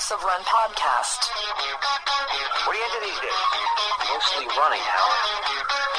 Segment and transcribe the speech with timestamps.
[0.00, 1.28] House of Run podcast.
[2.64, 3.44] What are you into these days?
[4.08, 5.12] Mostly running, Hal.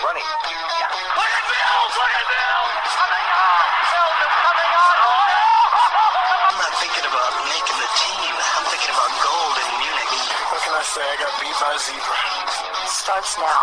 [0.01, 0.25] Running.
[0.25, 0.89] Yeah.
[0.89, 1.93] Look at Bills!
[2.01, 2.82] Look at Bills!
[2.98, 3.66] Coming on!
[3.93, 4.95] Bills is coming on!
[5.06, 8.34] Oh, I'm not thinking about making the team.
[8.41, 10.14] I'm thinking about gold in Munich.
[10.50, 11.06] What can I say?
[11.06, 12.18] I got beat by a zebra.
[12.90, 13.62] Starts now.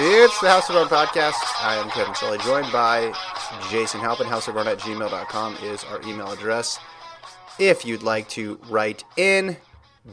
[0.00, 1.36] It's the House of Run podcast.
[1.60, 3.12] I am Kevin Sully, joined by
[3.68, 4.24] Jason Halpin.
[4.24, 6.80] Houseofrun at gmail.com is our email address.
[7.58, 9.56] If you'd like to write in,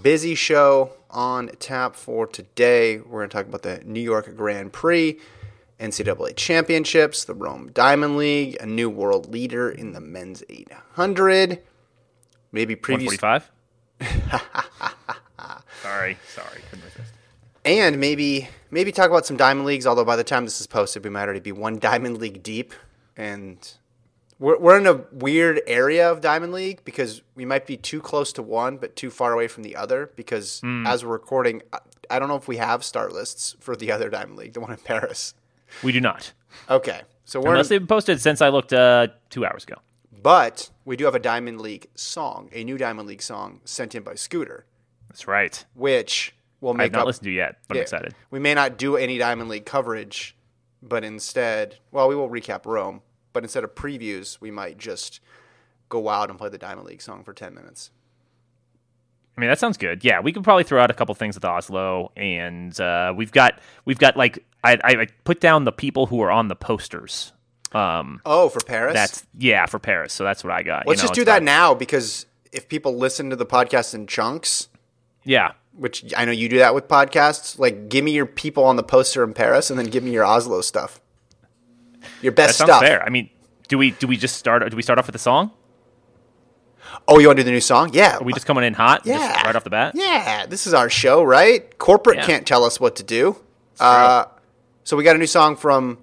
[0.01, 2.99] busy show on tap for today.
[2.99, 5.19] We're going to talk about the New York Grand Prix,
[5.77, 11.61] NCAA Championships, the Rome Diamond League, a new world leader in the men's 800,
[12.53, 13.51] maybe previous 145?
[15.81, 17.13] sorry, sorry, couldn't resist.
[17.65, 19.85] and maybe maybe talk about some diamond leagues.
[19.85, 22.73] Although by the time this is posted, we might already be one diamond league deep,
[23.17, 23.57] and
[24.43, 28.33] we're we're in a weird area of diamond league because we might be too close
[28.33, 30.11] to one but too far away from the other.
[30.17, 33.89] Because as we're recording, I, I don't know if we have start lists for the
[33.91, 35.33] other diamond league, the one in Paris.
[35.81, 36.33] We do not.
[36.69, 39.75] Okay, so we're Unless in, they've posted since I looked uh, two hours ago.
[40.21, 44.03] but we do have a diamond league song, a new diamond league song sent in
[44.03, 44.65] by Scooter,
[45.09, 45.65] That's right.
[45.73, 47.79] which we'll make I have not up listened to yet, but Yeah.
[47.79, 48.15] I'm excited.
[48.29, 50.35] We may not do any Diamond League coverage,
[50.81, 53.01] but instead, well, we will recap Rome.
[53.33, 55.19] But instead of previews, we might just
[55.89, 57.91] go out and play the Diamond League song for 10 minutes.
[59.35, 60.03] I mean, that sounds good.
[60.05, 63.59] Yeah, we could probably throw out a couple things with Oslo, and uh, we've got
[63.85, 67.33] we've got like I, I put down the people who are on the posters.
[67.71, 68.93] Um, Oh, for Paris?
[68.93, 70.13] that's yeah for Paris.
[70.13, 70.87] So that's what I got.
[70.87, 74.05] Let's know, just do that got- now because if people listen to the podcast in
[74.05, 74.67] chunks,
[75.23, 78.75] Yeah, which I know you do that with podcasts, like give me your people on
[78.75, 81.01] the poster in Paris and then give me your Oslo stuff.
[82.21, 82.81] Your that best sounds stuff.
[82.81, 83.03] fair.
[83.03, 83.29] I mean,
[83.67, 84.69] do we do we just start?
[84.69, 85.51] Do we start off with the song?
[87.07, 87.89] Oh, you want to do the new song?
[87.93, 88.17] Yeah.
[88.17, 89.01] Are we just coming in hot?
[89.05, 89.41] Yeah.
[89.45, 89.93] right off the bat.
[89.95, 91.77] Yeah, this is our show, right?
[91.79, 92.25] Corporate Yeah.
[92.25, 93.37] can't tell us what to do.
[93.79, 94.25] Uh,
[94.83, 95.97] so we got a new song from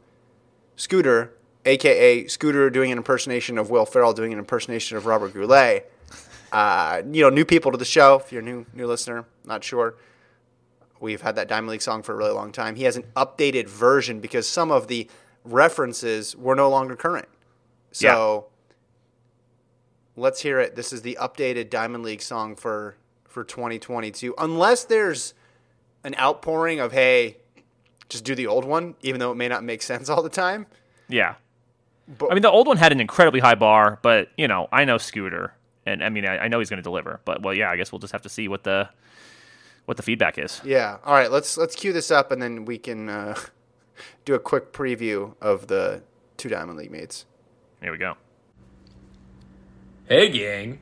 [0.77, 1.33] Scooter,
[1.65, 5.91] aka Scooter, doing an impersonation of Will Ferrell, doing an impersonation of Robert Goulet.
[6.53, 8.17] Uh, you know, new people to the show.
[8.25, 9.95] If you're a new new listener, not sure.
[10.99, 12.75] We've had that Diamond League song for a really long time.
[12.75, 15.09] He has an updated version because some of the
[15.45, 17.29] references were no longer current.
[17.93, 18.47] So
[20.17, 20.77] let's hear it.
[20.77, 24.35] This is the updated Diamond League song for for 2022.
[24.39, 25.35] Unless there's
[26.05, 27.39] an outpouring of hey,
[28.09, 30.67] just do the old one, even though it may not make sense all the time.
[31.09, 31.35] Yeah.
[32.19, 34.85] But- I mean, the old one had an incredibly high bar, but you know, I
[34.85, 35.55] know Scooter,
[35.87, 37.21] and I mean, I, I know he's going to deliver.
[37.25, 38.89] But well, yeah, I guess we'll just have to see what the
[39.87, 40.61] what the feedback is.
[40.65, 40.99] Yeah.
[41.05, 41.31] All right.
[41.31, 43.39] Let's let's cue this up, and then we can uh,
[44.25, 46.03] do a quick preview of the
[46.37, 47.27] two Diamond League mates.
[47.83, 48.17] Here we go.
[50.07, 50.81] Hey, gang.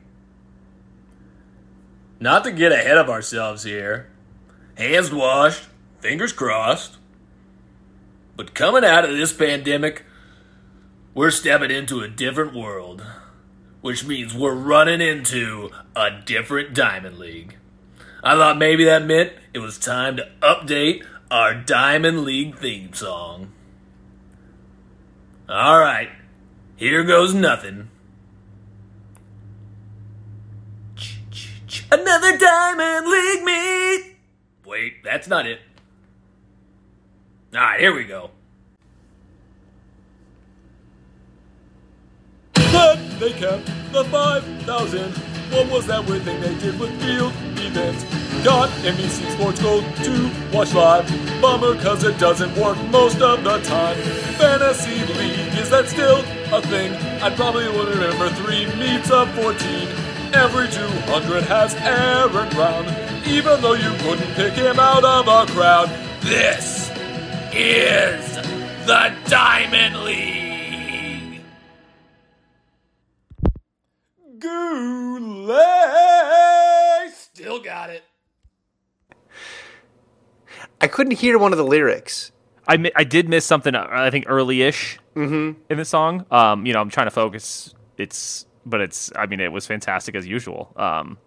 [2.19, 4.09] Not to get ahead of ourselves here.
[4.77, 5.63] Hands washed,
[5.99, 6.97] fingers crossed.
[8.35, 10.03] But coming out of this pandemic,
[11.13, 13.05] we're stepping into a different world.
[13.81, 17.55] Which means we're running into a different Diamond League.
[18.21, 23.51] I thought maybe that meant it was time to update our Diamond League theme song.
[25.49, 26.09] Alright,
[26.75, 27.89] here goes nothing.
[31.91, 34.15] Another Diamond League meet.
[34.65, 35.59] Wait, that's not it.
[37.53, 38.29] All right, here we go.
[43.19, 45.28] They kept the 5,000.
[45.51, 48.03] What was that weird thing they did with field events?
[48.43, 51.07] Got NBC Sports Gold to watch live.
[51.41, 53.97] Bummer cause it doesn't work most of the time.
[54.37, 56.19] Fantasy League, is that still
[56.53, 56.93] a thing?
[57.23, 59.87] I probably would remember three meets of 14.
[60.33, 62.85] Every 200 has Aaron Brown,
[63.27, 65.89] even though you couldn't pick him out of a crowd.
[66.21, 66.91] This
[67.51, 68.35] is
[68.85, 70.38] the Diamond League.
[74.39, 75.57] Goulet
[77.13, 78.03] still got it.
[80.81, 82.31] I couldn't hear one of the lyrics.
[82.67, 83.75] I, mi- I did miss something.
[83.75, 86.25] uh, I think early-ish in the song.
[86.31, 87.73] Um, you know, I'm trying to focus.
[87.97, 89.11] It's, but it's.
[89.15, 90.71] I mean, it was fantastic as usual.
[90.77, 91.17] Um,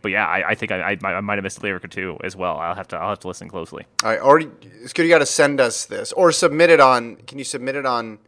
[0.00, 1.88] but yeah, I, I think I, I, might- I might have missed a lyric or
[1.88, 2.56] two as well.
[2.56, 2.96] I'll have to.
[2.96, 3.84] I'll have to listen closely.
[4.02, 4.48] All right, already,
[4.86, 7.16] Scooter, you got to send us this or submit it on.
[7.16, 8.18] Can you submit it on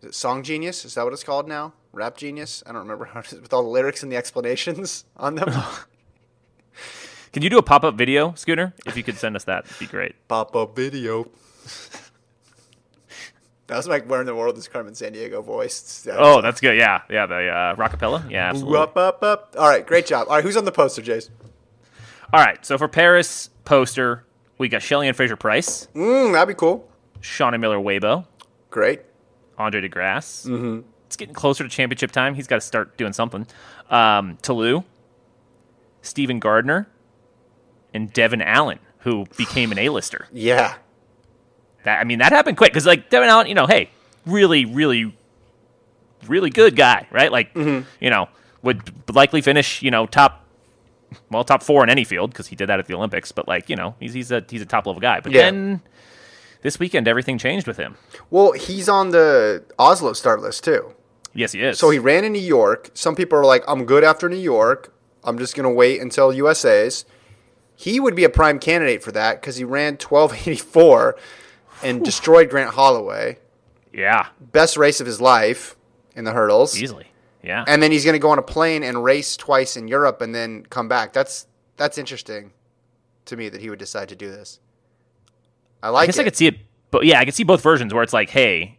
[0.00, 0.84] is it Song Genius?
[0.84, 1.74] Is that what it's called now?
[1.92, 2.62] Rap Genius?
[2.66, 5.50] I don't remember how it is with all the lyrics and the explanations on them.
[7.32, 8.74] Can you do a pop-up video, Scooter?
[8.84, 10.14] If you could send us that, it'd be great.
[10.28, 11.26] Pop up video.
[13.68, 16.06] That was like "Where in the World is Carmen Sandiego" voice.
[16.12, 16.76] Oh, that's good.
[16.76, 17.24] Yeah, yeah.
[17.24, 18.28] The uh, rockapella.
[18.30, 18.78] Yeah, absolutely.
[18.78, 19.56] Up, up, up.
[19.58, 20.26] All right, great job.
[20.28, 21.30] All right, who's on the poster, Jace?
[22.34, 22.64] All right.
[22.66, 24.24] So for Paris poster,
[24.58, 26.86] we got Shelly-Ann Fraser-Pryce, Mm, that'd be cool.
[27.22, 28.26] Shaunae Miller-Uibo,
[28.68, 29.00] Great.
[29.56, 30.44] Andre De Grasse.
[30.46, 30.80] Mm-hmm.
[31.12, 32.34] It's getting closer to championship time.
[32.36, 33.46] He's got to start doing something.
[33.90, 34.82] Um, Toulouse,
[36.00, 36.88] Steven Gardiner,
[37.92, 40.26] and Devin Allen, who became an A-lister.
[40.32, 40.76] Yeah.
[41.84, 43.90] That I mean, that happened quick because like Devin Allen, you know, hey,
[44.24, 45.14] really, really,
[46.26, 47.30] really good guy, right?
[47.30, 47.86] Like, Mm-hmm.
[48.00, 48.30] you know,
[48.62, 50.46] would likely finish, you know, top,
[51.28, 53.32] well, top four in any field because he did that at the Olympics.
[53.32, 55.20] But like, you know, he's he's a he's a top level guy.
[55.20, 55.42] But Yeah.
[55.42, 55.82] then
[56.62, 57.96] this weekend, everything changed with him.
[58.30, 60.94] Well, he's on the Oslo start list too.
[61.34, 61.78] Yes, he is.
[61.78, 62.90] So he ran in New York.
[62.94, 64.94] Some people are like, I'm good after New York.
[65.24, 67.04] I'm just going to wait until USA's.
[67.76, 71.16] He would be a prime candidate for that because he ran 1284
[71.82, 73.38] and destroyed Grant Holloway.
[73.92, 75.74] yeah, Best race of his life
[76.14, 76.80] in the hurdles.
[76.80, 77.06] easily.
[77.42, 80.20] Yeah, And then he's going to go on a plane and race twice in Europe
[80.20, 81.12] and then come back.
[81.12, 81.46] That's
[81.76, 82.52] that's interesting
[83.24, 84.60] to me that he would decide to do this.
[85.82, 86.20] I like I guess it.
[86.20, 86.58] I could see it.
[86.92, 88.78] But yeah, I could see both versions where it's like, hey,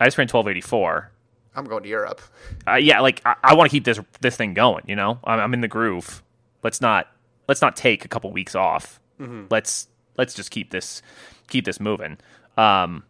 [0.00, 1.12] I just ran twelve eighty four.
[1.56, 2.20] I'm going to Europe.
[2.68, 4.84] uh, yeah, like I, I want to keep this this thing going.
[4.86, 6.22] You know, I'm, I'm in the groove.
[6.62, 7.08] Let's not
[7.48, 9.00] let's not take a couple weeks off.
[9.20, 9.46] Mm-hmm.
[9.50, 11.02] Let's let's just keep this
[11.48, 12.18] keep this moving.
[12.56, 13.04] Um,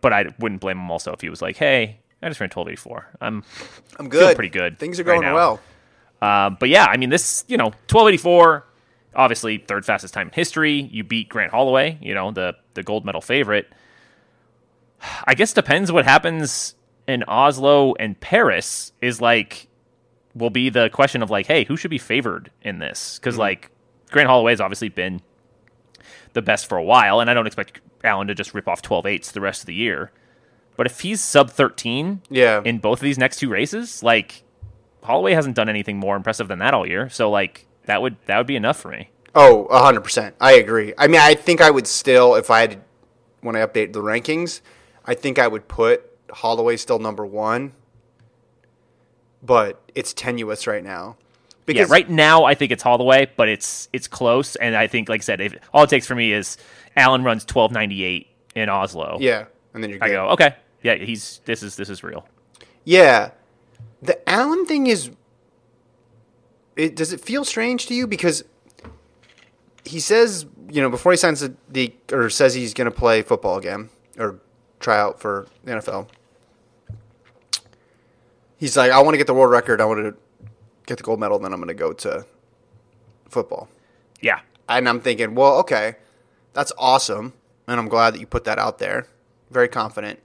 [0.00, 3.18] but I wouldn't blame him also if he was like, "Hey, I just ran 1284.
[3.20, 3.44] I'm
[3.98, 4.34] I'm good.
[4.34, 5.34] pretty good Things are going now.
[5.34, 5.60] well.
[6.20, 8.66] um, but yeah, I mean, this, you know, 1284,
[9.14, 10.80] obviously third fastest time in history.
[10.92, 13.68] You beat Grant Holloway, you know, the, the gold medal favorite.
[15.24, 16.74] I guess depends what happens
[17.08, 19.68] in Oslo and Paris is like,
[20.34, 23.18] will be the question of like, hey, who should be favored in this?
[23.18, 23.40] Because mm-hmm.
[23.40, 23.70] like
[24.10, 25.22] Grant Holloway has obviously been
[26.34, 29.06] the best for a while, and I don't expect Allen to just rip off 12
[29.06, 30.12] eights the rest of the year.
[30.76, 32.62] But if he's sub 13 Yeah.
[32.64, 34.44] in both of these next two races, like
[35.02, 37.08] Holloway hasn't done anything more impressive than that all year.
[37.08, 39.10] So like that would that would be enough for me.
[39.34, 40.34] Oh, 100%.
[40.40, 40.94] I agree.
[40.98, 42.82] I mean, I think I would still, if I had,
[43.40, 44.62] when I update the rankings,
[45.04, 47.72] I think I would put Holloway still number one,
[49.42, 51.16] but it's tenuous right now.
[51.66, 55.20] yeah, right now I think it's Holloway, but it's it's close, and I think, like
[55.20, 56.56] I said, if, all it takes for me is
[56.96, 59.18] Allen runs twelve ninety eight in Oslo.
[59.20, 59.98] Yeah, and then you're.
[59.98, 60.10] Good.
[60.10, 60.54] I go okay.
[60.82, 62.26] Yeah, he's this is this is real.
[62.84, 63.30] Yeah,
[64.02, 65.10] the Allen thing is.
[66.76, 68.44] It does it feel strange to you because
[69.84, 73.22] he says you know before he signs the, the or says he's going to play
[73.22, 74.38] football again or
[74.80, 76.08] try out for the NFL.
[78.58, 79.80] He's like, I want to get the world record.
[79.80, 80.14] I want to
[80.86, 81.38] get the gold medal.
[81.38, 82.26] Then I'm going to go to
[83.28, 83.68] football.
[84.20, 85.96] Yeah, And I'm thinking, well, okay,
[86.52, 87.34] that's awesome,
[87.68, 89.06] and I'm glad that you put that out there.
[89.50, 90.18] Very confident.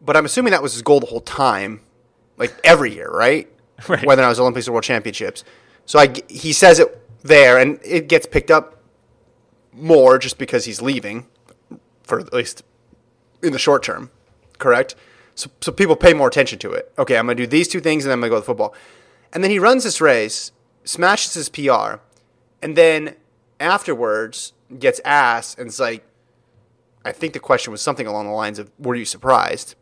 [0.00, 1.82] But I'm assuming that was his goal the whole time,
[2.36, 3.48] like every year, right?
[3.88, 4.04] Right.
[4.04, 5.42] Whether it was Olympics or World Championships.
[5.86, 8.82] So I, he says it there, and it gets picked up
[9.72, 11.26] more just because he's leaving,
[12.02, 12.62] for at least
[13.42, 14.10] in the short term,
[14.58, 14.96] correct?
[15.40, 16.92] So, so people pay more attention to it.
[16.98, 18.46] Okay, I'm going to do these two things, and then I'm going to go to
[18.46, 18.74] football.
[19.32, 20.52] And then he runs this race,
[20.84, 21.94] smashes his PR,
[22.60, 23.16] and then
[23.58, 26.04] afterwards gets asked, and it's like,
[27.06, 29.76] I think the question was something along the lines of, "Were you surprised?"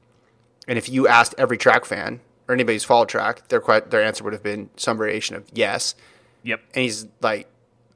[0.68, 4.22] And if you asked every track fan or anybody who's followed track, their their answer
[4.22, 5.96] would have been some variation of yes.
[6.44, 6.60] yep.
[6.72, 7.48] And he's like,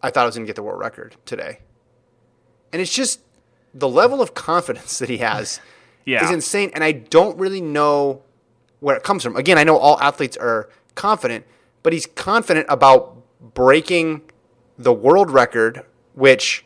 [0.03, 1.61] "I thought I was going to get the world record today,"
[2.73, 3.21] and it's just
[3.73, 5.61] the level of confidence that he has
[6.05, 6.25] Yeah.
[6.25, 8.23] is insane, and I don't really know
[8.81, 9.37] where it comes from.
[9.37, 11.47] Again, I know all athletes are confident,
[11.83, 13.17] but he's confident about
[13.55, 14.23] breaking
[14.79, 16.65] the world record, which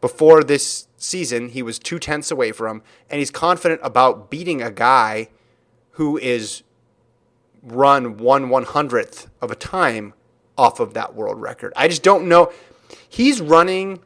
[0.00, 4.70] before this season he was two tenths away from, and he's confident about beating a
[4.70, 5.28] guy
[5.92, 6.62] who is
[7.62, 10.14] run one one hundredth of a time
[10.56, 11.72] off of that world record.
[11.76, 12.52] I just don't know.
[13.08, 14.00] He's running.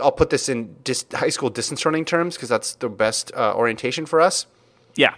[0.00, 3.54] I'll put this in dis- high school distance running terms because that's the best uh,
[3.54, 4.46] orientation for us.
[4.94, 5.14] Yeah.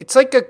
[0.00, 0.44] It's like a,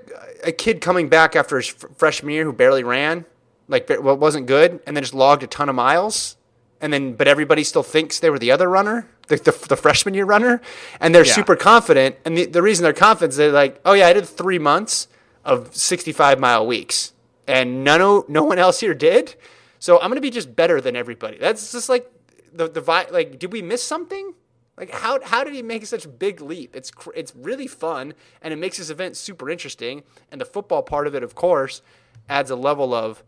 [0.44, 3.24] a kid coming back after his fr- freshman year who barely ran,
[3.68, 6.36] like well, wasn't good, and then just logged a ton of miles,
[6.80, 10.14] and then but everybody still thinks they were the other runner, the, the, the freshman
[10.14, 10.60] year runner,
[11.00, 11.34] and they're Yeah.
[11.34, 12.16] super confident.
[12.24, 15.08] And the, the reason they're confident is they're like, oh yeah, I did three months
[15.44, 17.12] of 65 mile weeks,
[17.46, 19.34] and none o- no one else here did,
[19.78, 21.36] so I'm gonna be just better than everybody.
[21.38, 22.10] That's just like
[22.54, 22.80] the the
[23.10, 24.34] like, did we miss something?
[24.76, 26.74] Like how how did he make such a big leap?
[26.74, 30.02] It's it's really fun and it makes this event super interesting.
[30.32, 31.82] And the football part of it, of course,
[32.28, 33.22] adds a level of,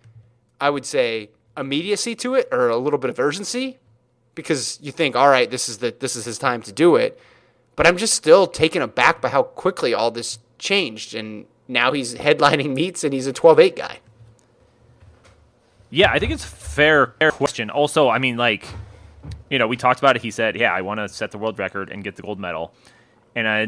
[0.61, 3.79] I would say, immediacy to it or a little bit of urgency,
[4.35, 7.21] because you think, all right, this is the this is his time to do it.
[7.77, 11.15] but I'm just still taken aback by how quickly all this changed.
[11.15, 14.01] And now he's headlining meets and he's a 12 8 guy.
[15.91, 17.71] Yeah, I think it's fair, fair question.
[17.71, 18.67] Also, I mean, like,
[19.51, 20.23] you know, we talked about it.
[20.23, 22.75] He said, "Yeah, I want to set the world record and get the gold medal,"
[23.35, 23.61] and I,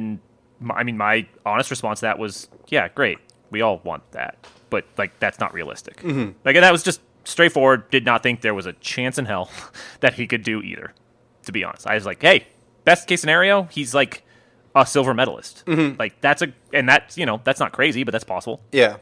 [0.75, 3.19] I mean, my honest response to that was, "Yeah, great.
[3.51, 5.99] We all want that, but like, that's not realistic.
[5.99, 6.33] Mm-hmm.
[6.45, 7.91] Like, that was just straightforward.
[7.91, 9.51] Did not think there was a chance in hell
[10.01, 10.93] that he could do either.
[11.45, 12.47] To be honest, I was like, hey,
[12.85, 14.23] best case scenario, he's like
[14.75, 15.65] a silver medalist.
[15.67, 15.99] Mm-hmm.
[15.99, 18.61] Like, that's a, and that's you know, that's not crazy, but that's possible.
[18.73, 18.99] Yeah.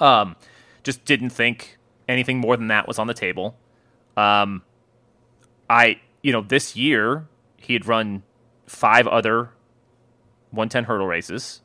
[0.00, 0.34] Um,
[0.82, 1.78] just didn't think
[2.08, 3.56] anything more than that was on the table.
[4.16, 4.62] Um,
[5.68, 7.28] I, you know, this year
[7.58, 8.22] he had run
[8.66, 9.50] five other
[10.50, 11.60] 110 hurdle races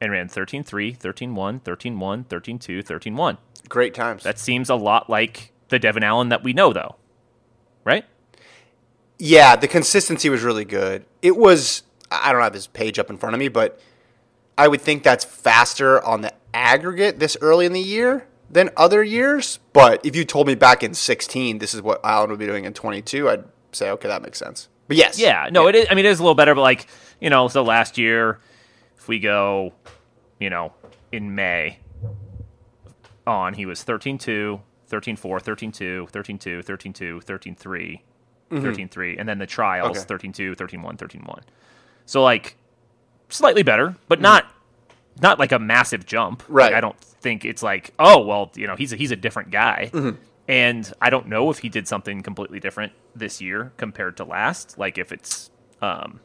[0.00, 3.38] and ran 13 3, 13 1, 13 1, 13 2, 13 1.
[3.68, 4.22] Great times.
[4.22, 6.94] That seems a lot like the Devin Allen that we know, though.
[7.84, 8.04] Right?
[9.18, 11.04] Yeah, the consistency was really good.
[11.20, 13.80] It was I don't have his page up in front of me, but
[14.56, 19.02] I would think that's faster on the aggregate this early in the year than other
[19.02, 19.58] years.
[19.72, 22.64] But if you told me back in 16 this is what Allen would be doing
[22.64, 23.44] in 22, I'd
[23.76, 24.68] say okay, that makes sense.
[24.88, 25.86] But yes, Yeah, no, it is.
[25.90, 26.86] I mean, it is a little better, but like
[27.20, 28.38] you know, so last year,
[28.96, 29.72] if we go,
[30.38, 30.72] you know,
[31.12, 31.78] in May
[33.26, 38.02] on, he was 13 2, 13 4, 13 2, 13 2, 13 2, 13 3,
[38.50, 38.62] mm-hmm.
[38.62, 40.06] 13 3, and then the trials Okay.
[40.06, 41.42] 13 2, 13 1, 13 1.
[42.04, 42.56] So like
[43.28, 45.22] slightly better, but not mm-hmm.
[45.22, 46.42] not like a massive jump.
[46.42, 46.74] Like, Right.
[46.74, 49.90] I don't think it's like, oh well, you know, he's a, he's a different guy.
[49.92, 50.22] Mm-hmm.
[50.48, 54.78] And I don't know if he did something completely different this year compared to last.
[54.78, 55.50] Like if it's,
[55.82, 56.20] um,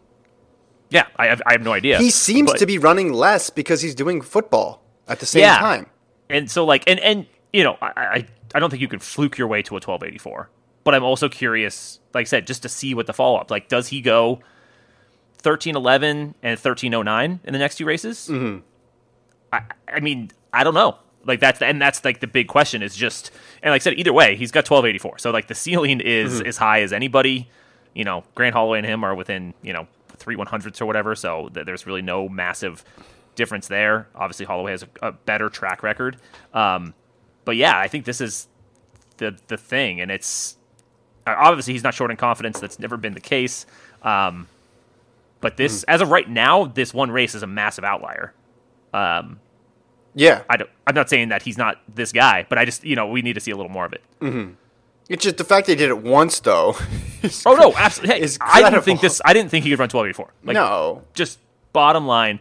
[0.90, 1.98] yeah, I have, I have no idea.
[1.98, 5.58] He seems But- to be running less because he's doing football at the same Yeah.
[5.58, 5.88] time.
[6.30, 8.25] and so like, and and you know, I I,
[8.56, 10.50] I don't think you can fluke your way to a twelve eighty four.
[10.84, 13.51] But I'm also curious, like I said, just to see what the follow up.
[13.51, 14.40] Like, does he go
[15.40, 18.28] thirteen eleven and thirteen oh nine in the next two races?
[18.32, 18.60] Mm-hmm.
[19.51, 20.98] I I mean, I don't know.
[21.25, 24.00] Like that's the, and that's like the big question is just and like I said,
[24.00, 25.18] either way, he's got twelve eighty four.
[25.18, 27.50] So like the ceiling is as high as anybody.
[27.94, 29.88] You know, Grant Holloway and him are within you know
[30.18, 31.16] three one hundredths or whatever.
[31.16, 32.84] So th- there's really no massive
[33.36, 34.08] difference there.
[34.16, 36.18] Obviously, Holloway has a, a better track record.
[36.54, 36.94] Um,
[37.46, 38.48] but yeah, I think this is
[39.18, 40.58] the the thing, and it's
[41.28, 42.60] uh, obviously he's not short in confidence.
[42.60, 43.66] That's never been the case.
[44.01, 44.48] Um,
[45.40, 48.34] but this, as of right now, this one race is a massive outlier.
[48.94, 49.40] Um,
[50.13, 52.96] Yeah, I don't, I'm not saying that he's not this guy, but I just you
[52.96, 54.01] know we need to see a little more of it.
[55.10, 56.75] it's just the fact they did it once though.
[57.46, 58.20] Oh no, absolutely.
[58.27, 59.22] Hey, I didn't think this.
[59.24, 60.34] I didn't think he could run 1284.
[60.44, 61.38] Like, no, just
[61.72, 62.39] bottom line,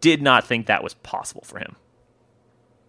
[0.00, 1.76] did not think that was possible for him.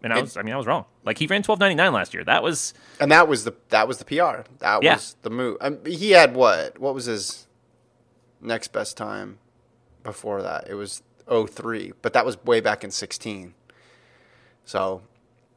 [0.01, 0.85] And I It- was, I mean, I was wrong.
[1.05, 2.23] Like he ran 1299 last year.
[2.23, 4.41] That was and that was the that was the PR.
[4.57, 4.95] That Yeah.
[4.95, 5.57] was the move.
[5.61, 6.79] Um, he had what?
[6.79, 7.45] What was his
[8.41, 9.37] next best time
[10.03, 10.67] before that?
[10.67, 13.53] It was 03, but that was way back in 16.
[14.65, 15.01] So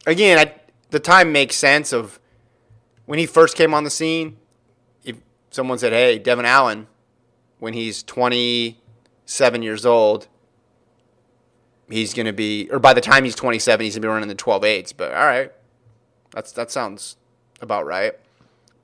[0.06, 0.54] again, I,
[0.90, 2.18] the time makes sense of
[3.06, 4.36] when he first came on the scene.
[5.04, 5.16] If
[5.50, 6.86] someone said, "Hey, Devin Allen,"
[7.58, 10.28] when he's 27 years old,
[11.88, 14.28] he's going to be, or by the time he's 27, he's going to be running
[14.28, 14.92] the 12 eights.
[14.92, 15.52] But all right,
[16.30, 17.16] that's that sounds
[17.60, 18.14] about right.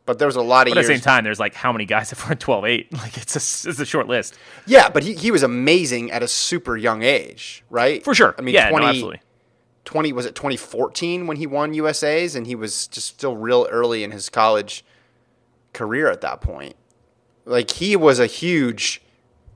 [0.06, 1.84] But there was a lot of But at the same time, there's like how many
[1.84, 2.92] guys have run 12.8?
[2.92, 4.38] Like it's a, it's a short list.
[4.66, 8.02] Yeah, but he, he was amazing at a super young age, right?
[8.02, 8.34] For sure.
[8.38, 9.20] I mean, yeah, 20, no, absolutely.
[9.88, 14.04] 20 was it 2014 when he won USA's and he was just still real early
[14.04, 14.84] in his college
[15.72, 16.76] career at that point.
[17.46, 19.00] Like he was a huge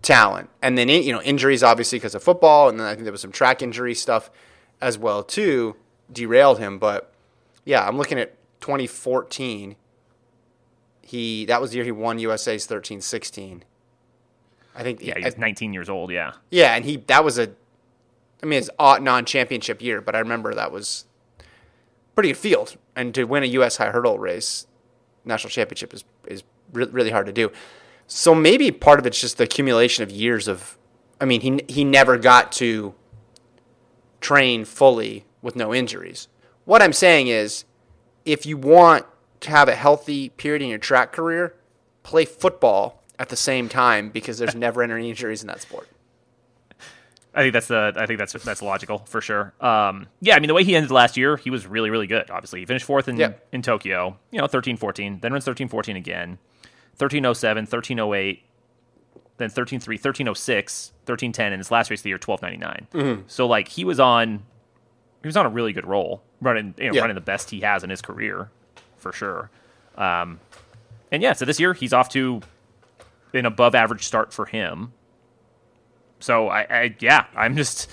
[0.01, 0.49] talent.
[0.63, 3.21] And then you know, injuries obviously because of football and then I think there was
[3.21, 4.31] some track injury stuff
[4.81, 5.77] as well too
[6.11, 7.13] derailed him, but
[7.67, 9.77] yeah, I'm looking at 2014.
[11.03, 13.65] He that was the year he won USA's 13-16.
[14.75, 16.11] I think Yeah, I- he's 19 years old.
[16.11, 16.33] Yeah.
[16.51, 17.51] yeah, and he that was a,
[18.43, 21.07] I mean, it's odd non-championship year, but I remember that was
[22.15, 23.77] pretty good field, and to win a U.S.
[23.77, 24.67] high hurdle race,
[25.25, 27.53] national championship is is re- really hard to do.
[28.07, 30.77] So maybe part of it's just the accumulation of years of,
[31.21, 32.95] I mean, he he never got to
[34.21, 36.29] train fully with no injuries.
[36.65, 37.65] What I'm saying is,
[38.25, 39.07] if you want
[39.41, 41.55] to have a healthy period in your track career,
[42.03, 45.89] play football at the same time because there's never any injuries in that sport.
[47.35, 47.95] I think that's the.
[47.97, 49.55] I think that's that's logical for sure.
[49.61, 52.31] Um, yeah, I mean the way he ended last year, he was really really good.
[52.31, 53.33] Obviously, he finished fourth in Yeah.
[53.53, 54.19] in Tokyo.
[54.31, 56.39] You know, 13-14, then runs 13-14 again,
[56.99, 58.43] 1307, 1308,
[59.39, 62.87] then 13-3, 1306, 1310, and his last race of the year 1299.
[63.03, 63.23] Mm-hmm.
[63.29, 64.43] So like he was on,
[65.23, 67.01] he was on a really good roll, running you know Yeah.
[67.01, 68.51] running the best he has in his career,
[68.99, 69.51] for sure.
[69.97, 70.39] Um,
[71.11, 72.41] and yeah, so this year he's off to
[73.33, 74.93] an above average start for him.
[76.23, 77.91] So I, I yeah, I'm just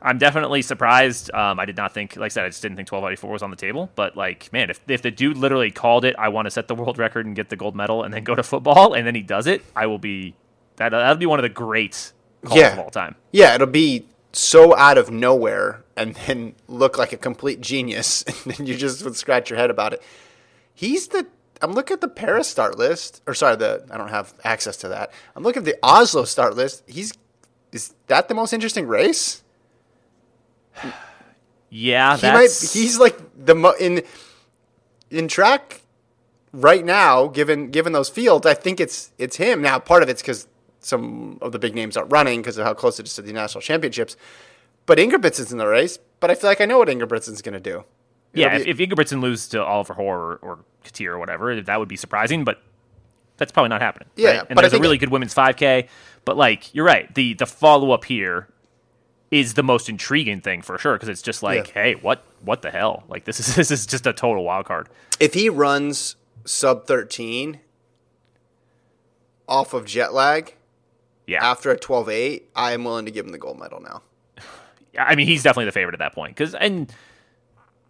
[0.00, 1.32] I'm definitely surprised.
[1.34, 3.50] Um, I did not think, like I said, I just didn't think 1284 was on
[3.50, 3.90] the table.
[3.96, 6.74] But like, man, if if the dude literally called it, I want to set the
[6.74, 9.22] world record and get the gold medal, and then go to football, and then he
[9.22, 10.34] does it, I will be
[10.76, 12.12] that that'll be one of the great
[12.44, 12.74] calls Yeah.
[12.74, 13.16] of all time.
[13.32, 18.36] Yeah, it'll be so out of nowhere and then look like a complete genius, and
[18.54, 20.02] then you just would scratch your head about it.
[20.74, 21.26] He's the.
[21.62, 24.88] I'm looking at the Paris start list, or sorry, the I don't have access to
[24.88, 25.10] that.
[25.34, 26.82] I'm looking at the Oslo start list.
[26.86, 27.14] He's
[27.72, 29.42] is that the most interesting race?
[31.68, 32.50] Yeah, He might.
[32.72, 34.02] He's like the mo- in
[35.10, 35.82] in track
[36.52, 37.26] right now.
[37.26, 39.62] Given given those fields, I think it's it's him.
[39.62, 40.46] Now, part of it's because
[40.80, 43.32] some of the big names aren't running because of how close it is to the
[43.32, 44.16] national championships.
[44.86, 45.98] But Ingebrigtsen's in the race.
[46.20, 47.84] But I feel like I know what Ingebrigtsen's going to do.
[48.32, 48.54] yeah.
[48.54, 51.78] It'll If, be- if Ingebrigtsen loses to Oliver Hoare or, or Katir or whatever, that
[51.80, 52.44] would be surprising.
[52.44, 52.62] But
[53.38, 54.08] that's probably not happening.
[54.14, 54.46] Yeah, right?
[54.48, 55.88] and there's a really good women's 5K.
[56.26, 57.12] But like, you're right.
[57.14, 58.48] The the follow up here
[59.30, 61.82] is the most intriguing thing for sure because it's just like, Yeah.
[61.82, 63.04] hey, what what the hell?
[63.08, 64.88] Like this is this is just a total wild card.
[65.18, 67.60] if he runs sub thirteen
[69.48, 70.54] off of jet lag
[71.26, 74.02] Yeah, after a 12-8, I am willing to give him the gold medal now.
[74.98, 76.92] I mean he's definitely the favorite at that point because and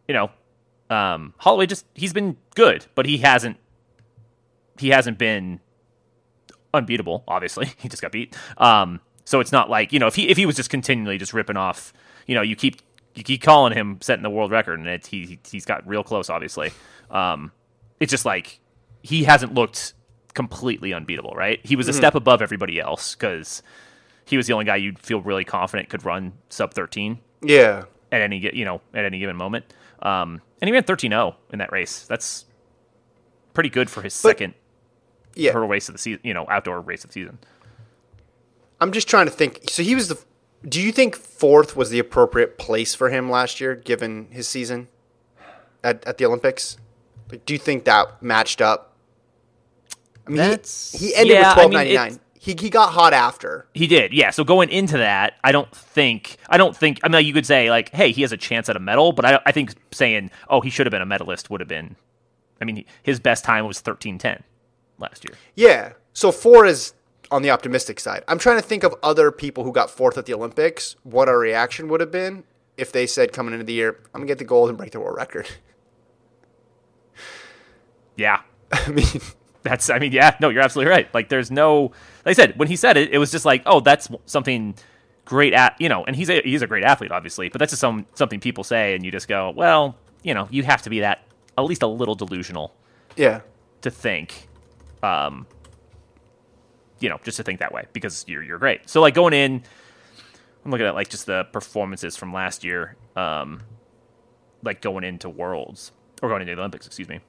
[0.09, 0.31] you know,
[0.89, 3.57] um, Holloway just he's been good, but he hasn't
[4.79, 5.61] he hasn't been
[6.77, 7.25] unbeatable.
[7.27, 8.37] Obviously, he just got beat.
[8.59, 11.33] Um, so it's not like you know if he if he was just continually just
[11.35, 11.93] ripping off,
[12.27, 12.81] you know, you keep
[13.15, 16.31] you keep calling him setting the world record, and it, he he's got real close.
[16.31, 16.71] Obviously,
[17.11, 17.51] um,
[17.99, 18.61] it's just like
[19.03, 19.95] he hasn't looked
[20.35, 21.33] completely unbeatable.
[21.35, 21.61] Right?
[21.65, 23.63] He was a step above everybody else because
[24.27, 27.85] he was the only guy you'd feel really confident could run sub thirteen Yeah.
[28.13, 29.65] at any you know at any given moment.
[30.03, 32.05] Um, and he ran 13-0 in that race.
[32.07, 32.45] That's
[33.55, 34.53] pretty good for his second
[35.37, 35.53] Yeah.
[35.53, 36.21] hurdle race of the season.
[36.25, 37.39] You know, outdoor race of the season.
[38.81, 39.71] I'm just trying to think.
[39.71, 40.19] So he was the.
[40.69, 44.89] Do you think fourth was the appropriate place for him last year, given his season
[45.85, 46.77] at, at the Olympics?
[47.31, 48.95] Like, do you think that matched up?
[50.27, 52.19] I mean, That's- he, he ended yeah, with 12.99.
[52.39, 53.67] he he got hot after.
[53.75, 54.31] He did, yeah.
[54.31, 57.71] So going into that, I don't think I don't think I mean you could say
[57.71, 60.61] like, hey, he has a chance at a medal, but I I think saying oh
[60.61, 61.97] he should have been a medalist would have been.
[62.61, 64.43] I mean, his best time was 13-10
[64.99, 65.37] last year.
[65.55, 65.93] Yeah.
[66.13, 66.95] So four is
[67.31, 68.25] on the optimistic side.
[68.29, 70.97] I'm trying to think of other people who got fourth at the Olympics.
[71.03, 72.45] What our reaction would have been
[72.77, 75.01] if they said coming into the year, "I'm gonna get the gold and break the
[75.01, 75.49] world record."
[78.19, 78.41] Yeah,
[78.73, 79.05] I mean,
[79.67, 81.13] That's, I mean, yeah, no, you're absolutely right.
[81.13, 81.91] Like, there's no,
[82.25, 84.77] like I said, when he said it, it was just like, oh, that's something
[85.25, 87.81] great at, you know, and he's a, he's a great athlete, obviously, but that's just
[87.81, 91.01] some, something people say, and you just go, well, you know, you have to be
[91.01, 91.25] that,
[91.59, 92.77] at least a little delusional
[93.17, 93.41] yeah.
[93.83, 94.46] to think,
[95.07, 95.47] um,
[96.99, 98.89] you know, just to think that way because you're, you're great.
[98.89, 99.63] So, like, going in,
[100.65, 103.63] I'm looking at, like, just the performances from last year, um,
[104.63, 105.93] like, going into Worlds,
[106.23, 107.21] or going into the Olympics, excuse me.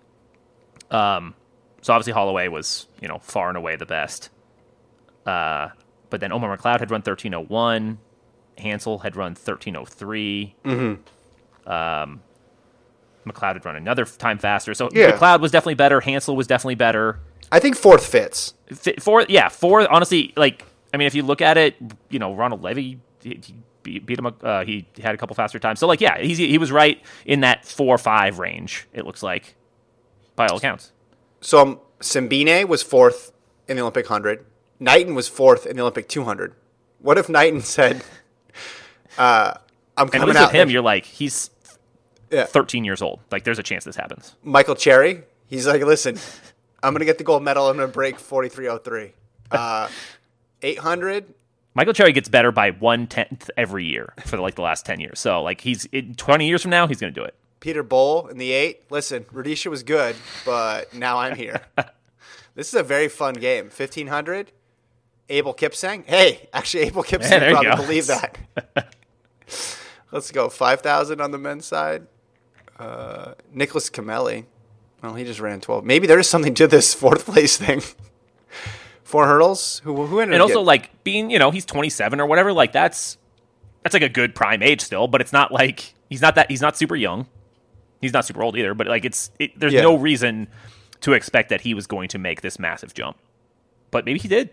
[0.90, 1.36] Um,
[1.82, 4.30] so obviously Holloway was, you know, far and away the best.
[5.26, 5.70] Uh,
[6.10, 8.00] but then Omar McLeod had run 1301.
[8.58, 10.56] Hansle had run 1303.
[10.64, 11.72] Mm-hmm.
[11.72, 12.22] Um,
[13.32, 14.74] McLeod had run another time faster.
[14.74, 15.12] So Yeah.
[15.12, 16.02] McLeod was definitely better.
[16.02, 17.20] Hansle was definitely better.
[17.52, 18.54] I think fourth fits.
[18.74, 19.88] Fi- For yeah, fourth.
[19.90, 21.76] honestly, like I mean, if you look at it,
[22.10, 23.40] you know, Ronald Levy he,
[23.84, 24.28] he beat, him.
[24.42, 25.80] Uh, he had a couple faster times.
[25.80, 28.88] So like, yeah, he's, he was right in that four five range.
[28.94, 29.56] It looks like,
[30.36, 30.92] by all accounts.
[31.42, 33.32] So um, Simbine was fourth
[33.68, 34.46] in the Olympic 100.
[34.80, 36.54] Knighton was fourth in the Olympic 200.
[37.00, 38.04] What if Knighton said,
[39.18, 39.54] uh,
[39.96, 41.50] I'm And at coming least out him, you're like, he's
[42.30, 42.46] Yeah.
[42.46, 43.20] 13 years old.
[43.32, 44.36] Like, there's a chance this happens.
[44.44, 46.18] Michael Cherry, he's like, listen,
[46.84, 47.70] I'm going to get the gold medal.
[47.70, 49.12] I'm going to break 43.03.
[49.52, 49.90] Uh,
[50.62, 51.34] 800,
[51.78, 55.20] Michael Cherry gets better by one tenth every year for like the last 10 years.
[55.20, 57.36] So like, he's in 20 years from now, he's going to do it.
[57.60, 58.84] Peter Bol in the eight.
[58.90, 61.62] Listen, Rudisha was good, but now I'm here.
[62.56, 63.66] this is a very fun game.
[63.66, 64.52] 1500,
[65.30, 66.04] Abel Kipsang.
[66.08, 68.38] Hey, actually, Abel Kipsang you probably believe that.
[70.12, 70.50] Let's go.
[70.50, 72.08] 5,000 on the men's side.
[72.80, 74.46] Uh, Nicholas Kimeli.
[75.02, 75.84] Well, he just ran 12.
[75.86, 77.82] Maybe there is something to this fourth place thing.
[79.04, 79.80] Four hurdles.
[79.84, 82.72] Who who ended And also, getting- like, being, you know, he's 27 or whatever, like,
[82.74, 83.18] that's,
[83.84, 86.62] that's like a good prime age still, but it's not like, he's not that, he's
[86.62, 87.28] not super young.
[88.02, 89.82] He's not super old either, but like, it's, it, there's Yeah.
[89.82, 90.48] no reason
[91.02, 93.18] to expect that he was going to make this massive jump.
[93.92, 94.50] But maybe he did.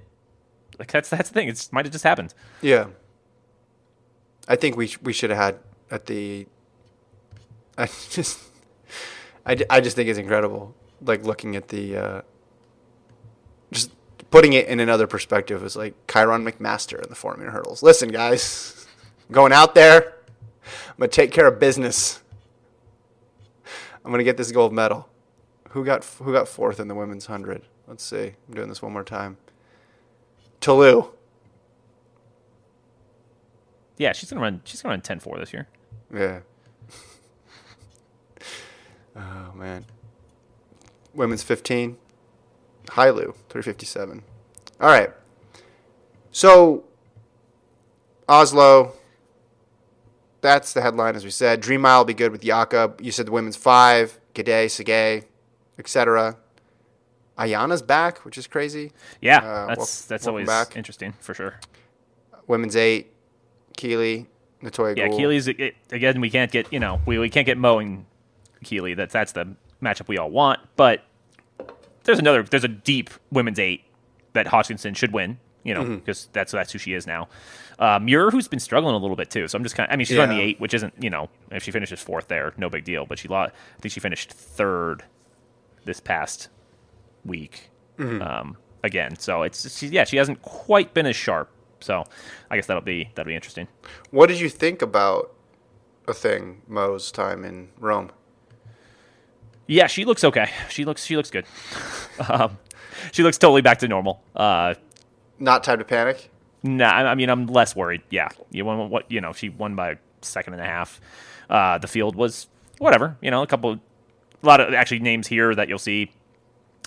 [0.78, 1.48] Like, that's, that's the thing.
[1.48, 2.32] It's might have just happened.
[2.62, 2.86] Yeah.
[4.46, 5.58] I think we sh- we should have had
[5.90, 6.46] at the.
[7.76, 8.40] I just,
[9.44, 10.74] I, I just think it's incredible.
[11.02, 12.22] Like looking at the, uh,
[13.72, 13.90] just
[14.30, 17.82] putting it in another perspective is like Kyron McMaster in the four meter hurdles.
[17.82, 18.86] Listen, guys,
[19.28, 20.14] I'm going out there.
[20.64, 22.22] I'm gonna take care of business.
[24.04, 25.08] I'm gonna get this gold medal.
[25.70, 27.62] Who got who got fourth in the women's hundred?
[27.86, 28.32] Let's see.
[28.48, 29.36] I'm doing this one more time.
[30.60, 31.10] Ta Lou.
[33.98, 34.62] Yeah, she's gonna run.
[34.64, 35.68] She's gonna run 10-4 this year.
[36.12, 36.40] Yeah.
[39.16, 39.84] Oh man.
[41.14, 41.96] Women's 15.
[42.86, 44.22] Hailu, 357.
[44.80, 45.10] All right.
[46.32, 46.84] So
[48.28, 48.92] Oslo.
[50.40, 51.60] That's the headline, as we said.
[51.60, 53.00] Dream Mile will be good with Jakob.
[53.00, 55.24] You said the women's five, Gade, Sage,
[55.78, 56.36] etc.
[57.38, 58.92] Ayana's back, which is crazy.
[59.22, 60.76] Yeah, Uh, that's that's welcome always back.
[60.76, 61.58] interesting for sure.
[62.46, 63.12] Women's eight,
[63.76, 64.26] Keely,
[64.62, 65.06] Natoya Yeah,
[65.58, 66.20] it, again.
[66.20, 67.78] We can't get you know we, we can't get Mo
[68.64, 68.94] and Keely.
[68.94, 70.60] That's that's the matchup we all want.
[70.76, 71.02] But
[72.04, 72.42] there's another.
[72.42, 73.84] There's a deep women's eight
[74.32, 75.38] that Hodgkinson should win.
[75.62, 75.94] You know Mm-hmm.
[75.96, 77.28] because that's that's who she is now.
[77.78, 79.48] Uh, Muir, who's been struggling a little bit too.
[79.48, 79.88] So I'm just kind.
[79.88, 82.28] of I mean, she's on the eight, which isn't you know if she finishes fourth
[82.28, 83.06] there, no big deal.
[83.06, 83.52] But she lost.
[83.78, 85.04] I think she finished third
[85.84, 86.48] this past
[87.24, 87.70] week.
[87.98, 88.20] Mm-hmm.
[88.22, 91.50] Um, again, so it's she, yeah, she hasn't quite been as sharp.
[91.80, 92.04] So
[92.50, 93.68] I guess that'll be that'll be interesting.
[94.10, 95.32] What did you think about
[96.06, 98.10] a thing Mo's time in Rome?
[99.66, 100.50] Yeah, she looks okay.
[100.68, 101.46] She looks she looks good.
[102.28, 102.58] um,
[103.12, 104.22] she looks totally back to normal.
[104.36, 104.74] Uh,
[105.38, 106.30] Not time to panic.
[106.62, 108.02] nah, I I mean I'm less worried.
[108.10, 111.00] Yeah, you won what you know she won by a second and a half.
[111.48, 112.46] Uh, the field was
[112.78, 113.16] whatever.
[113.20, 113.80] You know, a couple, a
[114.46, 116.10] lot of actually names here that you'll see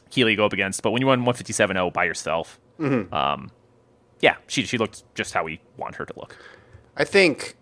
[0.09, 0.81] Keely go up against.
[0.81, 3.51] But when you won 157-0 by yourself, um,
[4.19, 6.37] yeah, she she looked just how we want her to look.
[6.95, 7.55] I think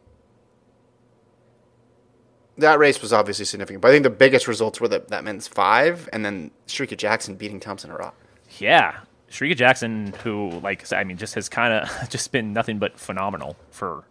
[2.58, 5.48] that race was obviously significant, but I think the biggest results were that that men's
[5.48, 8.12] five, and then Shericka Jackson beating Thompson-Herah.
[8.60, 12.98] Yeah, Shericka Jackson, who like I mean, just has kind of just been nothing but
[13.00, 14.04] phenomenal for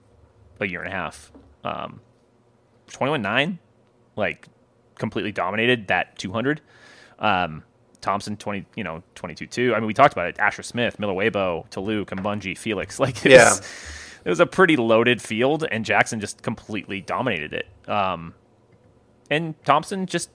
[0.61, 1.33] a year and a half.
[1.65, 2.01] Um,
[2.89, 3.59] Twenty-one nine,
[4.17, 4.47] like
[4.97, 6.61] completely dominated that two hundred.
[7.19, 7.63] Um,
[8.03, 9.75] Thompson twenty, you know, twenty two two.
[9.75, 10.39] I mean, we talked about it.
[10.39, 12.99] Asher Smith, Miller-Uibo, Toulouse, Kambundji, Felix.
[13.01, 13.49] Like, Yeah.
[13.51, 13.63] was,
[14.25, 17.89] it was a pretty loaded field, and Jackson just completely dominated it.
[17.89, 18.35] Um,
[19.31, 20.31] and Thompson just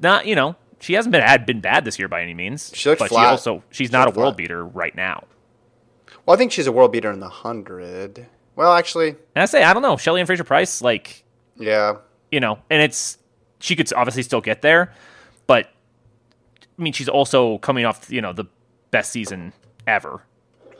[0.00, 2.70] not, you know, she hasn't been had been bad this year by any means.
[2.74, 3.22] She looks but flat.
[3.22, 4.36] she also she's She not a world flat.
[4.38, 5.24] beater right now.
[6.26, 8.26] Well, I think she's a world beater in the hundred.
[8.56, 11.24] Well, actually, And I say I don't know, Shelly-Ann Fraser-Pryce, like
[11.56, 11.96] yeah,
[12.30, 13.18] you know, and it's
[13.58, 14.92] she could obviously still get there,
[15.46, 15.66] but
[16.78, 18.44] I mean, she's also coming off you know the
[18.90, 19.52] best season
[19.86, 20.22] ever.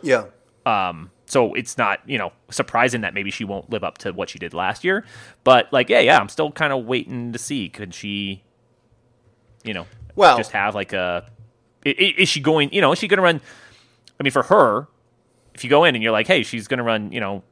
[0.03, 0.25] yeah.
[0.67, 4.29] Um, so it's not you know surprising that maybe she won't live up to what
[4.29, 5.05] she did last year.
[5.45, 8.43] But like, yeah, yeah, I'm still kind of waiting to see could she,
[9.65, 11.27] you know, Well- just have like a
[11.85, 12.73] is she going?
[12.75, 13.41] You know, is she going to run?
[14.19, 14.87] I mean, for her,
[15.55, 17.43] if you go in and you're like, hey, she's going to run, you know,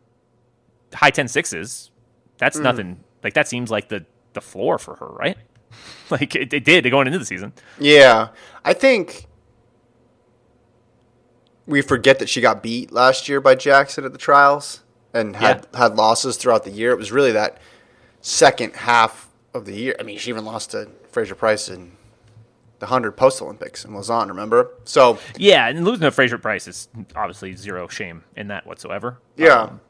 [0.93, 1.91] high ten sixes,
[2.37, 2.63] that's Mm.
[2.63, 3.05] nothing.
[3.25, 5.39] Like that seems like the the floor for her, right?
[6.11, 7.53] like it, it did going into the season.
[7.79, 8.29] Yeah,
[8.65, 9.27] I think
[11.69, 14.83] we forget that she got beat last year by Jackson at the trials
[15.15, 16.91] and had had losses throughout the year.
[16.93, 17.59] It was really that
[18.21, 19.95] second half of the year.
[20.01, 21.93] I mean, she even lost to Fraser-Pryce in
[22.79, 24.29] the hundred post Olympics in Lausanne.
[24.29, 24.71] Remember?
[24.85, 29.19] So Yeah, and losing to Fraser-Pryce is obviously zero shame in that whatsoever.
[29.37, 29.81] yeah, Um,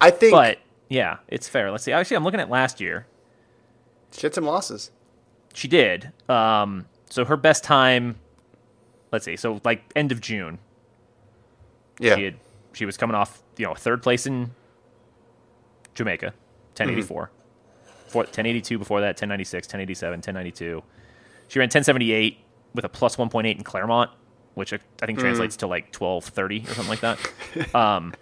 [0.00, 1.70] I think but yeah, it's fair.
[1.70, 1.92] Let's see.
[1.92, 3.06] Actually, I'm looking at last year.
[4.12, 4.90] she had some losses.
[5.54, 6.12] She did.
[6.28, 8.16] Um, so her best time.
[9.12, 9.36] Let's see.
[9.36, 10.58] So like end of June,
[11.98, 12.36] Yeah, she had
[12.72, 14.50] she was coming off you know third place in
[15.94, 16.26] Jamaica,
[16.76, 18.08] 1084, mm-hmm.
[18.08, 20.82] For 1082 before that, 1096, 1087, 1092.
[21.48, 22.38] She ran 1078
[22.74, 24.10] with a plus 1.8 in Claremont,
[24.54, 25.22] which I I think mm.
[25.22, 27.74] translates to like 1230 or something like that.
[27.74, 28.14] Um,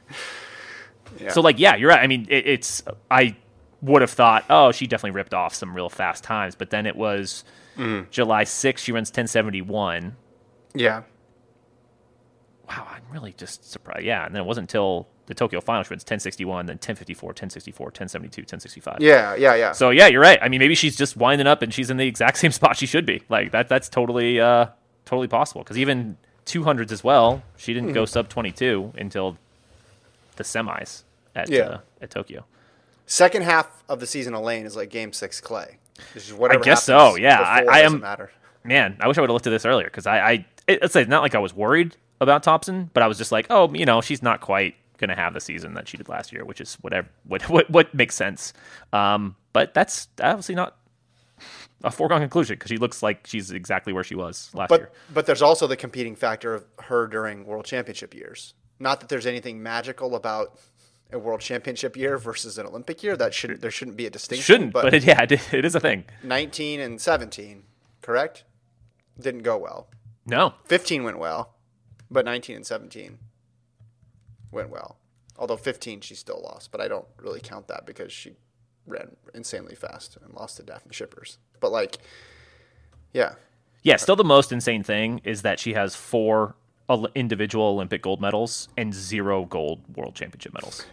[1.30, 2.00] So like yeah, you're right.
[2.00, 3.36] I mean, it, it's I
[3.82, 6.96] would have thought, oh, she definitely ripped off some real fast times, but then it
[6.96, 7.44] was
[7.76, 8.08] mm.
[8.10, 8.78] July 6th.
[8.78, 10.16] She runs 1071.
[10.74, 11.02] yeah.
[12.76, 14.04] Wow, I'm really just surprised.
[14.04, 17.86] Yeah, and then it wasn't until the Tokyo final she runs 1061, then 1054, 1064,
[17.86, 18.96] 1072, 1065.
[19.00, 19.72] Yeah, yeah, yeah.
[19.72, 20.38] So yeah, you're right.
[20.40, 22.86] I mean, maybe she's just winding up and she's in the exact same spot she
[22.86, 23.22] should be.
[23.28, 23.68] Like that.
[23.68, 24.66] That's totally, uh,
[25.04, 25.62] totally possible.
[25.62, 27.94] Because even 200s as well, she didn't Hmm.
[27.94, 29.36] go sub 22 until
[30.36, 31.02] the semis
[31.36, 31.62] at Yeah.
[31.62, 32.44] uh, at Tokyo.
[33.06, 35.74] Second half of the season, Elaine is like Game Six Klay.
[36.14, 37.38] It's just whatever I guess so, yeah.
[37.40, 38.30] I- I am- matter.
[38.64, 40.94] Man, I wish I would have looked at this earlier because I, I it, let's
[40.94, 43.72] say it's not like I was worried about Thompson, but I was just like, oh,
[43.74, 46.60] you know, she's not quite gonna have the season that she did last year, which
[46.60, 48.52] is whatever what what what makes sense.
[48.92, 50.76] Um, but that's obviously not
[51.84, 54.90] a foregone conclusion because she looks like she's exactly where she was last But year.
[55.12, 58.54] but there's also the competing factor of her during World Championship years.
[58.78, 60.58] Not that there's anything magical about
[61.12, 63.16] a World Championship year versus an Olympic year.
[63.16, 64.44] That shouldn't there shouldn't be a distinction.
[64.44, 66.04] Shouldn't, but, it, yeah, it, it is a thing.
[66.22, 67.64] 19 and 17,
[68.00, 68.44] correct?
[69.20, 69.88] Didn't go well.
[70.24, 71.54] No, 15 went well,
[72.12, 73.18] but 19 and 17
[74.50, 74.98] went well.
[75.38, 78.32] Although 15 she still lost, but I don't really count that because she
[78.86, 81.38] ran insanely fast and lost to Dafne Schippers.
[81.60, 81.98] But like,
[83.12, 83.34] yeah,
[83.82, 86.54] Yeah, still the most insane thing is that she has four
[87.14, 90.84] individual Olympic gold medals and zero gold world championship medals.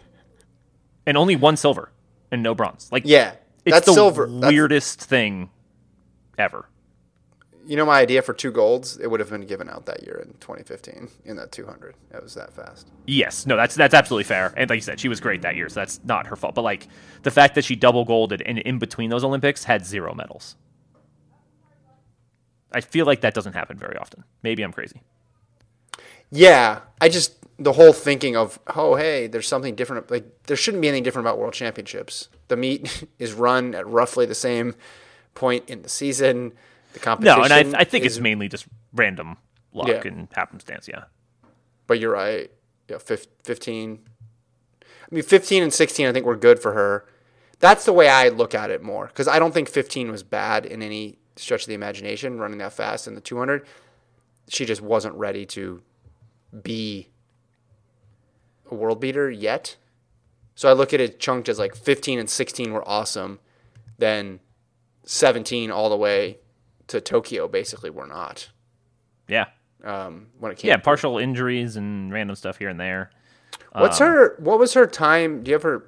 [1.04, 1.90] And only one silver
[2.30, 2.88] and no bronze.
[2.90, 3.34] Like yeah,
[3.66, 4.26] it's that's the silver.
[4.26, 5.50] That's- weirdest thing
[6.38, 6.69] ever.
[7.66, 8.96] You know my idea for two golds?
[8.98, 11.94] It would have been given out that year in 2015 in that 200.
[12.12, 12.88] It was that fast.
[13.06, 14.52] Yes, no, that's that's absolutely fair.
[14.56, 16.54] And like you said, she was great that year, so that's not her fault.
[16.54, 16.88] But like
[17.22, 20.56] the fact that she double golded and in between those Olympics had zero medals.
[22.72, 24.24] I feel like that doesn't happen very often.
[24.42, 25.02] Maybe I'm crazy.
[26.30, 30.10] Yeah, I just the whole thinking of oh hey, there's something different.
[30.10, 32.28] Like there shouldn't be anything different about World Championships.
[32.48, 34.74] The meet is run at roughly the same
[35.34, 36.52] point in the season.
[36.92, 37.38] The competition.
[37.38, 39.36] No, and I, I think is, it's mainly just random
[39.72, 40.02] luck Yeah.
[40.04, 40.88] and happenstance.
[40.88, 41.04] Yeah.
[41.86, 42.50] But you're right.
[42.88, 44.00] Yeah, fif- 15.
[44.82, 47.06] I mean, 15 and 16, I think were good for her.
[47.58, 50.64] That's the way I look at it more because I don't think 15 was bad
[50.64, 53.66] in any stretch of the imagination running that fast in the 200.
[54.48, 55.82] She just wasn't ready to
[56.62, 57.08] be
[58.70, 59.76] a world beater yet.
[60.54, 63.38] So I look at it chunked as like 15 and 16 were awesome.
[63.98, 64.40] Then
[65.04, 66.38] 17 all the way
[66.90, 68.50] to Tokyo basically were not.
[69.28, 69.46] Yeah.
[69.82, 73.10] Um, when it came Yeah, partial injuries and random stuff here and there.
[73.72, 74.36] What's her?
[74.38, 75.42] What was her time?
[75.42, 75.86] Do you have her,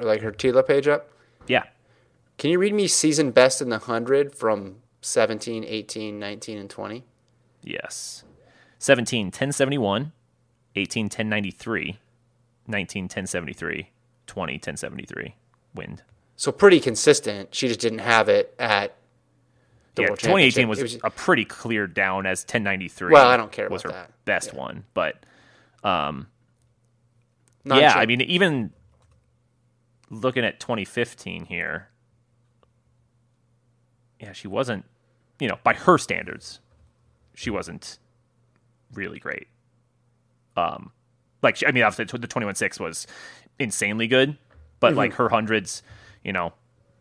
[0.00, 1.10] like her Tila page up?
[1.46, 1.64] Yeah.
[2.36, 7.04] Can you read me season best in the hundred from 17, 18, 19, and 20?
[7.62, 8.24] Yes.
[8.78, 10.12] 17, 1071,
[10.74, 11.98] 18, 1093,
[12.66, 13.90] 19, 1073,
[14.26, 15.36] 20, 1073.
[15.74, 16.02] Wind.
[16.34, 17.54] So pretty consistent.
[17.54, 18.96] She just didn't have it at
[19.98, 20.82] yeah, 2018 Championship.
[20.82, 23.12] was, a pretty clear down as 1093.
[23.12, 24.10] Well, I don't care was her that.
[24.24, 25.16] best one, but
[25.82, 26.28] um,
[27.64, 28.72] not yeah, cha- I mean, even
[30.10, 31.88] looking at 2015 here,
[34.20, 34.84] yeah, she wasn't,
[35.38, 36.60] you know, by her standards,
[37.34, 37.98] she wasn't
[38.92, 39.48] really great.
[40.56, 40.92] Um,
[41.42, 43.06] like I mean, obviously the 21.6 was
[43.58, 44.36] insanely good,
[44.78, 45.82] but like her hundreds,
[46.22, 46.52] you know,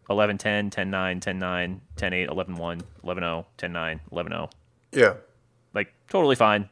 [0.09, 4.31] 11 10, 10 9, 10 9, 10 8, 11 1, 11 0, 10 9, 11
[4.31, 4.49] 0.
[4.91, 5.13] yeah.
[5.73, 6.67] Like totally fine.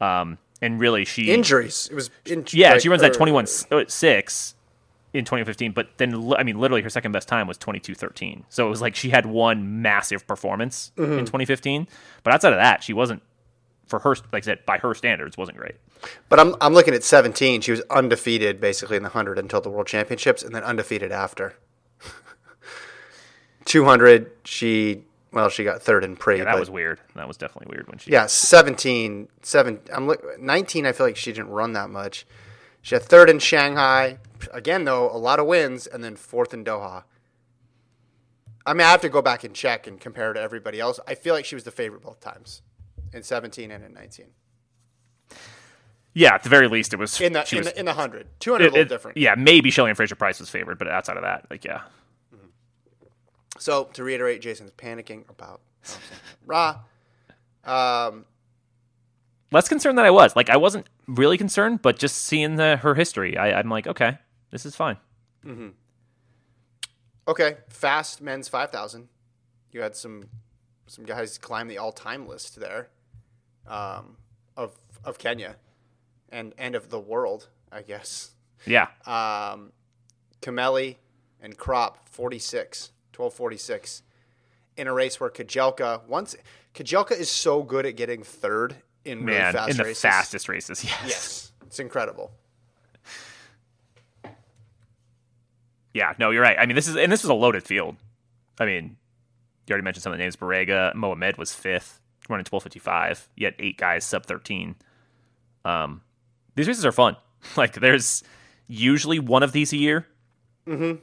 [0.00, 1.88] Um, and really she Injuries.
[1.90, 2.10] It was.
[2.26, 4.54] In- yeah, like, she runs that er, 21 uh, 6
[5.12, 8.44] in 2015, but then I mean literally her second best time was 22:13.
[8.48, 11.12] So it was like she had one massive performance Mm-hmm.
[11.12, 11.86] in 2015,
[12.24, 13.22] but outside of that, she wasn't
[13.86, 15.76] for her like I said by her standards wasn't great.
[16.28, 17.60] But I'm I'm looking at 17.
[17.60, 21.54] She was undefeated basically in the hundred until the World Championships, and then undefeated after.
[23.70, 24.30] 200.
[24.44, 26.38] She well, she got third in pre.
[26.38, 27.00] Yeah, that but- was weird.
[27.14, 29.80] That was definitely weird when she Yeah, 17, seven.
[29.92, 30.86] I'm look 19.
[30.86, 32.26] I feel like she didn't run that much.
[32.82, 34.18] She had third in Shanghai.
[34.52, 37.04] Again, though, a lot of wins, and then fourth in Doha.
[38.66, 40.98] I mean, I have to go back and check and compare to everybody else.
[41.06, 42.62] I feel like she was the favorite both times,
[43.12, 44.26] in 17 and in 19.
[46.12, 48.26] Yeah, at the very least it was In the in, was, the, in the hundred,
[48.40, 49.16] 200 it- a little it- different.
[49.16, 51.82] Yeah, maybe Shelly-Ann Fraser-Pryce was favored, but outside of that, like yeah.
[53.60, 55.60] So to reiterate, Jason's panicking about
[56.46, 56.80] Ra.
[57.64, 58.24] Um,
[59.52, 60.34] Less concerned than I was.
[60.34, 64.18] Like I wasn't really concerned, but just seeing the, her history, I, I'm like, okay,
[64.50, 64.96] this is fine.
[67.28, 69.08] okay, fast men's 5,000.
[69.72, 70.28] You had some
[70.86, 72.88] some guys climb the all time list there
[73.68, 74.16] um,
[74.56, 75.56] of of Kenya
[76.30, 78.30] and and of the world, I guess.
[78.66, 79.72] Yeah, Um,
[80.42, 80.96] Kimeli
[81.40, 84.02] and Krop 46, 1246
[84.76, 86.36] in a race where Kejelcha once
[86.74, 90.02] Kejelcha is so good at getting third in really man, fast in the races.
[90.02, 90.84] fastest races.
[90.84, 91.02] Yes.
[91.06, 92.32] Yes, it's incredible.
[95.92, 96.56] Yeah, no, you're right.
[96.58, 97.96] I mean, this is and this was a loaded field.
[98.58, 98.96] I mean,
[99.66, 100.36] you already mentioned some of the names.
[100.36, 103.28] Barega, Mohamed was fifth, running 12:55.
[103.36, 104.76] You had eight guys sub 13.
[105.64, 106.02] Um,
[106.54, 107.16] these races are fun.
[107.56, 108.22] Like, there's
[108.68, 110.06] usually one of these a year,
[110.66, 111.02] mm-hmm.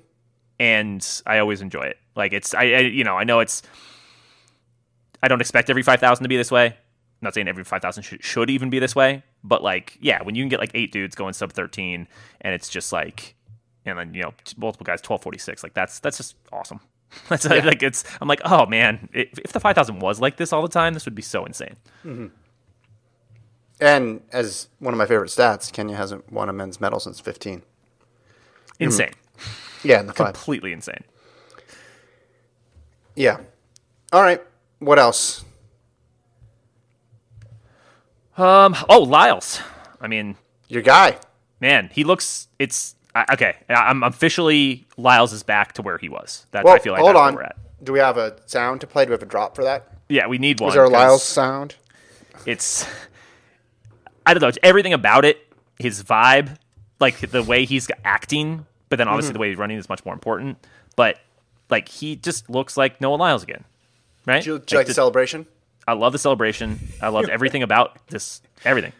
[0.59, 1.97] And I always enjoy it.
[2.15, 3.63] Like, it's I, I you know I know it's
[5.21, 6.67] I don't expect every 5,000 to be this way.
[6.67, 10.35] I'm not saying every 5,000 should, should even be this way, but like, yeah, when
[10.35, 12.07] you can get like eight dudes going sub 13
[12.41, 13.35] and it's just like,
[13.85, 16.79] and then, you know, t- multiple guys 1246, like that's, that's just awesome.
[17.29, 18.03] That's like it's.
[18.19, 21.05] I'm like, oh man, if, if the 5,000 was like this all the time, this
[21.05, 21.77] would be so insane.
[22.05, 22.27] Mm-hmm.
[23.79, 27.61] And as one of my favorite stats, Kenya hasn't won a men's medal since 15.
[28.81, 29.41] Insane, mm.
[29.83, 30.33] Yeah, in the five.
[30.33, 31.03] completely insane.
[33.15, 33.37] Yeah.
[34.13, 34.41] All right.
[34.79, 35.43] What else?
[38.37, 38.75] Um.
[38.89, 39.59] Oh, Lyles.
[39.99, 40.35] I mean,
[40.67, 41.17] Your guy.
[41.59, 42.47] man, he looks.
[42.59, 43.55] It's I- okay.
[43.69, 46.45] I'm officially Lyles is back to where he was.
[46.51, 47.33] That Well, I feel like hold on.
[47.33, 47.55] where we're at.
[47.83, 49.05] Do we have a sound to play?
[49.05, 49.87] Do we have a drop for that?
[50.09, 50.69] Yeah, we need one.
[50.69, 51.75] Is there a Lyles sound?
[52.45, 52.85] It's
[54.25, 54.47] I don't know.
[54.49, 55.39] It's everything about it,
[55.79, 56.57] his vibe,
[56.99, 59.33] like the way he's acting, but then obviously mm-hmm.
[59.33, 60.57] the way he's running is much more important.
[60.95, 61.19] But
[61.69, 63.63] like he just looks like Noah Lyles again,
[64.25, 64.43] right?
[64.43, 65.45] Do you, do you like the celebration?
[65.87, 66.79] I love the celebration.
[67.01, 68.41] I loved everything about this.
[68.65, 68.93] Everything.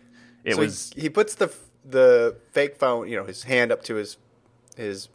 [0.43, 1.53] It So was he, he puts the
[1.85, 4.17] the fake phone, you know, his hand up to his
[4.75, 5.09] his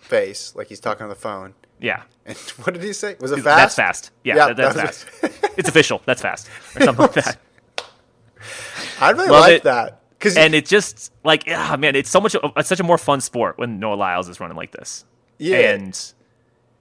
[0.00, 1.54] face like he's talking on the phone.
[1.80, 2.02] yeah.
[2.26, 3.16] And what did he say?
[3.20, 3.44] Was it fast?
[3.44, 4.10] That's fast.
[4.24, 5.52] Yeah, Yeah, that- that's that fast.
[5.56, 6.02] it's official.
[6.04, 7.38] That's fast or something like that.
[9.00, 9.97] I really Love like that
[10.36, 12.34] And it just like yeah, man, it's so much.
[12.56, 15.04] It's such a more fun sport when Noah Lyles is running like this.
[15.38, 15.58] Yeah.
[15.70, 16.12] And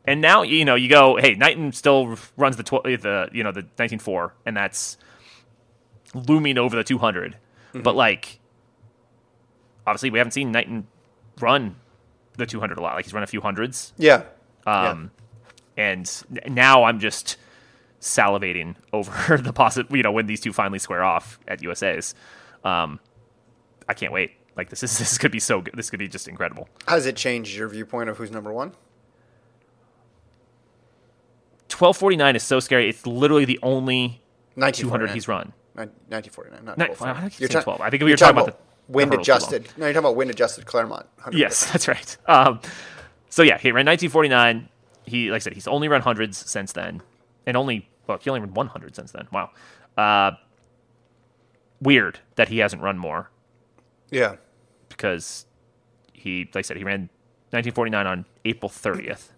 [0.05, 3.51] and now you know you go, hey, Knighton still runs the tw- the you know
[3.51, 4.97] the 19.4, and that's
[6.13, 7.33] looming over the 200.
[7.33, 7.81] Mm-hmm.
[7.81, 8.39] But like,
[9.85, 10.87] obviously, we haven't seen Knighton
[11.39, 11.75] run
[12.37, 12.95] the 200 a lot.
[12.95, 13.93] Like he's run a few hundreds.
[13.97, 14.23] yeah,
[14.65, 15.11] Um,
[15.75, 16.09] and
[16.47, 17.37] now I'm just
[17.99, 22.15] salivating over the possi You know, when these two finally square off at USA's,
[22.63, 22.99] um,
[23.87, 24.31] I can't wait.
[24.55, 25.73] Like this is this could be so good.
[25.75, 26.67] This could be just incredible.
[26.87, 28.73] has it changed your viewpoint of who's number one?
[31.69, 32.89] 1249 is so scary.
[32.89, 34.21] It's literally the only
[34.55, 35.53] 200 he's run.
[35.75, 37.17] 1949, not Ni- 12.
[37.17, 37.81] I keep saying 12.
[37.81, 39.21] I think we were talking about the- wind the long.
[39.21, 39.67] adjusted.
[39.77, 41.05] No, you're talking about wind adjusted Claremont.
[41.17, 42.17] 100 Yes, that's right.
[42.27, 42.61] Um,
[43.29, 44.69] so yeah, he ran 1949.
[45.05, 47.01] He, like I said, he's only run hundreds since then,
[47.45, 49.27] and only well, he only ran 100 since then.
[49.31, 49.51] Wow.
[49.97, 50.31] Uh,
[51.81, 53.29] weird that he hasn't run more
[54.09, 54.35] Yeah.
[54.89, 55.45] because
[56.13, 57.09] he, like I said, he ran
[57.51, 59.29] 1949 on April 30th.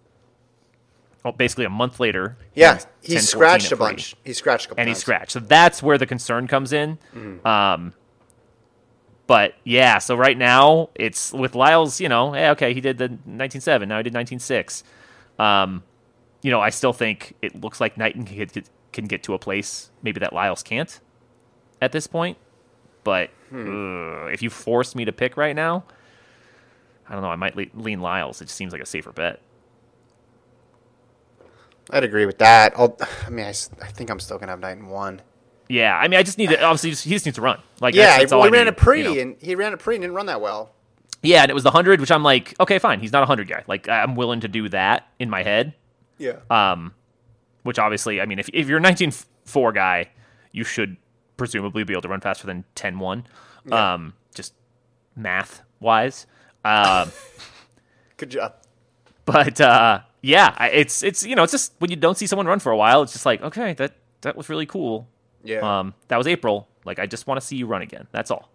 [1.25, 2.38] Oh, basically a month later.
[2.55, 4.15] Yeah, he scratched a bunch.
[4.23, 5.32] He scratched a couple and he scratched.
[5.32, 6.97] So that's where the concern comes in.
[7.43, 7.93] Um,
[9.27, 11.99] but yeah, so right now it's with Lyles.
[11.99, 13.88] You know, hey, okay, he did the 19.7.
[13.88, 14.84] Now he did 19.6.
[15.43, 15.84] Um,
[16.41, 19.39] you know, I still think it looks like Knighton can get, can get to a
[19.39, 20.99] place maybe that Lyles can't
[21.82, 22.38] at this point.
[23.03, 24.27] But Hmm.
[24.31, 25.83] if you forced me to pick right now,
[27.07, 27.29] I don't know.
[27.29, 28.41] I might le- lean Lyles.
[28.41, 29.41] It just seems like a safer bet.
[31.91, 32.73] I'd agree with that.
[32.77, 35.21] I'll, I mean, I, I think I'm still gonna have Knighton one.
[35.67, 37.59] Yeah, I mean, I just need to obviously he just needs to run.
[37.79, 39.21] Like Yeah, that's, that's all well, I he ran need, a pre, you know?
[39.21, 40.71] and he ran a pre and didn't run that well.
[41.21, 42.99] Yeah, and it was the hundred, which I'm like, okay, fine.
[43.01, 43.63] He's not a hundred guy.
[43.67, 45.73] Like I'm willing to do that in my head.
[46.17, 46.38] Yeah.
[46.49, 46.93] Um,
[47.63, 49.12] which obviously, I mean, if if you're a 19
[49.45, 50.09] four guy,
[50.51, 50.97] you should
[51.39, 53.73] presumably be able to run faster than 10.1.
[53.73, 54.54] Um, just
[55.15, 56.28] math wise.
[56.63, 57.12] Um,
[58.17, 58.54] Good job.
[59.25, 62.60] but uh, yeah, it's it's you know it's just when you don't see someone run
[62.60, 65.08] for a while, it's just like okay, that that was really cool.
[65.43, 65.80] Yeah.
[65.80, 66.67] Um, that was April.
[66.86, 68.08] Like I just want to see you run again.
[68.12, 68.49] That's all.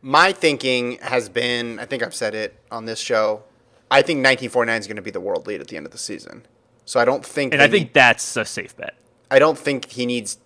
[0.00, 3.42] My thinking has been, I think I've said it on this show.
[3.90, 5.98] I think 1949 is going to be the world lead at the end of the
[5.98, 6.46] season.
[6.84, 7.52] So I don't think.
[7.52, 8.94] And I think need- that's a safe bet.
[9.30, 10.38] I don't think he needs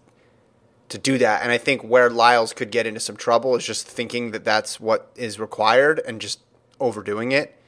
[0.92, 1.42] to do that.
[1.42, 4.78] And I think where Lyles could get into some trouble is just thinking that that's
[4.78, 6.40] what is required and just
[6.78, 7.58] overdoing it.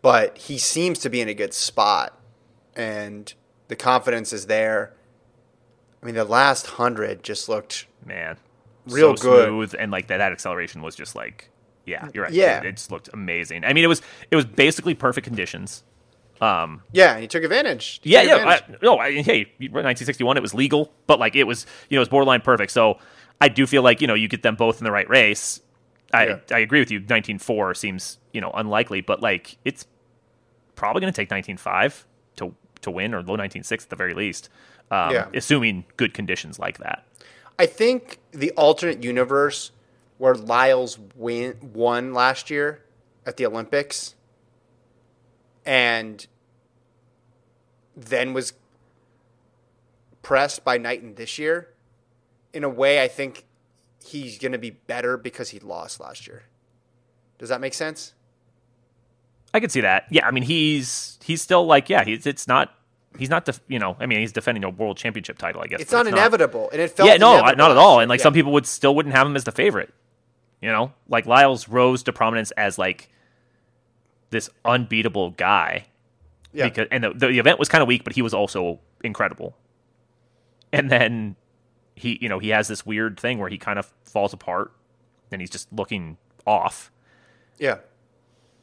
[0.00, 2.18] But he seems to be in a good spot,
[2.76, 3.32] and
[3.68, 4.92] the confidence is there.
[6.02, 8.36] I mean, the last hundred just looked man.
[8.86, 9.48] Real so good.
[9.48, 11.50] smooth and like that, that acceleration was just like
[11.86, 12.32] yeah, you're right.
[12.32, 12.58] Yeah.
[12.60, 13.64] It, it just looked amazing.
[13.64, 15.82] I mean, it was it was basically perfect conditions.
[16.40, 17.12] Um, yeah.
[17.12, 18.00] And he took advantage.
[18.02, 18.36] He yeah, took yeah.
[18.36, 18.76] advantage.
[18.82, 22.02] I, no, I, hey, 1961, it was legal, but like it was, you know, it
[22.02, 22.72] was borderline perfect.
[22.72, 22.98] So
[23.40, 25.60] I do feel like you know you get them both in the right race.
[26.12, 26.38] I Yeah.
[26.50, 27.00] I agree with you.
[27.00, 29.86] 19.4 seems you know unlikely, but like it's
[30.74, 32.04] probably going to take 19.5
[32.36, 34.48] to to win or low 19.6 at the very least.
[34.90, 35.28] Um, Yeah.
[35.34, 37.04] assuming good conditions like that.
[37.58, 39.72] I think the alternate universe
[40.18, 42.82] where Lyles win won last year
[43.26, 44.14] at the Olympics
[45.66, 46.26] and
[47.96, 48.52] then was
[50.22, 51.68] pressed by Knighton this year,
[52.52, 53.44] in a way I think
[54.04, 56.44] he's going to be better because he lost last year.
[57.38, 58.14] Does that make sense?
[59.52, 60.04] I could see that.
[60.10, 62.74] Yeah, I mean he's he's still like yeah, he's it's not
[63.18, 65.80] he's not def, you know I mean he's defending a world championship title I guess.
[65.80, 68.00] It's not inevitable, and it felt yeah, no, not at all.
[68.00, 68.24] And like Yeah.
[68.24, 69.92] some people would still wouldn't have him as the favorite.
[70.60, 73.08] You know, like Lyles rose to prominence as like
[74.36, 75.86] this unbeatable guy,
[76.52, 76.68] Yeah.
[76.68, 79.56] Because and the, the event was kind of weak, but he was also incredible.
[80.72, 81.36] And then
[81.94, 84.72] he, you know, he has this weird thing where he kind of falls apart,
[85.32, 86.90] and he's just looking off,
[87.58, 87.78] Yeah.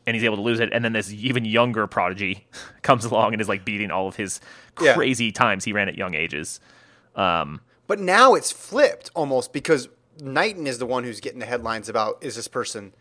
[0.06, 0.70] and he's able to lose it.
[0.72, 2.46] And then this even younger prodigy
[2.82, 4.40] comes along and is like beating all of his
[4.82, 4.94] Yeah.
[4.94, 6.60] crazy times he ran at young ages.
[7.16, 9.90] Um, But now it's flipped almost because
[10.22, 12.94] Knighton is the one who's getting the headlines about is this person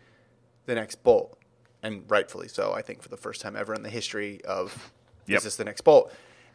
[0.65, 1.37] the next Bolt?
[1.83, 4.91] And rightfully so, I think, for the first time ever in the history of
[5.27, 5.37] Yep.
[5.37, 6.11] is this the next Bolt?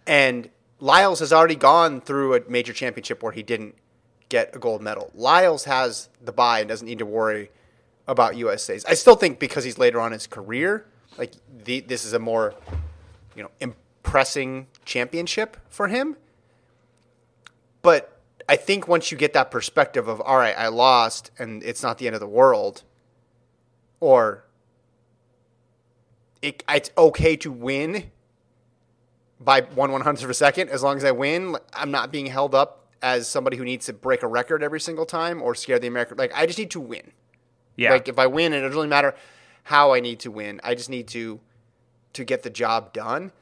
[0.06, 0.50] And
[0.80, 3.74] Lyles has already gone through a major championship where he didn't
[4.28, 5.10] get a gold medal.
[5.14, 7.50] Lyles has the buy and doesn't need to worry
[8.06, 8.84] about USA's.
[8.86, 10.86] I still think because he's later on in his career,
[11.18, 11.32] like
[11.64, 12.54] the, this is a more,
[13.36, 16.16] you know, impressing championship for him.
[17.82, 18.18] But
[18.48, 21.98] I think once you get that perspective of, all right, I lost and it's not
[21.98, 22.82] the end of the world,
[24.00, 24.44] or
[26.42, 28.10] it, it's okay to win
[29.40, 31.56] by one one hundredth of a second as long as I win.
[31.72, 35.06] I'm not being held up as somebody who needs to break a record every single
[35.06, 36.16] time or scare the American.
[36.16, 37.12] Like I just need to win.
[37.76, 39.14] yeah, Like if I win, it doesn't really matter
[39.64, 40.60] how I need to win.
[40.64, 41.40] I just need to
[42.14, 43.32] to get the job done.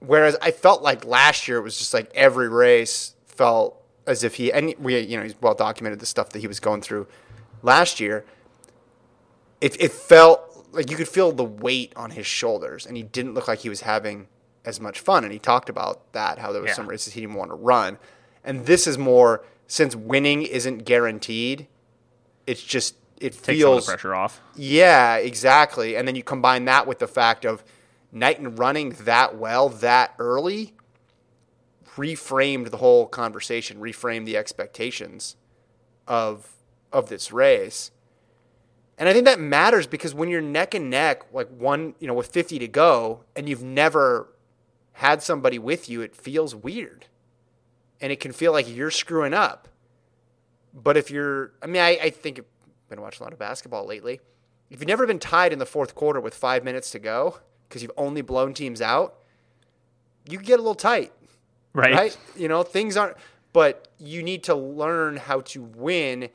[0.00, 4.34] Whereas I felt like last year it was just like every race felt as if
[4.34, 7.06] he and we you know he's well documented the stuff that he was going through
[7.62, 8.24] last year.
[9.60, 13.34] It it felt like you could feel the weight on his shoulders, and he didn't
[13.34, 14.26] look like he was having
[14.64, 15.22] as much fun.
[15.24, 16.74] And he talked about that how there was Yeah.
[16.74, 17.98] some races he didn't want to run,
[18.44, 21.66] and this is more since winning isn't guaranteed.
[22.46, 24.40] It's just it takes feels the pressure off.
[24.56, 25.96] yeah, exactly.
[25.96, 27.62] And then you combine that with the fact of
[28.10, 30.74] Knighton running that well that early
[31.96, 35.36] reframed the whole conversation, reframed the expectations
[36.08, 36.48] of
[36.92, 37.90] of this race.
[38.98, 42.14] And I think that matters because when you're neck and neck, like one, you know,
[42.14, 44.28] with 50 to go, and you've never
[44.92, 47.06] had somebody with you, it feels weird.
[48.00, 49.68] And it can feel like you're screwing up.
[50.74, 52.44] But if you're, I mean, I, I think I've
[52.88, 54.20] been watching a lot of basketball lately.
[54.70, 57.38] If you've never been tied in the fourth quarter with five minutes to go
[57.68, 59.16] because you've only blown teams out,
[60.28, 61.12] you get a little tight,
[61.72, 61.92] Right.
[61.92, 62.18] right?
[62.36, 63.16] You know, things aren't,
[63.52, 66.28] but you need to learn how to win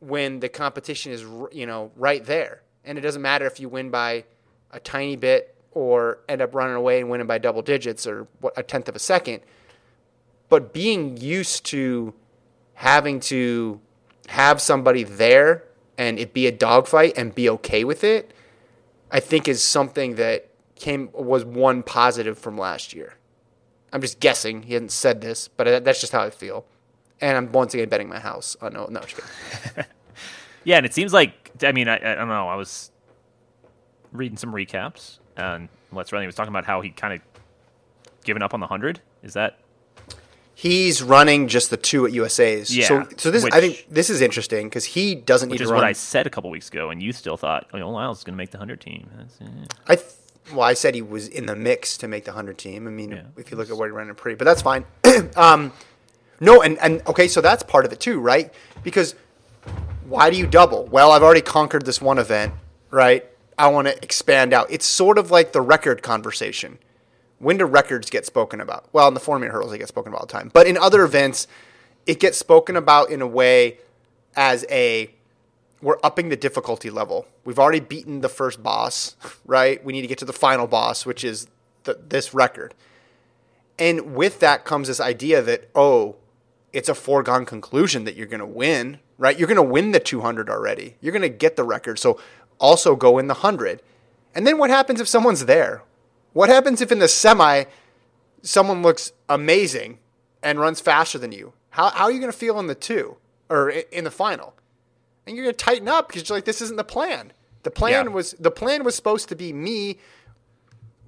[0.00, 1.22] when the competition is,
[1.52, 2.62] you know, right there.
[2.84, 4.24] And it doesn't matter if you win by
[4.70, 8.52] a tiny bit or end up running away and winning by double digits or what,
[8.56, 9.40] a tenth of a second.
[10.48, 12.14] But being used to
[12.74, 13.80] having to
[14.28, 15.64] have somebody there
[15.96, 18.32] and it be a dogfight and be okay with it,
[19.10, 23.14] I think is something that came was one positive from last year.
[23.92, 24.62] I'm just guessing.
[24.62, 26.64] He hadn't said this, but that's just how I feel.
[27.20, 28.56] And I'm once again betting my house.
[28.62, 29.84] Oh no, no, just kidding.
[30.64, 32.48] Yeah, and it seems like I mean I, I don't know.
[32.48, 32.90] I was
[34.12, 37.20] reading some recaps, and Let's Running was talking about how he kind of
[38.24, 39.00] given up on the hundred.
[39.22, 39.58] Is that
[40.54, 42.76] He's running just the two at USA's.
[42.76, 45.68] Yeah, So, so this I think this is interesting because he doesn't which need is
[45.68, 45.88] to what run.
[45.88, 48.38] I said a couple weeks ago, and you still thought, oh, Lyles is going to
[48.38, 49.08] make the hundred team.
[49.16, 49.44] That's, eh.
[49.86, 50.08] I th-
[50.50, 52.88] well, I said he was in the mix to make the hundred team.
[52.88, 53.22] I mean, Yeah.
[53.36, 54.84] if you look at where he ran in pre, but that's fine.
[55.36, 55.72] um,
[56.40, 58.52] no, and and okay, so that's part of it too, right?
[58.82, 59.14] Because
[60.06, 60.86] why do you double?
[60.86, 62.54] Well, I've already conquered this one event,
[62.90, 63.24] right?
[63.58, 64.68] I want to expand out.
[64.70, 66.78] It's sort of like the record conversation.
[67.38, 68.86] When do records get spoken about?
[68.92, 70.50] Well, in the 4 meter hurdles, they get spoken about all the time.
[70.52, 71.46] But in other events,
[72.06, 73.78] it gets spoken about in a way
[74.34, 75.10] as a
[75.80, 77.26] we're upping the difficulty level.
[77.44, 79.16] We've already beaten the first boss,
[79.46, 79.84] right?
[79.84, 81.48] We need to get to the final boss, which is
[81.84, 82.74] the, this record.
[83.78, 86.16] And with that comes this idea that, oh,
[86.72, 89.38] it's a foregone conclusion that you're going to win, right?
[89.38, 90.96] You're going to win the 200 already.
[91.00, 91.98] You're going to get the record.
[91.98, 92.20] So
[92.58, 93.82] also go in the 100.
[94.34, 95.82] And then what happens if someone's there?
[96.32, 97.64] What happens if in the semi
[98.42, 99.98] someone looks amazing
[100.42, 101.52] and runs faster than you?
[101.70, 103.16] How, how are you going to feel in the two
[103.48, 104.54] or in the final?
[105.26, 107.32] And you're going to tighten up because you're like, this isn't the plan.
[107.62, 108.12] The plan Yeah.
[108.12, 109.98] was the plan was supposed to be me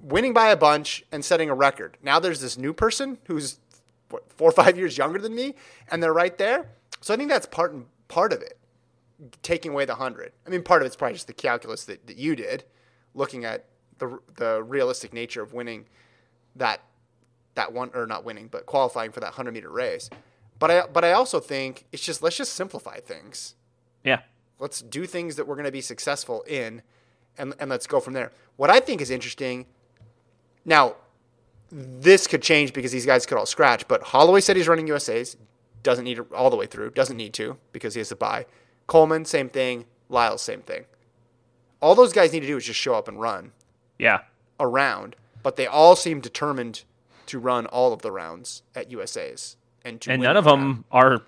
[0.01, 1.97] winning by a bunch and setting a record.
[2.03, 3.59] Now there's this new person who's
[4.27, 5.55] four or five years younger than me,
[5.89, 6.69] and they're right there.
[7.01, 8.57] So I think that's part and part of it,
[9.41, 10.33] taking away the hundred.
[10.45, 12.63] I mean, part of it's probably just the calculus that, that you did,
[13.13, 13.65] looking at
[13.97, 15.85] the the realistic nature of winning
[16.55, 16.81] that
[17.55, 20.09] that one or not winning, but qualifying for that hundred meter race.
[20.59, 23.55] But I but I also think it's just let's just simplify things
[24.03, 24.21] yeah,
[24.59, 26.81] let's do things that we're going to be successful in
[27.37, 29.65] and, and let's go from there what i think is interesting
[30.65, 30.95] now
[31.71, 35.37] this could change because these guys could all scratch but holloway said he's running usa's
[35.83, 38.45] doesn't need to all the way through doesn't need to because he has to buy
[38.87, 40.85] coleman same thing Lyle, same thing
[41.81, 43.51] all those guys need to do is just show up and run
[43.97, 44.21] yeah.
[44.59, 46.83] around but they all seem determined
[47.25, 50.85] to run all of the rounds at USA's and to and none of the them
[50.91, 51.21] are.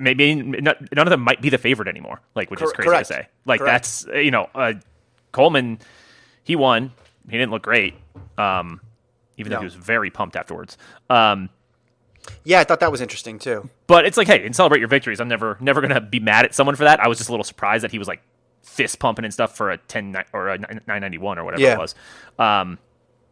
[0.00, 2.20] Maybe none of them might be the favorite anymore.
[2.34, 3.08] Like, which is crazy correct.
[3.08, 3.28] to say.
[3.44, 3.84] Like, Correct.
[3.84, 4.74] that's you know, uh,
[5.32, 5.78] Coleman,
[6.42, 6.92] he won.
[7.28, 7.94] He didn't look great,
[8.38, 8.80] um,
[9.36, 9.60] even though No.
[9.60, 10.76] he was very pumped afterwards.
[11.10, 11.48] Um,
[12.44, 13.68] Yeah, I thought that was interesting too.
[13.86, 15.20] But it's like, hey, and celebrate your victories.
[15.20, 16.98] I'm never never gonna be mad at someone for that.
[17.00, 18.22] I was just a little surprised that he was like
[18.62, 21.74] fist pumping and stuff for a ten or a nine ninety one or whatever Yeah.
[21.74, 21.94] it was.
[22.38, 22.78] Um,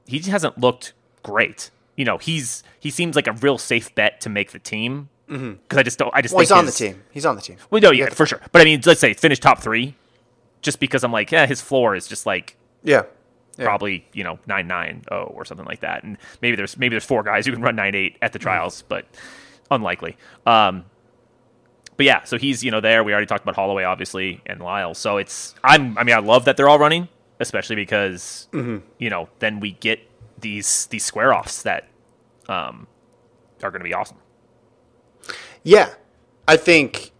[0.07, 1.71] he just hasn't looked great.
[1.97, 5.79] You know, he's he seems like a real safe bet to make the team because
[5.79, 6.11] I just don't.
[6.15, 7.03] I just Well, think he's on the team.
[7.13, 7.57] He's on the team.
[7.71, 8.41] Well, no, yeah, for sure.
[8.53, 9.95] But I mean, let's say finish top three,
[10.61, 13.03] just because I'm like, yeah, his floor is just like Yeah.
[13.59, 13.65] Yeah.
[13.67, 17.05] probably you know nine nine oh or something like that, and maybe there's maybe there's
[17.05, 18.43] four guys who can run nine eight at the Mm.
[18.43, 19.05] trials, but
[19.71, 20.17] unlikely.
[20.47, 20.85] Um,
[21.97, 23.05] but yeah, so he's you know there.
[23.05, 24.95] We already talked about Holloway, obviously, and Lyle.
[24.95, 27.09] So it's I'm I mean I love that they're all running,
[27.41, 28.79] especially because Mm-hmm.
[28.99, 30.01] you know then we get
[30.41, 31.89] these these square offs that
[32.49, 32.87] um,
[33.63, 34.17] are going to be awesome.
[35.63, 35.91] Yeah,
[36.49, 37.11] I think.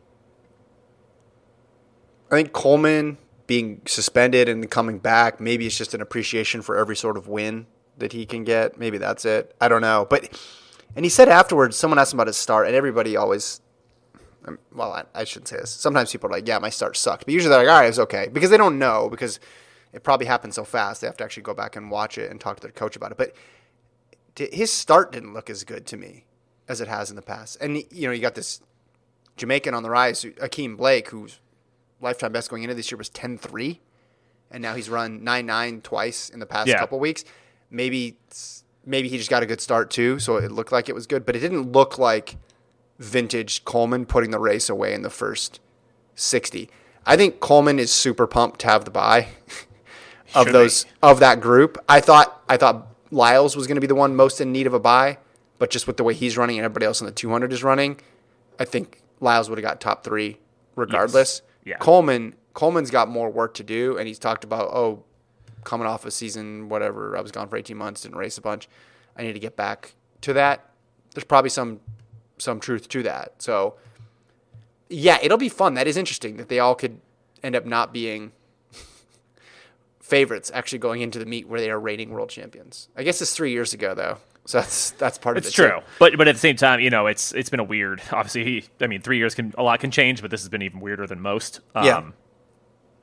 [2.31, 3.19] I think Coleman
[3.53, 7.67] being suspended and coming back, maybe it's just an appreciation for every sort of win
[7.99, 8.79] that he can get.
[8.79, 9.55] Maybe that's it.
[9.61, 10.07] I don't know.
[10.09, 10.41] But
[10.97, 13.61] and he said afterwards, someone asked him about his start, and everybody always.
[14.47, 15.71] um, Well, I, I shouldn't say this.
[15.71, 17.89] Sometimes people are like, "Yeah, my start sucked," but usually they're like, "All right, it
[17.89, 19.39] was okay," because they don't know because
[19.93, 21.03] it probably happened so fast.
[21.03, 23.13] They have to actually go back and watch it and talk to their coach about
[23.13, 23.19] it.
[23.19, 23.35] But
[24.35, 26.25] his start didn't look as good to me
[26.69, 27.59] as it has in the past.
[27.61, 28.63] And you know, you got this
[29.37, 31.39] Jamaican on the rise, Ackeem Blake, whose
[32.03, 33.79] lifetime best going into this year was 10-3,
[34.51, 36.79] and now he's run 9-9 twice in the past Yeah.
[36.79, 37.25] couple weeks.
[37.71, 38.19] Maybe
[38.85, 41.25] maybe he just got a good start too, so it looked like it was good,
[41.25, 42.37] but it didn't look like
[42.99, 45.61] vintage Coleman putting the race away in the first
[46.17, 46.69] 60.
[47.07, 49.29] I think Coleman is super pumped to have the buy
[50.35, 50.91] of Should those be.
[51.03, 51.79] of that group.
[51.89, 54.75] I thought I thought Lyles was going to be the one most in need of
[54.75, 55.19] a buy,
[55.59, 58.01] but just with the way he's running and everybody else in the 200 is running,
[58.59, 60.39] I think Lyles would have got top three
[60.77, 61.43] regardless.
[61.65, 61.77] Yeah.
[61.79, 65.05] Coleman Coleman's got more work to do, and he's talked about oh,
[65.65, 68.69] coming off a season whatever I was gone for 18 months, didn't race a bunch.
[69.17, 70.71] I need to get back to that.
[71.15, 71.81] There's probably some
[72.39, 73.35] some truth to that.
[73.39, 73.77] So
[74.89, 75.75] yeah, it'll be fun.
[75.75, 77.01] That is interesting that they all could
[77.43, 78.33] end up not being
[80.01, 82.89] favorites actually going into the meet where they are reigning world champions.
[82.97, 85.47] I guess it's three years ago though, so that's that's part of it.
[85.47, 88.03] It's true, but but at the same time, you know, it's it's been a weird.
[88.13, 90.63] Obviously, he, I mean, three years can a lot can change, but this has been
[90.63, 91.61] even weirder than most.
[91.75, 92.03] Um, Yeah.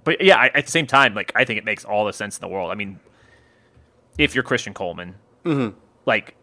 [0.04, 2.38] But yeah, I, at the same time, like I think it makes all the sense
[2.38, 2.72] in the world.
[2.72, 3.00] I mean,
[4.18, 5.16] if you're Christian Coleman,
[5.46, 5.78] Mm-hmm.
[6.06, 6.36] like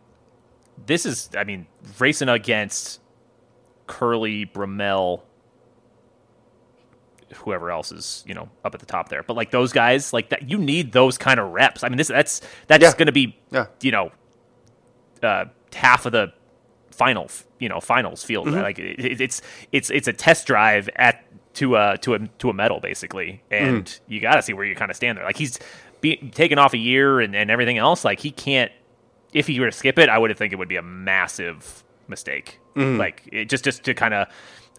[0.86, 1.66] this is, I mean,
[1.98, 3.00] racing against
[3.88, 5.22] Kerley Bromell,
[7.36, 10.28] whoever else is you know up at the top there, but like those guys, like
[10.30, 11.82] that, you need those kind of reps.
[11.82, 12.92] I mean, this that's that's Yeah.
[12.92, 13.66] going to be Yeah.
[13.82, 14.10] you know
[15.22, 15.44] uh,
[15.74, 16.32] half of the
[16.90, 18.46] final, you know, finals field.
[18.48, 18.60] Mm-hmm.
[18.60, 19.42] Like it, it- it's
[19.72, 21.22] it's it's a test drive at
[21.54, 24.12] to a to a to a medal basically, and Mm-hmm.
[24.12, 25.24] you got to see where you kind of stand there.
[25.24, 25.58] Like he's
[26.02, 28.04] be, taken off a year and, and everything else.
[28.04, 28.70] Like he can't.
[29.32, 32.60] If he were to skip it, I would think it would be a massive mistake.
[32.74, 32.98] Mm-hmm.
[32.98, 34.28] Like it, just just to kind of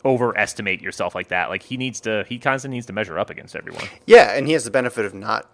[0.06, 1.50] overestimate yourself like that.
[1.50, 2.26] Like he needs to.
[2.30, 3.86] He constantly needs to measure up against everyone.
[4.06, 5.50] Yeah, and he has the benefit of not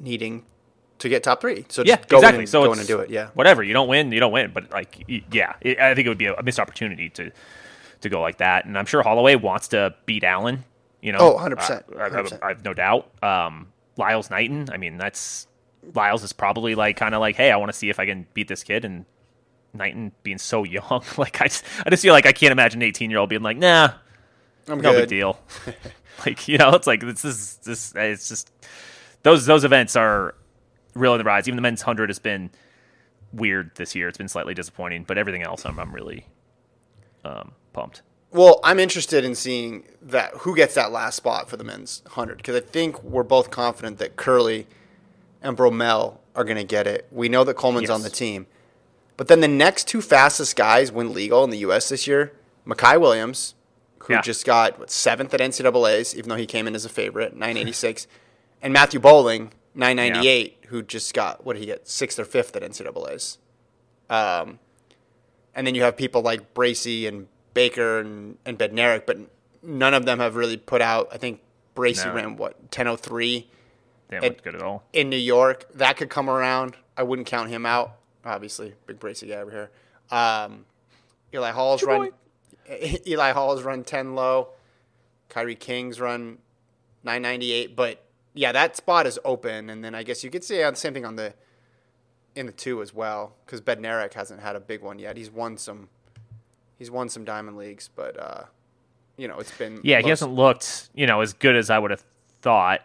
[0.00, 0.44] needing
[0.98, 1.64] to get top three.
[1.68, 2.40] So Yeah, go exactly.
[2.40, 3.10] and, so go in and do it.
[3.10, 3.28] Yeah.
[3.34, 3.62] whatever.
[3.62, 4.50] You don't win, you don't win.
[4.52, 7.30] But like, yeah, it, I think it would be a missed opportunity to
[8.02, 8.64] to go like that.
[8.66, 10.64] And I'm sure Holloway wants to beat Allen.
[11.00, 12.42] You know, Oh, 100%, Uh, I, I, 100%.
[12.42, 13.10] I have no doubt.
[13.22, 14.68] Um, Lyles Knighton.
[14.72, 15.46] I mean, that's
[15.94, 18.26] Lyles is probably like kind of like, hey, I want to see if I can
[18.34, 18.84] beat this kid.
[18.84, 19.04] And
[19.72, 22.88] Knighton being so young, like I just, I just feel like I can't imagine an
[22.88, 23.90] 18 year old being like, nah,
[24.68, 25.02] I'm no good.
[25.02, 25.38] big deal.
[26.26, 27.92] like you know, it's like this is this.
[27.94, 28.50] It's just
[29.22, 30.34] those those events are
[30.96, 31.46] real on the rise.
[31.48, 32.50] Even the men's hundred has been
[33.32, 34.08] weird this year.
[34.08, 36.26] It's been slightly disappointing, but everything else, I'm I'm really
[37.24, 38.02] um, pumped.
[38.32, 42.38] Well, I'm interested in seeing that who gets that last spot for the men's hundred
[42.38, 44.66] because I think we're both confident that Kerley
[45.42, 47.06] and Bromell are going to get it.
[47.10, 47.94] We know that Coleman's Yes.
[47.94, 48.46] on the team,
[49.16, 51.88] but then the next two fastest guys win legal in the U.S.
[51.88, 52.32] this year:
[52.64, 53.54] Micah Williams,
[54.00, 54.20] who Yeah.
[54.22, 58.06] just got what, seventh at NCAA's, even though he came in as a favorite, 986,
[58.60, 62.62] and Matthew Boling, 998, who just got what did he get, sixth or fifth at
[62.62, 63.38] NCAA's.
[64.10, 64.58] Um,
[65.54, 69.18] and then you have people like Bracy and Baker and, and Bednarek, but
[69.62, 71.08] none of them have really put out.
[71.12, 71.40] I think
[71.74, 72.14] Bracy No.
[72.14, 73.48] ran what 1003
[74.08, 74.84] They It- good at all.
[74.92, 75.66] in New York.
[75.74, 76.76] That could come around.
[76.96, 77.96] I wouldn't count him out.
[78.24, 79.70] Obviously, big Bracy guy over here.
[80.16, 80.66] Um,
[81.34, 82.10] Eli Hall's Your run.
[83.06, 84.48] Eli Hall's run ten low.
[85.28, 86.38] Kyree King's run
[87.02, 87.74] nine ninety eight.
[87.76, 88.02] But
[88.36, 91.04] yeah, that spot is open, and then I guess you could say the same thing
[91.04, 91.34] on the
[92.36, 95.16] in the two as well, because Bednarek hasn't had a big one yet.
[95.16, 95.88] He's won some,
[96.78, 98.44] he's won some diamond leagues, but uh,
[99.16, 101.90] you know it's been Yeah, he hasn't looked, you know, as good as I would
[101.90, 102.04] have
[102.42, 102.82] thought.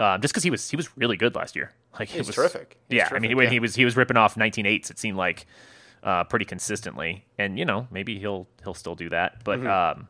[0.00, 1.72] Um, just because he was he was really good last year.
[1.98, 2.76] Like it was terrific.
[2.88, 3.50] He's yeah, I mean, when yeah.
[3.50, 5.46] he was he was ripping off 19 eights, it seemed like
[6.04, 9.42] uh, pretty consistently, and you know maybe he'll he'll still do that.
[9.42, 9.98] But Mm-hmm.
[10.00, 10.08] um,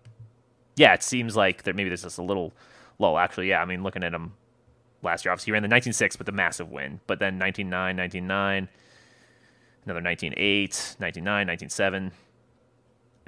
[0.77, 2.53] yeah, it seems like that maybe there's just a little
[2.99, 3.17] low.
[3.17, 4.35] Actually, yeah, I mean, looking at him
[5.03, 8.69] last year, obviously he ran the 19.6 with a massive win, but then 19.9, 19.9,
[9.85, 10.37] another 19.8,
[10.99, 12.11] 19.9, 19.7.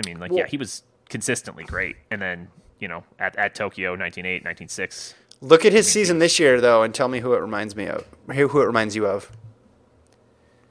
[0.02, 1.96] I mean, like, yeah, he was consistently great.
[2.10, 2.48] And then,
[2.78, 5.14] you know, at, at Tokyo, 19.8, 19.6.
[5.42, 8.06] Look at his season this year, though, and tell me who it reminds me of.
[8.30, 9.32] Who who it reminds you of?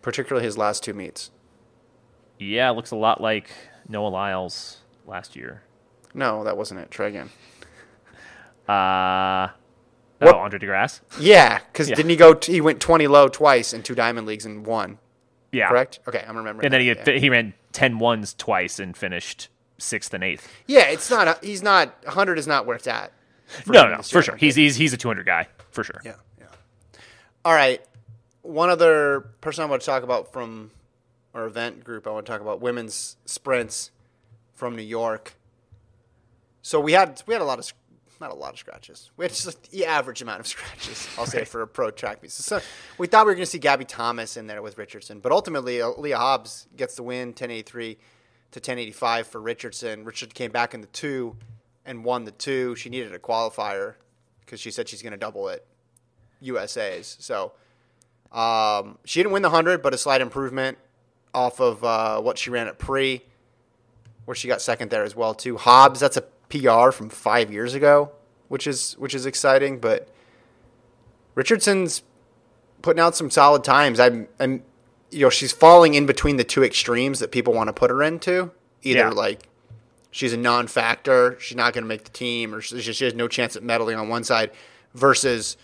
[0.02, 1.32] Particularly his last two meets.
[2.38, 3.50] Yeah, looks a lot like
[3.88, 4.78] Noah Lyles
[5.08, 5.64] last year.
[6.14, 6.92] No, that wasn't it.
[6.92, 7.30] Try again.
[8.68, 9.50] Uh,
[10.22, 11.02] Oh, what- oh, Andre De Grasse?
[11.20, 11.96] Yeah, because Yeah.
[11.96, 12.34] didn't he go?
[12.34, 15.00] T- he went twenty low twice in two diamond leagues and won.
[15.52, 15.70] Yeah.
[15.70, 16.00] Correct.
[16.08, 16.66] Okay, I'm remembering.
[16.66, 17.18] And then he, yeah.
[17.20, 19.50] he ran 10 ones twice and finished
[19.80, 20.48] sixth and eighth.
[20.68, 21.28] Yeah, it's not.
[21.28, 21.96] A, he's not.
[22.06, 23.12] hundred is not where it's at.
[23.66, 24.36] No, no, for sure.
[24.36, 26.00] He's, he's, he's a 200 guy, for sure.
[26.06, 26.46] Yeah, yeah.
[27.44, 27.82] All right.
[28.44, 30.70] One other person I want to talk about from
[31.34, 33.90] our event group, I want to talk about women's sprints
[34.54, 35.34] from New York.
[36.62, 37.66] So we had we had a lot of
[38.20, 39.12] not a lot of scratches.
[39.18, 42.34] We had just the average amount of scratches, I'll say, for a pro track piece.
[42.34, 42.60] So
[42.98, 45.82] we thought we were going to see Gabby Thomas in there with Richardson, but ultimately
[45.82, 47.96] uh, Aleia Hobbs gets the win, 1083
[48.52, 50.04] to 1085 for Richardson.
[50.04, 51.36] Richard came back in the two
[51.86, 52.76] and won the two.
[52.76, 53.96] She needed a qualifier
[54.42, 55.66] because she said she's going to double it.
[56.42, 57.18] USA's.
[57.20, 57.54] So
[58.32, 60.78] um, she didn't win the 100, but a slight improvement
[61.34, 63.24] off of uh, what she ran at pre,
[64.26, 65.58] where she got second there as well too.
[65.58, 68.12] Hobbs, that's a PR from five years ago,
[68.48, 69.80] which is which is exciting.
[69.80, 70.08] But
[71.36, 72.04] Richardson's
[72.82, 74.00] putting out some solid times.
[74.00, 74.64] I'm, I'm
[75.12, 78.02] you know, she's falling in between the two extremes that people want to put her
[78.04, 78.52] into.
[78.84, 79.10] Either Yeah.
[79.10, 79.48] like
[80.12, 83.28] she's a non-factor, she's not going to make the team, or she she has no
[83.28, 84.52] chance at medaling on one side,
[84.94, 85.58] versus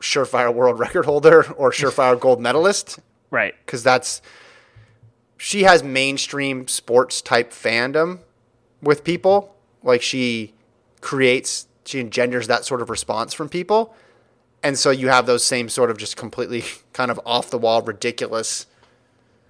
[0.00, 2.98] surefire world record holder or surefire gold medalist
[3.30, 3.54] Right.
[3.64, 4.22] because that's
[5.36, 8.18] she has mainstream sports type fandom
[8.82, 9.54] with people.
[9.82, 10.52] Like she
[11.00, 13.94] creates, she engenders that sort of response from people,
[14.62, 17.80] and so you have those same sort of just completely kind of off the wall,
[17.82, 18.66] ridiculous,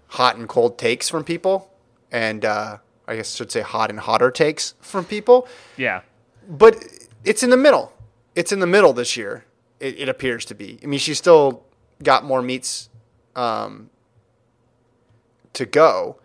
[0.09, 1.71] hot and cold takes from people,
[2.13, 2.79] and uh,
[3.09, 6.03] I guess I should say hot and hotter takes from people Yeah.
[6.49, 6.77] but
[7.25, 7.93] it's in the middle.
[8.37, 9.45] It's in the middle this year.
[9.81, 10.79] It, it appears to be.
[10.83, 11.65] I mean, she's still
[12.03, 12.89] got more meets
[13.35, 13.91] um,
[15.55, 16.19] to go,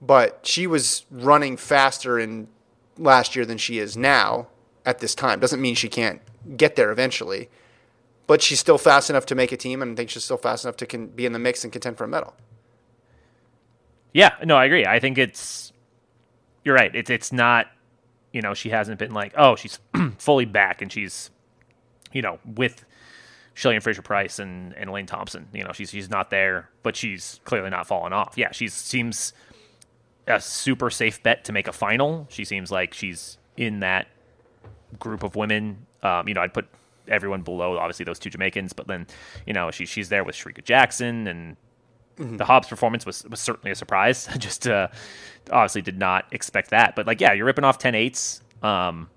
[0.00, 2.48] but she was running faster in
[2.98, 4.48] last year than she is now
[4.84, 5.40] at this time.
[5.40, 6.20] Doesn't mean she can't
[6.56, 7.48] get there eventually,
[8.26, 10.64] but she's still fast enough to make a team, and I think she's still fast
[10.64, 12.34] enough to can be in the mix and contend for a medal.
[14.12, 14.84] Yeah, no, I agree.
[14.84, 15.72] I think it's
[16.64, 16.94] you're right.
[16.94, 17.66] It's it's not
[18.32, 19.78] you know she hasn't been like oh she's
[20.18, 21.30] fully back and she's
[22.12, 22.84] you know with
[23.54, 25.48] Shelly-Ann Fraser-Pryce and, and Elaine Thompson.
[25.52, 28.34] You know she's she's not there, but she's clearly not falling off.
[28.36, 29.32] Yeah, she seems
[30.26, 32.26] a super safe bet to make a final.
[32.30, 34.06] She seems like she's in that
[34.98, 35.86] group of women.
[36.02, 36.66] Um, you know, I'd put
[37.08, 39.06] everyone below obviously those two Jamaicans, but then
[39.46, 41.56] you know she she's there with Shericka Jackson and
[42.38, 44.28] the Hobbs performance was was certainly a surprise.
[44.28, 44.88] I just uh,
[45.50, 46.94] obviously did not expect that.
[46.94, 48.42] But like, yeah, you're ripping off 10 eights.
[48.62, 49.08] Um,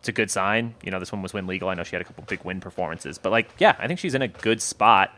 [0.00, 0.74] It's a good sign.
[0.82, 1.68] You know, this one was win legal.
[1.68, 4.14] I know she had a couple big win performances, but like, yeah, I think she's
[4.14, 5.16] in a good spot.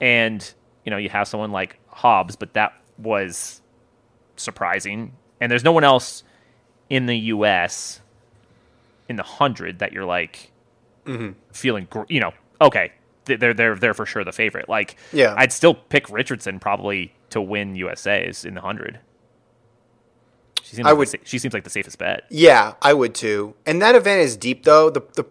[0.00, 0.48] And
[0.84, 3.60] you know, you have someone like Hobbs, but that was
[4.36, 5.12] surprising.
[5.40, 6.22] And there's no one else
[6.88, 8.00] in the U.S.
[9.08, 10.50] in the hundred that you're like
[11.04, 11.32] mm-hmm.
[11.52, 12.92] feeling, gr- you know, okay,
[13.24, 14.68] they're they're they're for sure the favorite.
[14.68, 15.34] Like, Yeah.
[15.36, 19.00] I'd still pick Richardson probably to win USA's in the hundred.
[20.62, 22.24] She seems I like would- the, she seems like the safest bet.
[22.30, 23.54] Yeah, I would too.
[23.66, 24.90] And that event is deep though.
[24.90, 25.24] The the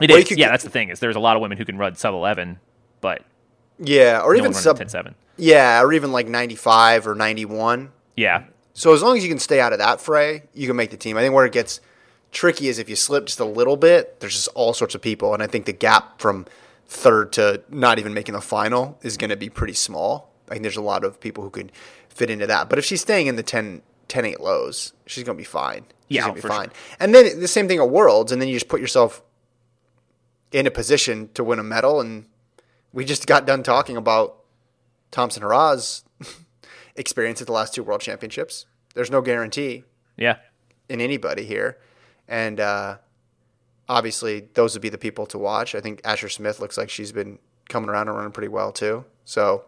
[0.00, 0.30] It is.
[0.30, 2.14] yeah, get- that's the thing is there's a lot of women who can run sub
[2.14, 2.60] eleven,
[3.00, 3.24] but
[3.78, 5.14] yeah, or no even one sub seven.
[5.36, 7.90] Yeah, or even like 95 or 91.
[8.16, 8.44] Yeah,
[8.74, 10.96] So as long as you can stay out of that fray, you can make the
[10.96, 11.16] team.
[11.16, 11.80] I think where it gets
[12.30, 15.34] tricky is if you slip just a little bit, there's just all sorts of people.
[15.34, 16.46] And I think the gap from
[16.86, 20.30] third to not even making the final is going to be pretty small.
[20.48, 21.72] I think there's a lot of people who could
[22.08, 22.68] fit into that.
[22.68, 25.84] But if she's staying in the 10, 10 8 lows, she's going to be fine.
[26.08, 26.70] She's Yeah, going to be fine.
[27.00, 28.30] And then the same thing at Worlds.
[28.32, 29.22] And then you just put yourself
[30.52, 32.00] in a position to win a medal.
[32.00, 32.26] And
[32.92, 34.36] we just got done talking about
[35.10, 36.04] Thompson-Herah's
[36.96, 38.66] experience at the last two world championships.
[38.94, 39.84] There's no guarantee
[40.16, 40.36] yeah,
[40.88, 41.78] in anybody here.
[42.28, 42.98] And uh,
[43.88, 45.74] obviously those would be the people to watch.
[45.74, 47.38] I think Asher-Smith looks like she's been
[47.68, 49.04] coming around and running pretty well too.
[49.24, 49.64] So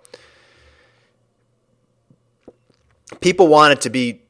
[3.21, 4.23] people want it to be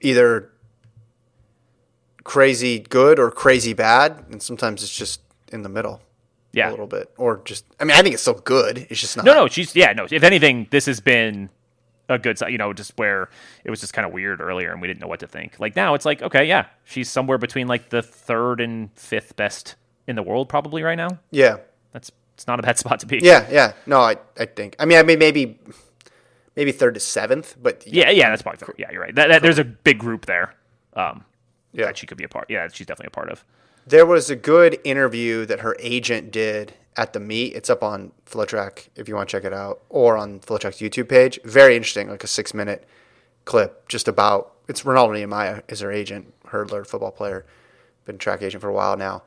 [0.00, 0.50] either
[2.24, 5.20] crazy good or crazy bad, and sometimes it's just
[5.52, 6.00] in the middle
[6.54, 6.68] Yeah.
[6.68, 7.64] a little bit, or just.
[7.80, 8.86] I mean, I think it's still good.
[8.90, 9.24] It's just not.
[9.26, 10.06] No, no, she's yeah, no.
[10.10, 11.50] If anything, this has been
[12.08, 12.40] a good.
[12.48, 13.28] You know, just where
[13.64, 15.58] it was just kind of weird earlier, and we didn't know what to think.
[15.58, 19.76] Like now, it's like okay, yeah, she's somewhere between like the third and fifth best
[20.06, 21.18] in the world probably right now.
[21.30, 21.56] Yeah,
[21.92, 23.20] That's it's not a bad spot to be.
[23.22, 23.72] yeah, yeah.
[23.86, 24.76] No, I, I think.
[24.78, 25.58] I mean, I mean, maybe,
[26.56, 28.28] maybe third to seventh, but yeah, yeah.
[28.30, 28.74] That's probably fair.
[28.76, 28.90] yeah.
[28.92, 29.14] You're right.
[29.14, 30.54] That, that, there's a big group there.
[30.94, 31.24] Um,
[31.72, 31.86] yeah.
[31.86, 32.48] that she could be a part.
[32.50, 33.44] Yeah, she's definitely a part of.
[33.86, 37.54] There was a good interview that her agent did at the meet.
[37.54, 41.08] It's up on FloTrack if you want to check it out, or on FloTrack's YouTube
[41.08, 41.38] page.
[41.44, 42.86] Very interesting, like a six minute
[43.44, 47.44] clip just about it's Renaldo Nehemiah is her agent, hurdler, football player,
[48.06, 49.22] been track agent for a while now.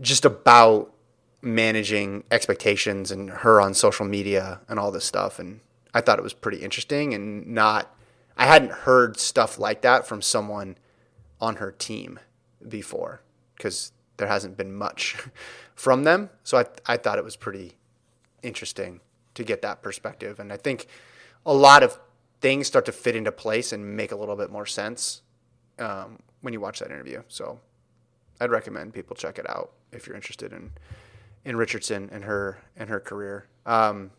[0.00, 0.92] Just about
[1.40, 5.38] managing expectations and her on social media and all this stuff.
[5.38, 5.60] And
[5.94, 7.94] I thought it was pretty interesting and not
[8.36, 10.76] I hadn't heard stuff like that from someone
[11.40, 12.18] on her team
[12.68, 13.22] before
[13.56, 15.16] because there hasn't been much
[15.74, 16.30] from them.
[16.44, 17.72] So I, I thought it was pretty
[18.42, 19.00] interesting
[19.34, 20.40] to get that perspective.
[20.40, 20.86] And I think
[21.44, 21.98] a lot of
[22.40, 25.22] things start to fit into place and make a little bit more sense
[25.78, 27.22] um, when you watch that interview.
[27.28, 27.60] So
[28.40, 30.70] I'd recommend people check it out if you're interested in
[31.44, 33.46] in Richardson and her and her career.
[33.64, 34.10] Um,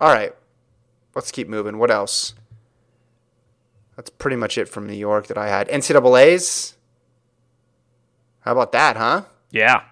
[0.00, 0.34] all right,
[1.14, 1.78] let's keep moving.
[1.78, 2.34] What else?
[3.96, 5.68] That's pretty much it from New York that I had.
[5.68, 6.76] NCAA's.
[8.48, 9.24] How about that, huh?
[9.50, 9.82] Yeah,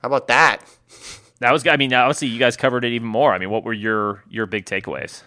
[0.00, 0.60] How about that?
[1.40, 1.66] that was.
[1.66, 3.34] I mean, obviously, you guys covered it even more.
[3.34, 5.24] I mean, what were your your big takeaways?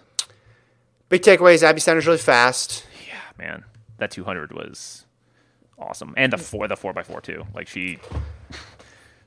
[1.10, 1.64] Big takeaways.
[1.64, 2.86] Abby Steiner's really fast.
[3.06, 3.66] Yeah, man,
[3.98, 5.06] that 200 was
[5.78, 7.46] awesome, and the four the four by four too.
[7.54, 8.00] Like she,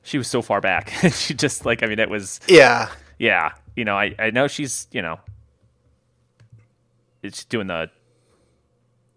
[0.02, 0.88] she was so far back.
[1.12, 2.88] she just like I mean, it was Yeah.
[3.18, 3.50] yeah.
[3.76, 5.20] You know, I I know she's you know,
[7.22, 7.90] it's doing the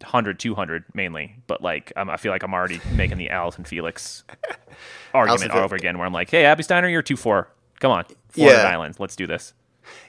[0.03, 4.23] 100 200 mainly, but like um, I feel like I'm already making the Allyson Felix
[5.13, 7.49] argument Allison over again, where I'm like, hey, Abby Steiner, you're two four.
[7.79, 8.69] Come on, 400 Yeah.
[8.69, 9.53] Islands, let's do this.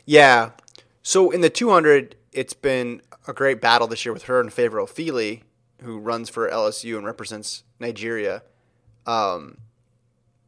[0.05, 0.51] Yeah.
[1.03, 4.79] So in the 200, it's been a great battle this year with her and Favour
[4.79, 5.43] Ofili,
[5.83, 8.43] who runs for LSU and represents Nigeria.
[9.07, 9.59] Um,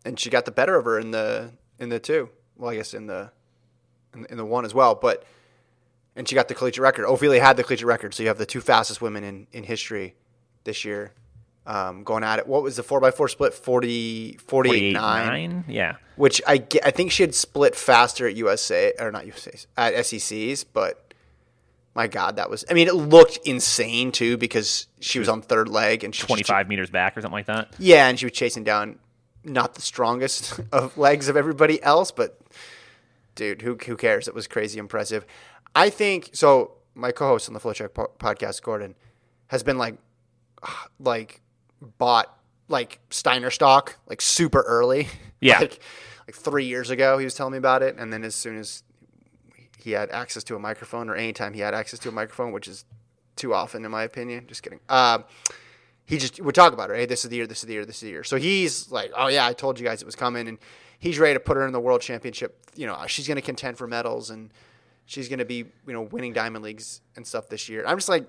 [0.04, 2.30] and she got the better of her in the in the two.
[2.56, 3.32] Well, I guess in the
[4.14, 4.94] in, in the one as well.
[4.94, 5.24] But
[6.16, 7.06] and she got the collegiate record.
[7.06, 10.14] Ofili had the collegiate record, so you have the two fastest women in in history
[10.64, 11.12] this year.
[11.68, 12.46] Um, going at it.
[12.46, 13.52] What was the 4x4 split?
[13.52, 15.64] 40, 48 9 9?
[15.66, 15.96] Yeah.
[16.14, 20.64] which I, I think she had split faster at USA or not USA at SECs,
[20.72, 21.12] but
[21.96, 25.68] my God, that was I mean it looked insane too because she was on third
[25.68, 27.72] leg and she was 25 meters back or something like that.
[27.80, 29.00] yeah, and she was chasing down
[29.42, 32.38] not the strongest of legs of everybody else, but
[33.36, 34.26] dude, who who cares?
[34.26, 35.24] It was crazy impressive.
[35.74, 36.72] I think so.
[36.94, 38.94] My co-host on the FlowCheck po- podcast, Gordon,
[39.48, 39.96] has been like,
[40.98, 41.42] like
[41.98, 42.36] bought
[42.68, 45.08] like Steiner stock like super early.
[45.40, 45.58] Yeah.
[45.60, 45.80] like
[46.26, 48.82] like three years ago, he was telling me about it, and then as soon as
[49.78, 52.66] he had access to a microphone, or anytime he had access to a microphone, which
[52.66, 52.84] is
[53.36, 54.46] too often in my opinion.
[54.48, 54.80] Just kidding.
[54.88, 55.24] Um,
[56.06, 56.96] he just would talk about it.
[56.96, 57.46] Hey, this is the year.
[57.46, 57.84] This is the year.
[57.84, 58.24] This is the year.
[58.24, 60.58] So he's like, oh yeah, I told you guys it was coming, and
[60.98, 62.58] he's ready to put her in the world championship.
[62.74, 64.52] You know, she's going to contend for medals, and
[65.06, 67.84] she's going to be you know winning diamond leagues and stuff this year.
[67.86, 68.28] I'm just like,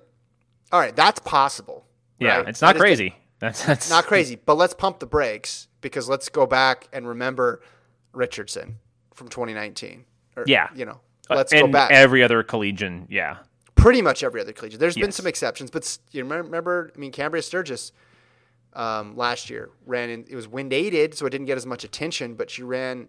[0.72, 1.86] all right, that's possible.
[2.20, 2.48] Yeah, right?
[2.48, 3.16] it's not crazy.
[3.40, 7.62] That's that's not crazy, but let's pump the brakes because let's go back and remember
[8.12, 8.80] Richardson
[9.14, 10.06] from 2019.
[10.36, 10.70] Or, Yeah.
[10.74, 11.92] you know, Uh, let's and go back.
[11.92, 13.38] Every other collegian, yeah.
[13.76, 14.80] pretty much every other collegian.
[14.80, 17.92] There's been some exceptions, but you remember, remember I mean, Cambria Sturgis
[18.74, 20.26] um, last year ran in.
[20.30, 23.08] It was wind aided, so it didn't get as much attention, but she ran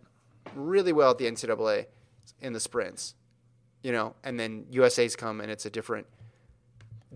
[0.55, 1.87] really well at the NCAA
[2.41, 3.15] in the sprints.
[3.83, 6.07] You know, and then USA's come and it's a different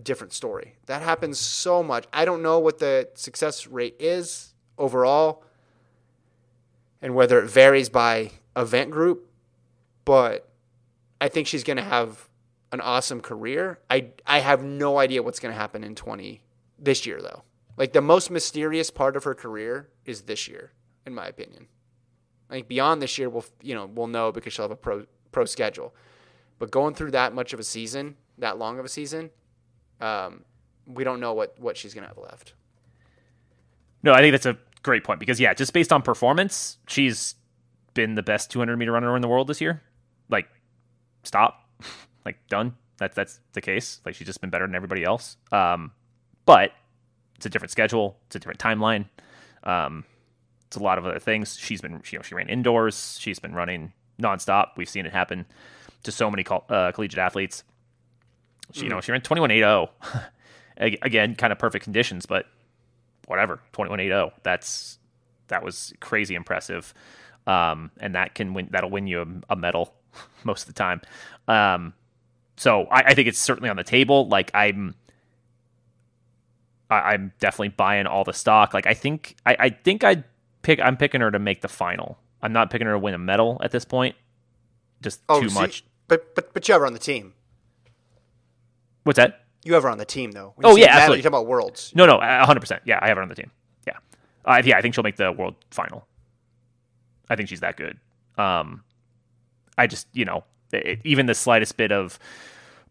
[0.01, 0.75] different story.
[0.87, 2.05] That happens so much.
[2.11, 5.43] I don't know what the success rate is overall
[7.01, 9.29] and whether it varies by event group,
[10.05, 10.49] but
[11.21, 12.27] I think she's going to have
[12.71, 13.79] an awesome career.
[13.89, 16.41] I I have no idea what's going to happen in 20
[16.79, 17.43] this year though.
[17.77, 20.71] Like the most mysterious part of her career is this year
[21.05, 21.67] in my opinion.
[22.49, 25.05] I think beyond this year we'll you know, we'll know because she'll have a pro
[25.31, 25.93] pro schedule.
[26.59, 29.31] But going through that much of a season, that long of a season,
[29.99, 30.45] um,
[30.85, 32.53] we don't know what what she's to have left.
[34.03, 37.35] No, I think that's a great point because yeah, just based on performance, she's
[37.93, 39.81] been the best 200 meter runner in the world this year.
[40.29, 40.47] Like,
[41.23, 41.69] stop,
[42.25, 42.75] like done.
[42.97, 44.01] That's that's the case.
[44.05, 45.37] Like she's just been better than everybody else.
[45.51, 45.91] Um,
[46.45, 46.71] but
[47.43, 48.15] it's a different schedule.
[48.27, 49.05] It's a different timeline.
[49.63, 50.05] Um,
[50.67, 51.57] it's a lot of other things.
[51.59, 53.17] She's been, you know, she ran indoors.
[53.19, 54.69] She's been running nonstop.
[54.77, 55.45] We've seen it happen
[56.03, 57.65] to so many col- uh, collegiate athletes.
[58.71, 59.89] She, you know, she ran 21.80.
[60.77, 62.45] Ag- Again, kind of perfect conditions, but
[63.27, 64.31] whatever, 21.80.
[64.43, 64.99] That's
[65.49, 66.93] that was crazy impressive.
[67.45, 68.69] Um, and that can win.
[68.71, 69.93] That'll win you a, a medal
[70.45, 71.01] most of the time.
[71.49, 71.93] Um,
[72.55, 74.29] so I, I think it's certainly on the table.
[74.29, 74.95] Like I'm,
[76.93, 78.73] I, I'm definitely buying all the stock.
[78.73, 80.23] Like I think, I, I think I'd
[80.61, 80.79] pick.
[80.79, 82.17] I'm picking her to make the final.
[82.41, 84.15] I'm not picking her to win a medal at this point.
[85.01, 85.83] Just too Oh, see, much.
[86.07, 87.33] But but but you have her on the team.
[89.03, 89.45] What's that?
[89.63, 90.53] You have her on the team though.
[90.55, 91.17] When Oh, yeah, absolutely.
[91.19, 91.91] You're talking about worlds.
[91.95, 92.81] No, no, a hundred percent.
[92.85, 93.51] Yeah, I have her on the team.
[93.87, 93.93] Yeah,
[94.45, 96.05] uh, yeah, I think she'll make the world final.
[97.29, 97.97] I think she's that good.
[98.37, 98.83] Um,
[99.77, 102.19] I just, you know, it, even the slightest bit of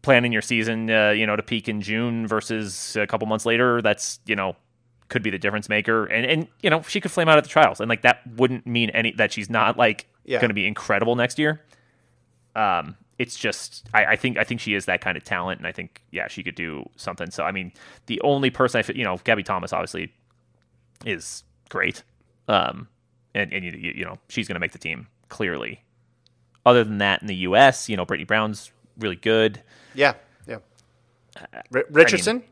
[0.03, 3.81] planning your season, uh, you know, to peak in June versus a couple months later,
[3.81, 4.55] that's you know,
[5.09, 6.05] could be the difference maker.
[6.05, 8.67] And and you know, she could flame out at the trials, and like that wouldn't
[8.67, 10.39] mean any that she's not like Yeah.
[10.39, 11.61] going to be incredible next year.
[12.55, 15.67] Um, it's just I, I think I think she is that kind of talent, and
[15.67, 17.31] I think yeah she could do something.
[17.31, 17.71] So I mean,
[18.07, 20.11] the only person I you know Gabby Thomas obviously
[21.05, 22.03] is great,
[22.47, 22.87] um,
[23.33, 25.81] and and you, you you know she's going to make the team clearly.
[26.65, 29.61] Other than that, in the U.S., you know Brittany Brown's really good.
[29.93, 30.13] Yeah,
[30.47, 30.57] yeah.
[31.73, 32.43] R- Richardson,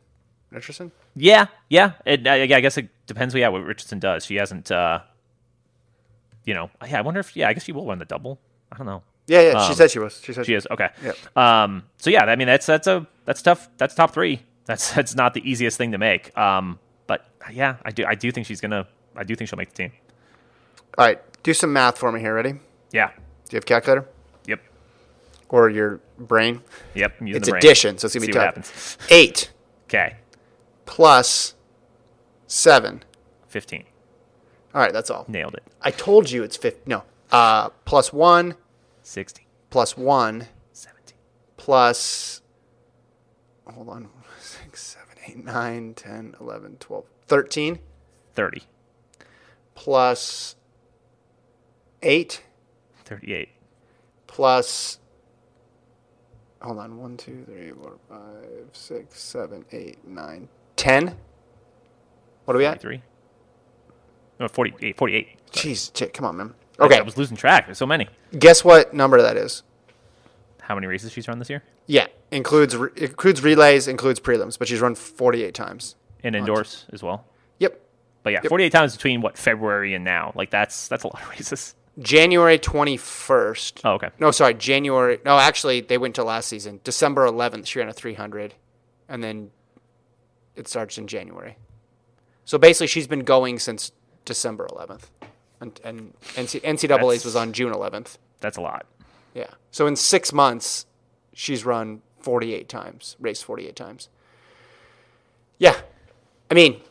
[0.51, 0.91] Richardson.
[1.15, 1.93] Yeah, yeah.
[2.05, 3.33] It, I, I guess it depends.
[3.35, 4.25] Yeah, what Richardson does.
[4.25, 4.71] She hasn't.
[4.71, 4.99] uh
[6.45, 6.99] You know, yeah.
[6.99, 7.49] I wonder if yeah.
[7.49, 8.39] I guess she will run the double.
[8.71, 9.03] I don't know.
[9.27, 9.51] Yeah, yeah.
[9.65, 10.19] she Um, said she was.
[10.23, 10.89] She said She is okay.
[11.03, 11.37] Yep.
[11.37, 11.83] Um.
[11.97, 13.69] So yeah, I mean that's that's a that's tough.
[13.77, 14.41] That's top three.
[14.65, 16.35] That's that's not the easiest thing to make.
[16.37, 16.79] Um.
[17.07, 18.87] But yeah, I do I do think she's gonna.
[19.15, 19.91] I do think she'll make the team.
[20.97, 22.33] All right, do some math for me here.
[22.33, 22.53] Ready?
[22.91, 23.07] Yeah.
[23.49, 24.07] Do you have a calculator.
[25.51, 26.61] Or your brain?
[26.95, 27.13] Yep.
[27.21, 27.59] It's the brain.
[27.59, 28.97] addition, so it's gonna be See tough.
[29.11, 29.51] Eight
[29.87, 30.15] Okay.
[30.85, 31.53] plus
[32.47, 33.03] seven.
[33.47, 33.83] Fifteen.
[34.73, 35.25] All right, that's all.
[35.27, 35.63] Nailed it.
[35.81, 36.81] I told you it's fifty.
[36.89, 37.69] No, uh.
[37.73, 37.75] Sixteen.
[37.85, 38.55] Plus one.
[39.03, 39.45] Seventeen.
[39.69, 41.17] plus one, Seventeen.
[41.57, 42.41] plus.
[43.69, 44.09] Hold on.
[44.39, 47.79] Six, seven, eight, nine, 10, 11, 12, 13,
[48.33, 48.63] Thirty.
[49.75, 50.55] plus
[52.01, 52.43] eight,
[53.05, 53.49] Thirty-eight.
[54.27, 54.99] plus.
[56.61, 56.97] Hold on.
[56.97, 61.15] One, two, three, four, five, six, seven, eight, nine, ten.
[62.45, 62.81] What are we at?
[62.81, 63.01] Forty-three.
[64.39, 64.97] No, 48.
[64.97, 65.27] 48.
[65.51, 66.47] Jeez, Ch- come on, man.
[66.79, 66.95] Okay.
[66.95, 67.67] I Okay, was losing track.
[67.67, 68.07] There's so many.
[68.39, 69.61] guess what number that is?
[70.61, 71.61] How many races she's run this year?
[71.85, 75.95] Yeah, includes re- includes relays, includes prelims, but she's run 48 times.
[76.23, 77.25] And indoors as well.
[77.59, 77.79] Yep.
[78.23, 78.49] But yeah, Yep.
[78.49, 80.31] 48 times between what February and now.
[80.35, 81.75] Like that's that's a lot of races.
[81.99, 83.81] January 21st.
[83.83, 84.09] Oh, okay.
[84.19, 85.19] No, sorry, January.
[85.25, 86.79] No, actually, they went to last season.
[86.83, 88.53] December 11th, she ran a 300,
[89.09, 89.51] and then
[90.55, 91.57] it starts in January.
[92.45, 93.91] So basically, she's been going since
[94.25, 95.03] December 11th,
[95.59, 98.17] and, and NCAA's That's- was on June 11th.
[98.39, 98.85] That's a lot.
[99.33, 99.47] Yeah.
[99.69, 100.85] So in six months,
[101.33, 104.09] she's run 48 times, raced 48 times.
[105.59, 105.79] Yeah.
[106.49, 106.81] I mean,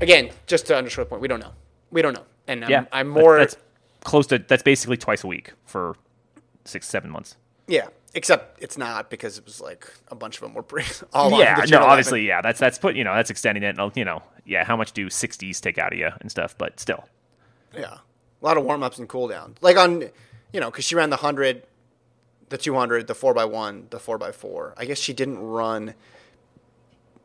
[0.00, 1.52] again, just to underscore the point, we don't know.
[1.90, 2.24] We don't know.
[2.46, 3.38] And I'm, yeah, I'm more.
[3.38, 3.56] That's
[4.04, 4.38] close to.
[4.38, 5.96] That's basically twice a week for
[6.64, 7.36] six, seven months.
[7.66, 7.88] yeah.
[8.12, 11.54] Except it's not because it was like a bunch of them were pretty, all yeah,
[11.54, 11.84] the no, June 11th.
[11.84, 12.40] obviously, yeah.
[12.42, 12.96] That's that's put.
[12.96, 13.78] You know, that's extending it.
[13.78, 14.64] and, You know, yeah.
[14.64, 16.58] How much do 60s take out of you and stuff?
[16.58, 17.04] But still,
[17.72, 17.98] Yeah.
[18.42, 19.58] A lot of warm ups and cool downs.
[19.60, 20.00] Like on,
[20.52, 21.62] you know, because she ran the 100,
[22.48, 24.72] the 200, the 4x1, the 4x4.
[24.76, 25.94] I guess she didn't run,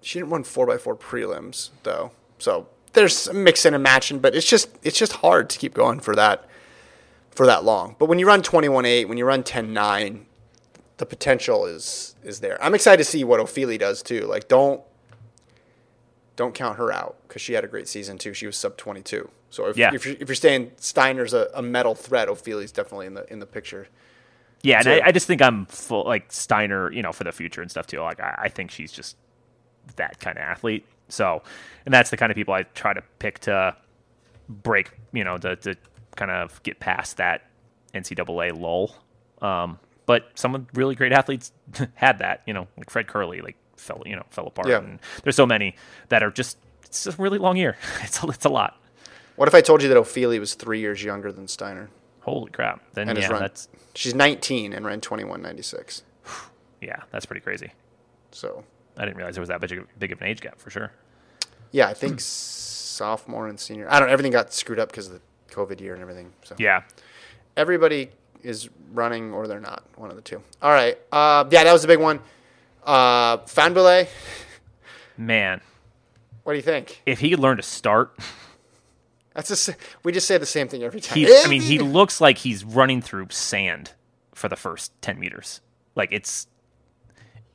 [0.02, 2.12] she didn't run 4x4 prelims, though.
[2.38, 6.16] So there's mixing and matching, but it's just, it's just hard to keep going for
[6.16, 6.46] that,
[7.36, 7.96] for that long.
[8.00, 10.24] But when you run 21.8, when you run 10.9,
[10.98, 12.62] the potential is, is there.
[12.64, 14.22] I'm excited to see what Ofili does too.
[14.22, 14.82] Like, don't,
[16.36, 18.34] don't count her out because she had a great season too.
[18.34, 19.30] She was sub 22.
[19.50, 19.92] So if, Yeah.
[19.94, 23.40] if, you're, if you're saying Steiner's a, a medal threat, Ofili's definitely in the in
[23.40, 23.88] the picture.
[24.64, 24.80] yeah.
[24.80, 26.92] And I, I just think I'm full like Steiner.
[26.92, 28.00] You know, for the future and stuff too.
[28.02, 29.16] Like I, I think she's just
[29.96, 30.86] that kind of athlete.
[31.08, 31.42] So,
[31.86, 33.76] and that's the kind of people I try to pick to
[34.50, 34.92] break.
[35.14, 35.76] You know, to to
[36.16, 37.50] kind of get past that
[37.94, 38.96] NCAA lull.
[39.42, 41.52] Um, but some really great athletes
[41.96, 42.42] had that.
[42.46, 44.68] You know, like Fred Kerley, like fell you know fell apart.
[44.68, 44.80] Yeah.
[44.80, 45.76] And there's so many
[46.10, 46.58] that are just.
[46.84, 47.78] It's a really long year.
[48.04, 48.80] It's a, it's a lot.
[49.36, 51.90] What if I told you that Ofili was three years younger than Steiner
[52.26, 52.82] Holy crap!
[52.94, 53.40] Then and yeah, run?
[53.40, 56.02] that's She's 19 and ran 21.96.
[56.82, 57.72] yeah, that's pretty crazy.
[58.32, 58.64] So
[58.98, 60.92] I didn't realize there was that big of, big of an age gap for sure.
[61.72, 63.88] yeah, I think sophomore and senior.
[63.92, 64.10] I don't.
[64.10, 65.22] Everything got screwed up because of the
[65.56, 66.32] COVID year and everything.
[66.44, 66.84] So Yeah,
[67.56, 68.12] everybody
[68.44, 69.84] is running or they're not.
[69.96, 70.42] One of the two.
[70.62, 70.98] All right.
[71.12, 72.20] Uh, yeah, that was a big one.
[72.84, 73.38] Uh,
[75.18, 75.62] man,
[76.44, 77.02] what do you think?
[77.06, 78.16] if he could learn to start,
[79.34, 79.72] That's just
[80.04, 81.18] we just say the same thing every time.
[81.18, 83.92] He, I mean, he looks like he's running through sand
[84.34, 85.62] for the first ten meters.
[85.96, 86.48] Like it's,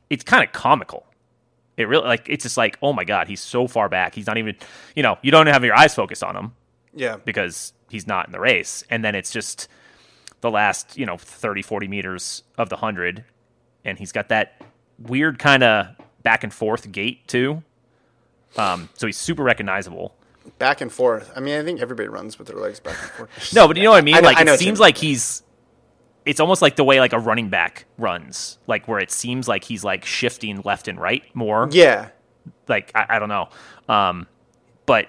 [0.09, 1.05] it's kind of comical.
[1.77, 4.13] It really like it's just like oh my god, he's so far back.
[4.13, 4.57] He's not even,
[4.95, 6.51] you know, you don't have your eyes focused on him
[6.93, 7.17] yeah.
[7.23, 9.67] because he's not in the race, and then it's just
[10.41, 13.23] the last you know 30, 40 meters of the hundred,
[13.85, 14.61] and he's got that
[14.99, 15.87] weird kind of
[16.23, 17.63] back and forth gait too.
[18.57, 20.15] Um, so he's super recognizable.
[20.57, 21.31] Back and forth.
[21.35, 23.29] I mean, I think everybody runs with their legs back and forth.
[23.53, 24.15] No, but you know what I mean.
[24.17, 25.43] I know- like I it seems like he's.
[26.23, 29.63] It's almost like the way like a running back runs, like where it seems like
[29.63, 31.67] he's like shifting left and right more.
[31.71, 32.09] Yeah.
[32.67, 33.49] Like I, I don't know,
[33.89, 34.27] um,
[34.85, 35.07] but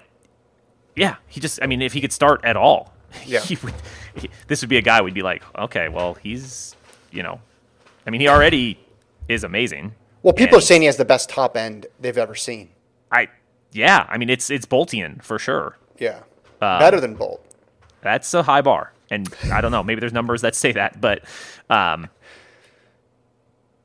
[0.95, 1.61] yeah, he just.
[1.61, 2.93] I mean, if he could start at all,
[3.25, 3.39] Yeah.
[3.41, 3.73] he would,
[4.15, 6.75] he- this would be a guy we'd be like, okay, well, he's,
[7.11, 7.39] you know,
[8.05, 8.79] I mean, he already
[9.27, 9.93] is amazing.
[10.21, 12.69] Well, people are saying he has the best top end they've ever seen.
[13.11, 13.27] I,
[13.71, 15.77] yeah, I mean, it's it's Boltian for sure.
[15.99, 16.19] Yeah.
[16.61, 17.45] Uh, Better than Bolt.
[18.01, 19.83] That's a high bar, and I don't know.
[19.83, 21.23] Maybe there's numbers that say that, but
[21.69, 22.09] um,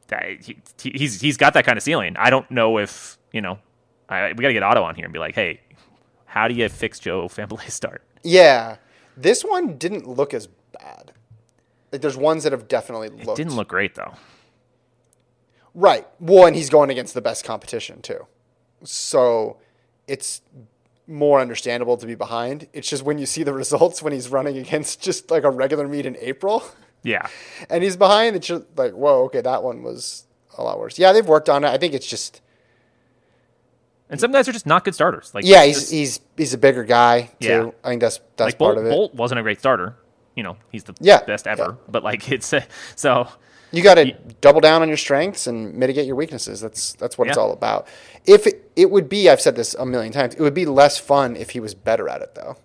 [0.09, 2.16] that- he, he's he's got that kind of ceiling.
[2.18, 3.59] I don't know if you know.
[4.09, 5.61] I, we got to get Otto on here and be like, hey,
[6.29, 8.03] how do you fix Joe Fahnbulleh's start?
[8.22, 8.76] Yeah.
[9.16, 11.12] This one didn't look as bad.
[11.91, 14.14] Like there's ones that have definitely looked It Didn't look great though.
[15.74, 16.07] Right.
[16.20, 18.26] Well, and he's going against the best competition too.
[18.85, 19.59] So
[20.07, 20.43] it's
[21.07, 22.68] more understandable to be behind.
[22.72, 25.89] It's just when you see the results when he's running against just like a regular
[25.89, 26.62] meet in April
[27.03, 27.26] Yeah,
[27.70, 30.26] and he's behind, it's just like, whoa, okay, that one was
[30.57, 30.99] a lot worse.
[30.99, 31.68] Yeah, they've worked on it.
[31.68, 32.41] I think it's just
[34.11, 35.32] and some guys are just not good starters.
[35.34, 37.48] Like yeah, he's just- he's he's a bigger guy too.
[37.48, 37.70] Yeah.
[37.84, 38.90] I think that's that's like part Bolt, of it.
[38.90, 39.96] Bolt wasn't a great starter.
[40.34, 41.62] You know, he's the Yeah, best ever.
[41.78, 41.84] yeah.
[41.88, 42.61] But like it's uh,
[42.96, 43.28] so
[43.72, 46.61] You got to double down on your strengths and mitigate your weaknesses.
[46.61, 47.86] That's that's what it's all about.
[48.24, 50.98] If it, it would be, I've said this a million times, it would be less
[50.98, 52.56] fun if he was better at it, though.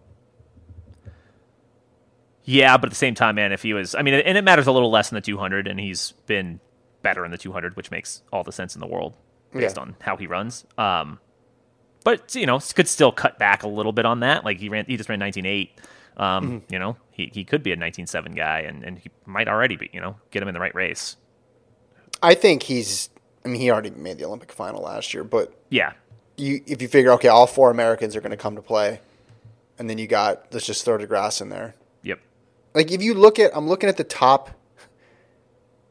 [2.46, 4.68] Yeah, but at the same time, man, if he was, I mean, and it matters
[4.68, 6.60] a little less in the 200, and he's been
[7.02, 9.16] better in the 200, which makes all the sense in the world
[9.54, 9.82] based Yeah.
[9.82, 10.66] on how he runs.
[10.78, 11.20] Um,
[12.04, 14.44] but you know, could still cut back a little bit on that.
[14.46, 15.70] Like he ran, he just ran 19.8.
[16.16, 16.74] Um, Mm-hmm.
[16.74, 19.90] You know, he, he could be a 19.7 guy, and, and he might already be.
[19.94, 21.18] You know, get him in the right race.
[22.22, 23.10] I think he's.
[23.44, 25.94] I mean, he already made the Olympic final last year, but Yeah,
[26.38, 29.02] you, if you figure, okay, all four Americans are going to come to play,
[29.78, 31.76] and then you got let's just throw De Grasse in there.
[32.04, 32.20] yep,
[32.74, 34.52] Like if you look at, I'm looking at the top.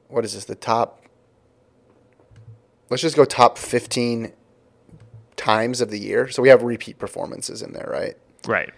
[0.08, 0.44] What is this?
[0.44, 1.04] The top.
[2.90, 4.32] Let's just go top 15
[5.42, 6.28] times of the year.
[6.28, 8.16] So we have repeat performances in there, right?
[8.46, 8.70] right.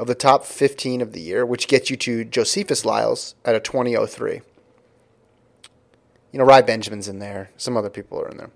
[0.00, 3.60] of the top 15 of the year, which gets you to Josephus Lyles at a
[3.60, 4.40] 2003.
[6.32, 7.50] You know, Rai Benjamin's in there.
[7.56, 8.50] Some other people are in there.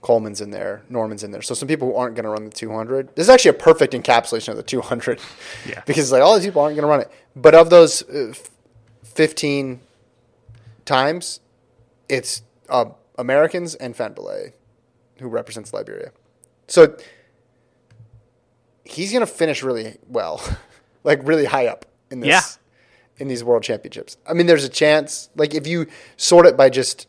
[0.00, 0.82] Coleman's in there.
[0.88, 1.42] Norman's in there.
[1.42, 3.14] So some people who aren't going to run the 200.
[3.14, 5.20] This is actually a perfect encapsulation of the 200.
[5.68, 5.82] Yeah.
[5.86, 7.10] because like all these people aren't going to run it.
[7.36, 8.32] But of those uh,
[9.04, 9.80] 15
[10.86, 11.40] times,
[12.08, 12.86] it's uh,
[13.18, 14.52] Americans and Fahnbulleh
[15.18, 16.12] who represents Liberia.
[16.70, 16.96] So
[18.84, 20.40] he's going to finish really well,
[21.04, 22.42] like really high up in this Yeah.
[23.22, 24.16] in these world championships.
[24.26, 25.30] I mean, there's a chance.
[25.36, 27.06] Like if you sort it by just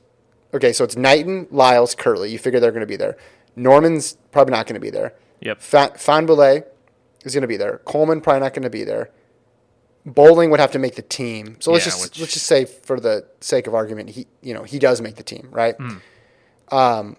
[0.54, 2.30] okay, so it's Knighton, Lyles, Kerley.
[2.32, 3.18] You figure they're going to be there.
[3.56, 5.14] Norman's probably not going to be there.
[5.42, 5.62] Yep.
[5.62, 6.64] Fa- Fahnbulleh
[7.24, 7.82] is going to be there.
[7.86, 9.10] Coleman probably not going to be there.
[10.06, 11.58] Boling would have to make the team.
[11.60, 14.54] So let's Yeah, just which- let's just say for the sake of argument, he you
[14.54, 15.76] know he does make the team, right?
[15.76, 15.98] Hmm.
[16.72, 17.18] Um,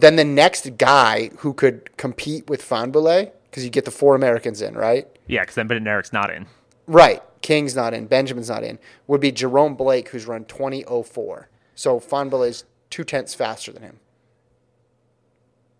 [0.00, 4.60] then the next guy who could compete with Fahnbulleh because you get the four Americans
[4.60, 5.06] in, right?
[5.26, 6.46] Yeah, because then Bednarek's not in.
[6.86, 7.22] Right.
[7.42, 8.06] King's not in.
[8.06, 8.78] Benjamin's not in.
[9.06, 11.44] Would be Jerome Blake, who's run 20.04.
[11.74, 14.00] So Fahnbulleh's two tenths faster than him.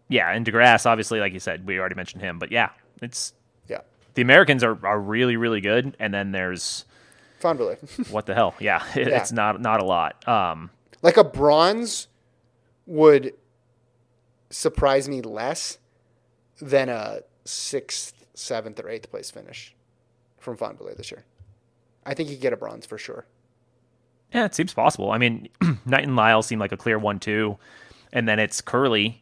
[0.08, 2.38] Yeah, and De Grasse, obviously, like you said, we already mentioned him.
[2.38, 2.70] But yeah,
[3.02, 3.32] it's
[3.68, 3.80] Yeah.
[4.14, 5.96] the Americans are, are really, really good.
[5.98, 6.84] And then there's
[7.42, 8.10] Fahnbulleh.
[8.10, 8.54] what the hell?
[8.60, 9.18] Yeah, it, Yeah.
[9.20, 10.26] it's not not a lot.
[10.28, 10.70] Um,
[11.02, 12.08] like a bronze
[12.86, 13.32] would
[14.54, 15.78] surprise me less
[16.60, 19.74] than a sixth, seventh, or eighth place finish
[20.38, 21.24] from Fahnbulleh this year.
[22.06, 23.26] I think he'd get a bronze for sure.
[24.32, 25.10] yeah, it seems possible.
[25.10, 25.48] I mean,
[25.86, 27.56] Knight and Lyle seem like a clear one-two,
[28.12, 29.16] and then it's Kerley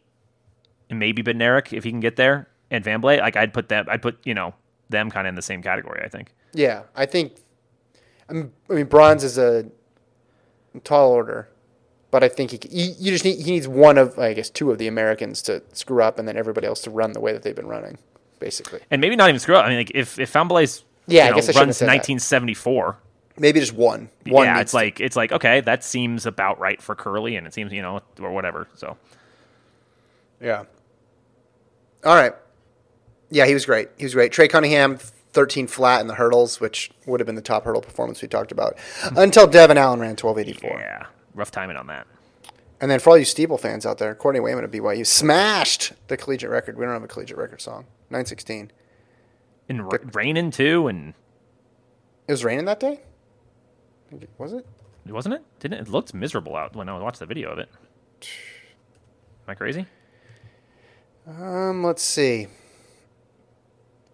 [0.91, 3.21] and maybe Bednarek if he can get there, and Van Blake.
[3.21, 4.55] Like I'd put them, I'd put you know
[4.91, 6.03] them kind of in the same category.
[6.05, 6.35] I think.
[6.53, 7.33] Yeah, I think.
[8.29, 9.67] I mean, I mean, bronze is a
[10.85, 11.49] tall order,
[12.13, 14.71] but I think he, c- you, just need he needs one of I guess two
[14.71, 17.43] of the Americans to screw up, and then everybody else to run the way that
[17.43, 17.99] they've been running,
[18.39, 18.79] basically.
[18.91, 19.65] And maybe not even screw up.
[19.67, 21.87] I mean, like if if Van Blake's Yeah, I you know, guess I runs said
[21.89, 21.95] that.
[21.95, 22.99] 1974.
[23.39, 24.11] Maybe just one.
[24.27, 24.45] One.
[24.47, 27.53] yeah, it's to- like it's like okay, that seems about right for Kerley, and it
[27.55, 28.69] seems you know or whatever.
[28.77, 28.97] So
[30.41, 30.65] yeah.
[32.05, 32.35] All right.
[33.31, 33.89] Yeah, he was great.
[33.97, 34.33] He was great.
[34.33, 38.21] Trey Cunningham 13 flat in the hurdles, which would have been the top hurdle performance
[38.21, 38.77] we talked about,
[39.17, 40.79] until Devin Allen ran 1284.
[40.81, 42.07] Yeah, rough timing on that.
[42.81, 46.17] And then for all you Steeple fans out there, Courtney Wayment of BYU smashed the
[46.17, 46.77] collegiate record.
[46.77, 47.85] We don't have a collegiate record song.
[48.11, 48.73] 916.
[49.69, 51.15] And ra- raining too, and
[52.27, 53.01] It was raining that day?
[54.07, 54.67] I think it- Was it?
[55.07, 55.43] wasn't it?
[55.61, 55.83] Didn't it?
[55.83, 57.69] It looked miserable out when I watched the video of it.
[58.23, 59.87] Am I crazy?
[61.27, 62.45] Um, let's see.
[62.45, 62.49] I'm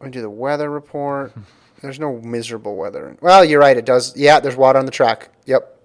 [0.01, 1.33] gonna do the weather report.
[1.83, 3.17] There's no miserable weather.
[3.21, 3.77] Well, you're right.
[3.77, 4.17] It does.
[4.17, 5.29] Yeah, there's water on the track.
[5.47, 5.78] Yep,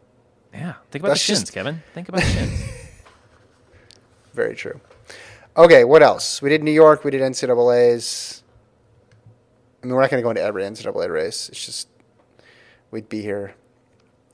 [0.54, 0.74] Yeah.
[0.92, 1.82] Think about That's the shins, just- Kevin.
[1.94, 2.64] Think about the shins.
[4.34, 4.80] very true.
[5.56, 6.42] Okay, what else?
[6.42, 7.04] We did New York.
[7.04, 8.44] We did NCAA's.
[9.82, 11.50] I mean, we're not going to go into every NCAA race.
[11.50, 11.88] It's just
[12.92, 13.54] we'd be here.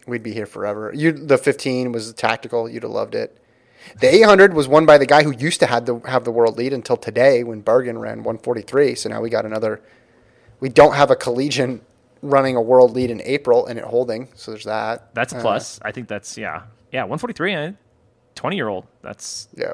[0.08, 0.92] We'd be here forever.
[0.96, 2.70] You, the 15 was tactical.
[2.70, 3.38] You'd have loved it.
[4.00, 6.58] The 800 was won by the guy who used to had the have the world
[6.58, 8.96] lead until today when Bergen ran 143.
[8.96, 9.82] So now we got another.
[10.60, 11.82] We don't have a collegian
[12.22, 14.30] running a world lead in April and it holding.
[14.36, 15.14] So there's that.
[15.16, 15.80] That's a Uh, plus.
[15.84, 17.04] I think that's yeah, yeah.
[17.04, 17.76] One forty three.
[18.36, 18.86] Twenty year old.
[19.02, 19.74] That's yeah.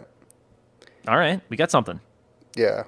[1.08, 1.42] all right.
[1.50, 2.00] We got something.
[2.56, 2.84] Yeah.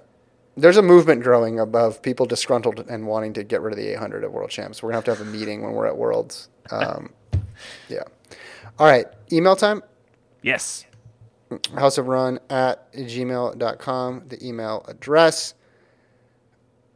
[0.55, 4.23] There's a movement growing above people disgruntled and wanting to get rid of the 800
[4.23, 4.81] at World Champs.
[4.81, 6.49] We're going to have to have a meeting when we're at Worlds.
[6.71, 7.13] Um,
[7.89, 8.01] yeah.
[8.79, 9.05] All right.
[9.31, 9.83] Email time
[10.41, 10.85] Yes.
[11.75, 15.53] house of run at gmail.com, the email address.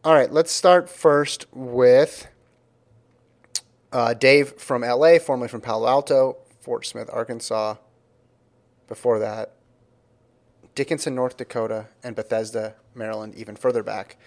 [0.04, 0.32] All right.
[0.32, 2.28] Let's start first with
[3.92, 7.76] uh, Dave from LA, formerly from Palo Alto, Fort Smith, Arkansas.
[8.88, 9.54] Before that,
[10.76, 14.18] Dickinson, North Dakota, and Bethesda, Maryland, even further back.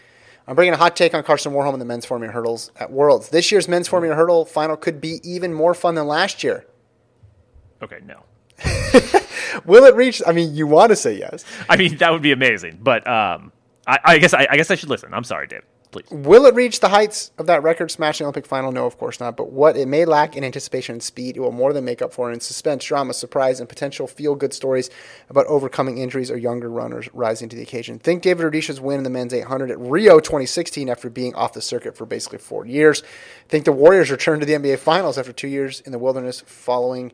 [0.46, 2.90] I'm bringing a hot take on Karsten Warholm and the men's 4 meter hurdles at
[2.90, 3.30] Worlds.
[3.30, 6.66] This year's men's 4 meter hurdle final could be even more fun than last year.
[7.82, 8.00] Okay.
[8.04, 8.24] No.
[9.64, 10.22] Will it reach?
[10.26, 11.44] I mean, you want to say yes.
[11.68, 13.52] I mean that would be amazing, but um,
[13.86, 15.12] I, I guess I, I guess I should listen.
[15.12, 15.62] I'm sorry, Dave.
[15.94, 16.10] Please.
[16.10, 18.72] Will it reach the heights of that record smashing Olympic final?
[18.72, 19.36] No, of course not.
[19.36, 22.12] But what it may lack in anticipation and speed, it will more than make up
[22.12, 24.90] for in suspense, drama, surprise, and potential feel good stories
[25.28, 28.00] about overcoming injuries or younger runners rising to the occasion.
[28.00, 31.62] Think David Rudisha's win in the men's 800 at Rio 2016 after being off the
[31.62, 33.04] circuit for basically four years.
[33.48, 37.12] Think the Warriors return to the NBA Finals after two years in the wilderness following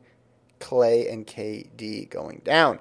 [0.59, 2.78] Klay and KD going down.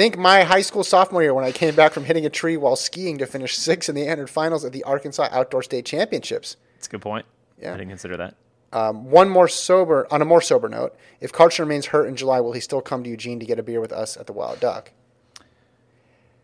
[0.00, 2.74] Think my high school sophomore year when I came back from hitting a tree while
[2.74, 6.56] skiing to finish sixth in the 800 finals at the Arkansas Outdoor State Championships.
[6.76, 7.26] That's a good point.
[7.60, 7.74] Yeah.
[7.74, 8.34] I didn't consider that.
[8.72, 12.40] Um, one more sober, on a more sober note, if Karsten remains hurt in July,
[12.40, 14.58] will he still come to Eugene to get a beer with us at the Wild
[14.58, 14.90] Duck?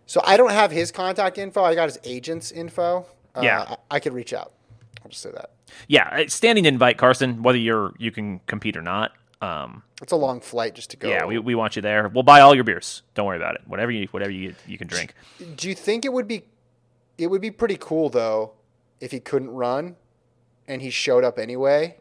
[0.04, 1.64] So I don't have his contact info.
[1.64, 3.06] I got his agent's info.
[3.34, 3.64] Uh, Yeah.
[3.90, 4.52] I, I could reach out.
[5.02, 5.52] I'll just say that.
[5.88, 7.42] Yeah, standing invite, Karsten.
[7.42, 9.12] Whether you're you can compete or not.
[9.42, 11.08] Um, It's a long flight just to go.
[11.08, 12.08] yeah, we, we want you there.
[12.08, 13.02] We'll buy all your beers.
[13.14, 13.62] Don't worry about it.
[13.66, 15.14] Whatever you whatever you you can drink.
[15.56, 16.44] Do you think it would be
[17.18, 18.52] it would be pretty cool though
[19.00, 19.96] if he couldn't run
[20.66, 21.96] and he showed up anyway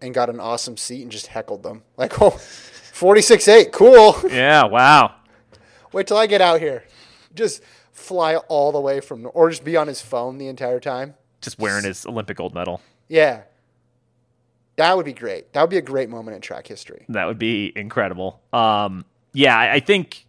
[0.00, 1.82] and got an awesome seat and just heckled them?
[1.96, 3.72] Like, oh, 46-8.
[3.72, 4.16] cool.
[4.30, 4.64] Yeah.
[4.64, 5.14] Wow.
[5.92, 6.84] Wait till I get out here.
[7.34, 7.62] Just
[7.92, 11.14] fly all the way from, or just be on his phone the entire time.
[11.40, 12.80] Just wearing his Olympic gold medal.
[13.08, 13.42] Yeah.
[14.76, 15.52] That would be great.
[15.52, 17.04] That would be a great moment in track history.
[17.08, 18.40] That would be incredible.
[18.52, 19.04] Um,
[19.34, 20.26] yeah, I, I think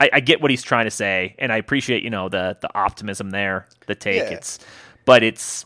[0.00, 2.68] I, I get what he's trying to say, and I appreciate you know the the
[2.74, 4.16] optimism there, the take.
[4.22, 4.30] Yeah.
[4.36, 4.58] It's,
[5.04, 5.64] but it's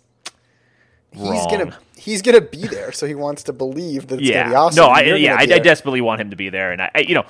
[1.13, 1.49] He's wrong.
[1.49, 4.57] gonna he's gonna be there, so he wants to believe that it's yeah, gonna be
[4.57, 4.83] awesome.
[4.85, 7.15] no, I, yeah, I, I desperately want him to be there, and I, I, you
[7.15, 7.25] know,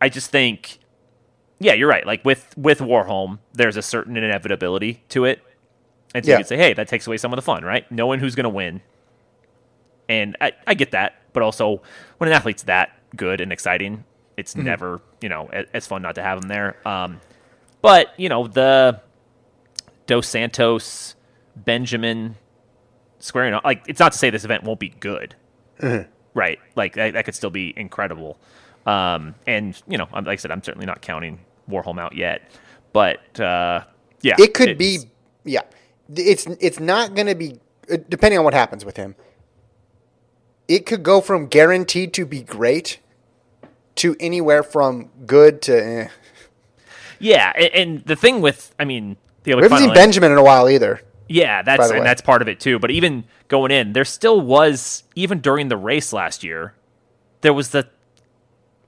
[0.00, 0.78] I just think,
[1.58, 2.06] yeah, you're right.
[2.06, 5.42] Like with with Warholm, there's a certain inevitability to it,
[6.14, 6.38] and so Yeah.
[6.38, 7.90] you could say, hey, that takes away some of the fun, right?
[7.92, 8.80] Knowing who's going to win,
[10.12, 11.80] and I, I get that, but also
[12.18, 14.04] when an athlete's that good and exciting,
[14.36, 14.64] it's Mm-hmm.
[14.64, 16.76] never you know as fun not to have him there.
[16.86, 17.20] Um,
[17.80, 19.00] but you know the
[20.06, 21.14] Dos Santos,
[21.56, 22.36] Benjamin,
[23.18, 23.64] squaring off.
[23.64, 25.34] Like it's not to say this event won't be good,
[26.34, 26.58] right?
[26.76, 28.38] Like that, that could still be incredible.
[28.86, 31.38] Um, and you know, like I said, I'm certainly not counting
[31.70, 32.42] Warholm out yet,
[32.92, 33.84] but uh,
[34.22, 34.98] yeah, It could be,
[35.44, 35.62] yeah.
[36.14, 37.58] It's it's not going to be
[37.90, 39.14] uh, depending on what happens with him.
[40.72, 42.98] It could go from guaranteed to be great
[43.96, 45.84] to anywhere from good to.
[45.84, 46.08] Eh.
[47.18, 47.52] yeah.
[47.54, 50.70] And, and the thing with, I mean, the We haven't seen Benjamin in a while
[50.70, 51.00] either.
[51.28, 51.98] Yeah, that's way.
[51.98, 52.78] and that's part of it too.
[52.78, 56.74] But even going in, there still was even during the race last year,
[57.42, 57.88] there was the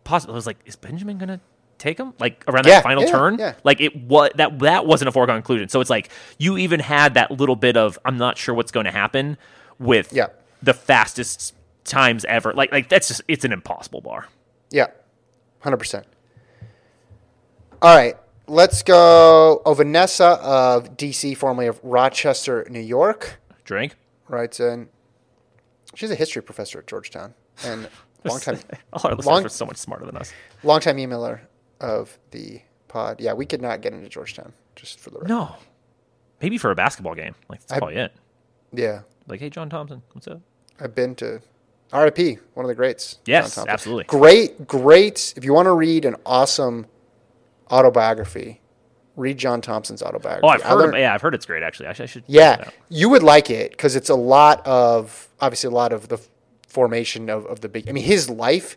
[0.04, 0.34] possible.
[0.34, 1.40] It was like, is Benjamin gonna
[1.78, 2.12] take him?
[2.18, 3.54] Like around Yeah, that final yeah, turn, yeah.
[3.64, 5.68] like it was that that wasn't a foregone conclusion.
[5.68, 8.84] So it's like you even had that little bit of I'm not sure what's going
[8.86, 9.38] to happen
[9.78, 10.28] with Yeah.
[10.62, 11.54] the fastest
[11.84, 12.52] times ever.
[12.52, 14.26] Like like that's just it's an impossible bar.
[14.70, 14.86] Yeah,
[15.60, 16.06] hundred percent.
[17.82, 18.16] All right,
[18.46, 19.60] let's go.
[19.66, 23.96] Oh, Vanessa of DC, formerly of Rochester, New York, Drink.
[24.28, 24.88] writes in.
[25.94, 27.34] She's a history professor at Georgetown
[27.64, 27.88] and
[28.24, 28.58] long time,
[28.92, 30.32] All our listeners long- are so much smarter than us.
[30.62, 31.40] long time emailer
[31.80, 33.20] of the pod.
[33.20, 35.28] Yeah, we could not get into Georgetown just for the record.
[35.28, 35.54] No.
[36.42, 37.34] Maybe for a basketball game.
[37.48, 38.12] Like that's I- probably it.
[38.72, 40.40] Yeah, Like, hey, John Thompson, what's up?
[40.80, 41.40] I've been to
[41.92, 43.18] RIP, one of the greats.
[43.26, 44.04] Yes, absolutely.
[44.04, 45.34] Great, great.
[45.36, 46.86] If you want to read an awesome
[47.70, 48.60] autobiography,
[49.16, 50.44] read John Thompson's autobiography.
[50.44, 50.76] Oh, I've heard.
[50.78, 51.62] learned- yeah, I've heard it's great.
[51.62, 52.08] Actually, I should.
[52.08, 55.92] check it Yeah, you would like it because it's a lot of obviously a lot
[55.92, 56.18] of the
[56.68, 57.88] formation of, of the big.
[57.88, 58.76] I mean, his life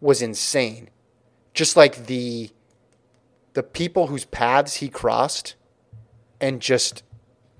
[0.00, 0.90] was insane.
[1.54, 2.50] Just like the
[3.54, 5.54] the people whose paths he crossed,
[6.40, 7.02] and just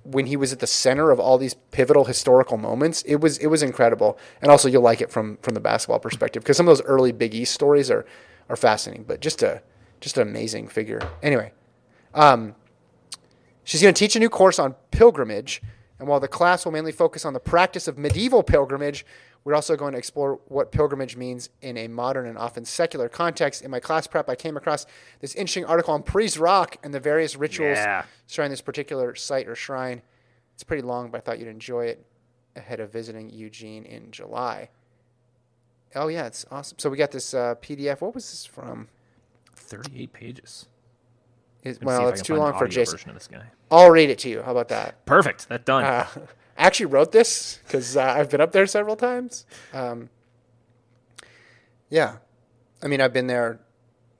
[0.04, 3.48] when he was at the center of all these pivotal historical moments, it was it
[3.48, 4.18] was incredible.
[4.40, 7.12] And also, you'll like it from from the basketball perspective because some of those early
[7.12, 8.06] Big East stories are
[8.48, 9.04] are fascinating.
[9.04, 9.62] But just a
[10.00, 11.00] just an amazing figure.
[11.22, 11.52] Anyway,
[12.12, 12.54] um,
[13.64, 15.62] She's going to teach a new course on pilgrimage,
[15.98, 19.06] and while the class will mainly focus on the practice of medieval pilgrimage,
[19.44, 23.60] we're also going to explore what pilgrimage means in a modern and often secular context.
[23.62, 24.86] In my class prep, I came across
[25.20, 28.04] this interesting article on Pre's Rock and the various rituals Yeah.
[28.26, 30.02] surrounding this particular site or shrine.
[30.54, 32.06] It's pretty long, but I thought you'd enjoy it
[32.56, 34.70] ahead of visiting Eugene in July.
[35.94, 36.78] Oh yeah, it's awesome.
[36.78, 38.00] So we got this uh, PDF.
[38.00, 38.88] What was this from?
[39.54, 40.66] Thirty-eight pages.
[41.62, 42.92] Is, Let me see if well, it's too long for audio Jason.
[42.92, 43.44] Version of this guy.
[43.70, 44.42] I'll read it to you.
[44.42, 45.04] How about that?
[45.06, 45.48] Perfect.
[45.48, 45.84] That's done.
[45.84, 46.06] Uh,
[46.56, 49.44] I actually wrote this because uh, I've been up there several times.
[49.72, 50.08] Um,
[51.90, 52.16] yeah,
[52.82, 53.60] I mean I've been there.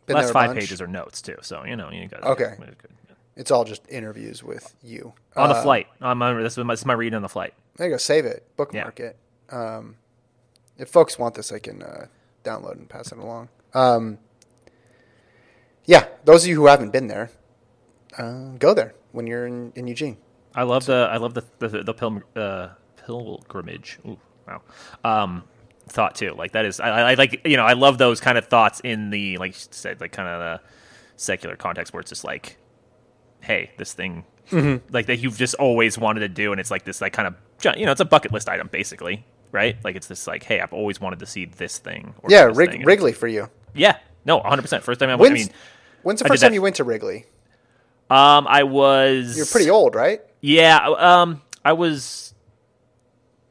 [0.07, 0.61] Been Last there five bunch.
[0.61, 2.23] pages are notes too, so you know you got.
[2.25, 2.55] Okay.
[3.37, 5.89] It's all just interviews with you On the Uh, flight.
[6.01, 7.53] On my, this, is my, this is my reading on the flight.
[7.77, 7.97] There you go.
[7.97, 8.47] Save it.
[8.57, 9.17] Bookmark it.
[9.51, 9.97] Um,
[10.79, 12.07] if folks want this, I can uh,
[12.45, 13.49] download and pass it along.
[13.73, 14.19] Um,
[15.85, 17.31] yeah, those of you who haven't been there,
[18.17, 20.17] uh, go there when you're in, in Eugene.
[20.55, 22.69] I love the I love the the, the pilgrim, uh,
[23.05, 23.99] pilgrimage.
[24.07, 24.63] Ooh, wow.
[25.05, 25.45] Um,
[25.89, 26.33] thought too.
[26.37, 29.11] Like that is I, I like you know I love those kind of thoughts in
[29.11, 30.69] the like you said like kind of the
[31.17, 32.57] secular context where it's just like,
[33.41, 34.93] hey, this thing Mm-hmm.
[34.95, 37.77] like that you've just always wanted to do, and it's like this like kind of
[37.79, 39.77] you know it's a bucket list item basically, right?
[39.83, 42.13] Like it's this like hey I've always wanted to see this thing.
[42.23, 43.49] Or Yeah, this Rig- thing, Wrigley for you.
[43.75, 44.61] Yeah, no, 100.
[44.61, 45.31] percent First time I went.
[45.31, 45.57] I When's, mean,
[46.03, 47.25] when's the first time that- you went to Wrigley?
[48.11, 50.21] um, I was You're pretty old, right?
[50.47, 52.35] Yeah, um, I was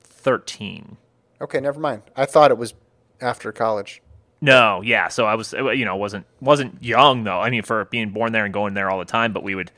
[0.03, 0.97] 13.
[1.41, 2.03] Okay, never mind.
[2.15, 2.75] I thought it was
[3.19, 4.03] after college.
[4.41, 5.07] No, yeah.
[5.07, 7.39] So I was, uh, you know, wasn't wasn't young though.
[7.39, 9.33] I mean, for being born there and going there all the time.
[9.33, 9.71] But we would,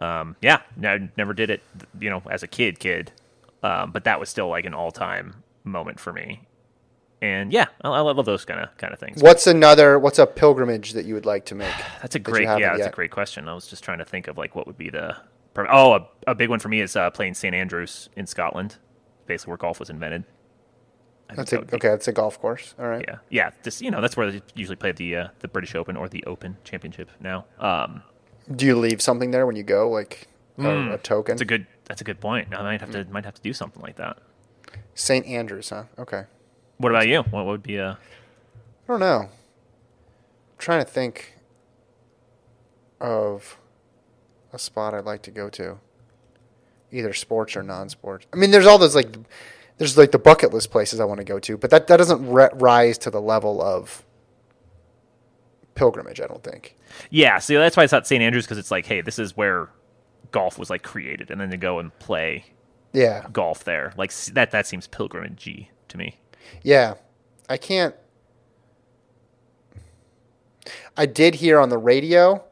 [0.00, 1.62] um, yeah, I never did it,
[2.00, 3.12] you know, as a kid, kid.
[3.62, 6.40] Um, but that was still like an all time moment for me.
[7.22, 9.22] And yeah, I, I love those kind of kind of things.
[9.22, 9.96] What's another?
[9.96, 11.72] What's a pilgrimage that you would like to make?
[12.02, 12.88] That's a great, haven't yeah, that's yet?
[12.92, 13.48] a great question.
[13.48, 15.16] I was just trying to think of like what would be the.
[15.70, 18.76] Oh, a, a big one for me is uh, playing St Andrews in Scotland,
[19.26, 20.24] basically where golf was invented.
[21.34, 21.88] That's that a, be- okay.
[21.88, 22.74] That's a golf course.
[22.78, 23.04] All right.
[23.06, 23.50] Yeah, yeah.
[23.62, 26.24] Just you know, that's where they usually play the uh, the British Open or the
[26.24, 27.44] Open Championship now.
[27.58, 28.02] Um,
[28.54, 30.28] Do you leave something there when you go, like
[30.58, 31.34] a, a token?
[31.34, 32.54] that's a good that's a good point.
[32.54, 34.18] I might have to might have to do something like that.
[34.94, 35.26] St.
[35.26, 35.84] Andrews, huh?
[35.98, 36.24] Okay.
[36.78, 37.22] What about you?
[37.22, 39.20] What would be a I don't know.
[39.20, 39.28] I'm
[40.58, 41.34] trying to think
[43.00, 43.58] of
[44.52, 45.78] a spot I'd like to go to,
[46.90, 48.26] either sports or non-sports.
[48.32, 49.14] I mean, there's all those like,
[49.76, 52.28] there's like the bucket list places I want to go to, but that that doesn't
[52.28, 54.04] ri- rise to the level of
[55.74, 56.20] pilgrimage.
[56.20, 56.76] I don't think.
[57.10, 57.38] yeah?
[57.38, 59.68] See, that's why it's not St Andrews because it's like, hey, this is where
[60.32, 62.44] golf was like created, and then to go and play
[62.92, 66.16] Yeah, golf there, like that that seems pilgrimagey to me.
[66.62, 66.94] yeah.
[67.50, 67.94] I can't.
[70.98, 72.44] I did hear on the radio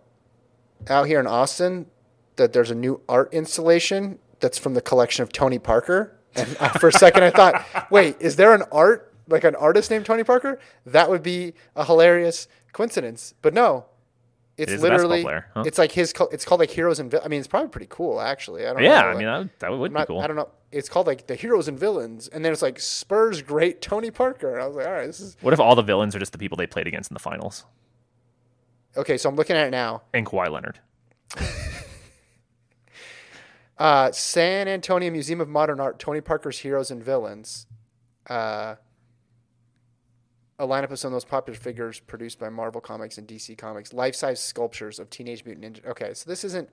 [0.88, 1.86] out here in Austin
[2.36, 6.16] that there's a new art installation that's from the collection of Tony Parker.
[6.34, 6.48] And
[6.80, 10.22] for a second, I thought, wait, is there an art, like an artist named Tony
[10.22, 10.58] Parker?
[10.84, 13.32] That would be a hilarious coincidence.
[13.40, 13.86] But no,
[14.58, 15.62] it's It is a basketball literally, player, huh?
[15.66, 18.66] it's like his, it's called like Heroes and, I mean, it's probably pretty cool, actually.
[18.66, 18.88] I don't know.
[18.88, 19.08] Yeah, know.
[19.08, 20.20] I mean that would, that would I'm be cool.
[20.20, 20.50] I don't know.
[20.72, 22.28] It's called like the Heroes and Villains.
[22.28, 24.60] And then it's like Spurs great Tony Parker.
[24.60, 26.38] I was like, all right, this is, What if all the villains are just the
[26.38, 27.64] people they played against in the finals?
[28.96, 30.02] Okay, so I'm looking at it now.
[30.12, 30.80] And Kawhi Leonard.
[33.78, 37.66] Uh, San Antonio Museum of Modern Art, Tony Parker's Heroes and Villains.
[38.28, 38.76] Uh,
[40.58, 43.92] a lineup of some of those popular figures produced by Marvel Comics and DC Comics.
[43.92, 45.86] Life size sculptures of Teenage Mutant Ninja.
[45.90, 46.70] Okay, so this isn't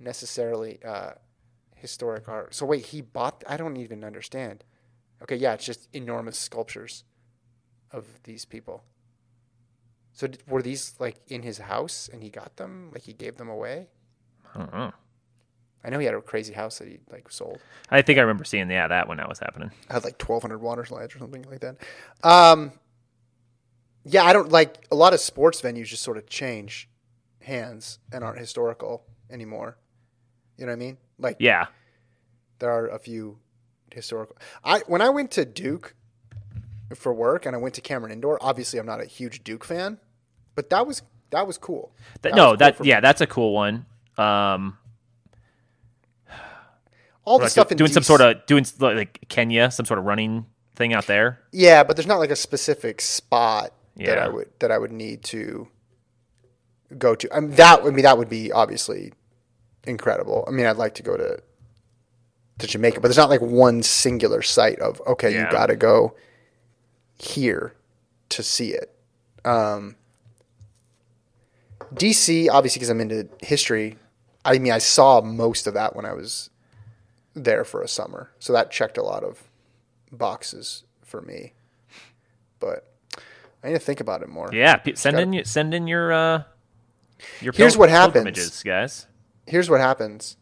[0.00, 1.12] necessarily uh,
[1.76, 2.54] historic art.
[2.54, 3.44] So wait, he bought.
[3.46, 4.64] I don't even understand.
[5.22, 7.04] Okay, yeah, it's just enormous sculptures
[7.92, 8.84] of these people.
[10.12, 12.90] So d- were these like in his house and he got them?
[12.92, 13.88] Like he gave them away?
[14.54, 14.92] I don't know.
[15.84, 17.58] I know he had a crazy house that he like sold.
[17.90, 19.72] I think I remember seeing yeah that when that was happening.
[19.90, 21.76] I had like 1200 water slides or something like that.
[22.22, 22.72] Um,
[24.04, 26.88] yeah, I don't like a lot of sports venues just sort of change
[27.40, 29.76] hands and aren't historical anymore.
[30.56, 30.98] You know what I mean?
[31.18, 31.66] Like Yeah,
[32.58, 33.38] there are a few
[33.92, 34.36] historical.
[34.62, 35.94] I when I went to Duke
[36.94, 38.38] for work and I went to Cameron Indoor.
[38.40, 39.98] Obviously, I'm not a huge Duke fan,
[40.54, 41.92] but that was that was cool.
[42.22, 43.86] That- That no, was cool that yeah, that's a cool one.
[44.18, 44.78] Um,
[47.24, 50.04] All the like stuff in doing some sort of doing like Kenya, some sort of
[50.06, 51.40] running thing out there.
[51.52, 55.22] Yeah, but there's not like a specific spot that I would that I would need
[55.24, 55.68] to
[56.98, 57.32] go to.
[57.34, 59.12] I mean, that would be that would be obviously
[59.84, 60.44] incredible.
[60.48, 61.38] I mean, I'd like to go to
[62.58, 65.46] to Jamaica, but there's not like one singular site of okay, Yeah.
[65.46, 66.14] you got to go
[67.18, 67.74] here
[68.30, 68.94] to see it.
[69.44, 69.96] Um,
[71.94, 73.96] DC, obviously, because I'm into history.
[74.44, 76.50] I mean, I saw most of that when I was
[77.34, 79.42] there for a summer, so that checked a lot of
[80.10, 81.52] boxes for me.
[82.60, 82.92] But
[83.62, 84.50] I need to think about it more.
[84.52, 86.42] Yeah, pe- send gotta- in your send in your uh
[87.40, 88.62] your Here's pil- what happens.
[88.62, 89.06] guys.
[89.46, 90.36] Here's what happens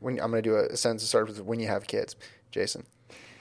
[0.00, 2.14] when I'm going to do a sentence to start with when you have kids,
[2.50, 2.84] Jason.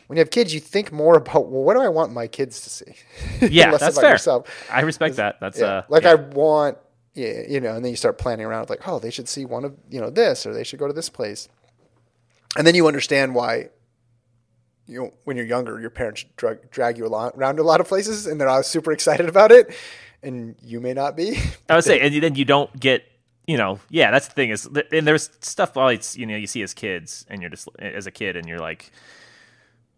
[0.08, 2.62] When you have kids, you think more about well, what do I want my kids
[2.62, 2.94] to see?
[3.50, 4.12] Yeah, that's fair.
[4.12, 4.48] yourself.
[4.72, 5.40] I respect that.
[5.40, 5.66] That's Yeah.
[5.66, 6.12] uh like yeah.
[6.12, 6.78] I want,
[7.14, 9.66] yeah, you know, and then you start planning around like, oh, they should see one
[9.66, 11.50] of you know this, or they should go to this place,
[12.58, 13.70] and then you understand why.
[14.90, 18.26] You know, when you're younger, your parents drag, drag you around a lot of places,
[18.26, 19.76] and they're all super excited about it,
[20.24, 21.38] and you may not be.
[21.68, 23.04] I would say, and then you don't get,
[23.46, 26.48] you know, yeah, that's the thing is, and there's stuff while it's, you know, you
[26.48, 28.90] see as kids, and you're just as a kid, and you're like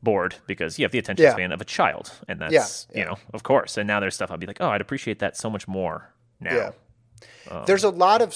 [0.01, 1.33] bored because you have the attention Yeah.
[1.33, 3.77] span of a child, and that's, Yeah, you know, of course.
[3.77, 6.55] And now there's stuff I'll be like, oh, I'd appreciate that so much more now.
[6.55, 6.71] Yeah.
[7.51, 8.33] Um, There's a lot of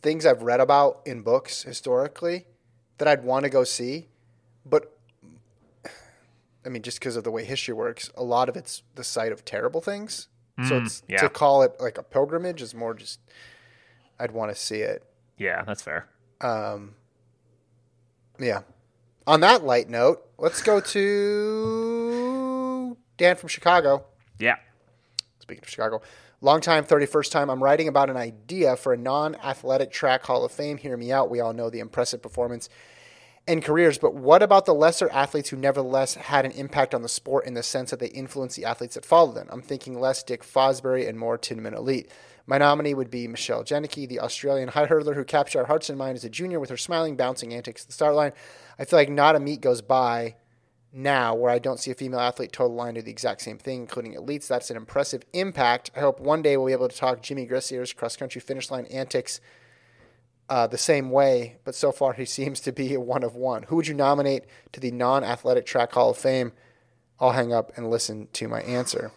[0.00, 2.46] things I've read about in books historically
[2.98, 4.08] that I'd want to go see,
[4.64, 4.90] but
[6.64, 9.32] I mean, just because of the way history works, a lot of it's the site
[9.32, 10.28] of terrible things.
[10.68, 11.20] so it's Mm, yeah.
[11.20, 13.18] to call it like a pilgrimage is more just
[14.20, 15.02] I'd want to see it.
[15.36, 16.06] Yeah, that's fair.
[16.40, 16.94] Um,
[18.38, 18.62] Yeah.
[19.26, 24.04] On that light note, let's go to Dan from Chicago.
[24.38, 24.56] Yeah.
[25.38, 26.02] Speaking of Chicago,
[26.42, 27.48] long time, 31st time.
[27.48, 30.76] I'm writing about an idea for a non athletic track Hall of Fame.
[30.76, 31.30] Hear me out.
[31.30, 32.68] We all know the impressive performance
[33.46, 37.08] and careers, but what about the lesser athletes who nevertheless had an impact on the
[37.08, 39.48] sport in the sense that they influenced the athletes that followed them?
[39.50, 42.10] I'm thinking less Dick Fosbury and more Tinman Elite.
[42.46, 45.98] My nominee would be Michelle Jenneke, the Australian high hurdler who captured our hearts and
[45.98, 48.32] minds as a junior with her smiling, bouncing antics at the start line.
[48.78, 50.36] I feel like not a meet goes by
[50.92, 53.80] now where I don't see a female athlete total line do the exact same thing,
[53.80, 54.46] including elites.
[54.46, 55.90] That's an impressive impact.
[55.96, 58.86] I hope one day we'll be able to talk Jimmy Gressier's cross country finish line
[58.86, 59.40] antics
[60.48, 63.64] uh, the same way, but so far he seems to be a one of one.
[63.64, 66.52] Who would you nominate to the non athletic track Hall of Fame?
[67.18, 69.12] I'll hang up and listen to my answer.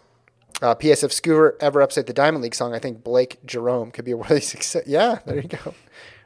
[0.60, 1.02] Uh, P.S.
[1.04, 4.16] If Scooter ever upset the Diamond League song, I think Blake Jerome could be a
[4.16, 4.82] worthy success.
[4.86, 5.74] Yeah, there you go.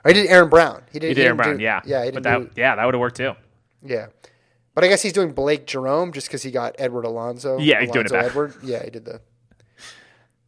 [0.04, 0.82] Or he did Aaron Brown.
[0.90, 1.80] He did, He did Aaron Brown, do- yeah.
[1.84, 3.34] Yeah, he but didn't that, do, yeah, that would have worked too.
[3.84, 4.06] yeah.
[4.74, 7.58] But I guess he's doing Blake Jerome just because he got Edward Alonso.
[7.58, 8.12] Yeah, he's doing it.
[8.12, 8.54] Edward.
[8.62, 9.20] Yeah, he did the.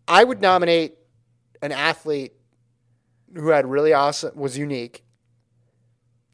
[0.09, 0.95] I would nominate
[1.61, 2.33] an athlete
[3.35, 5.05] who had really awesome, was unique,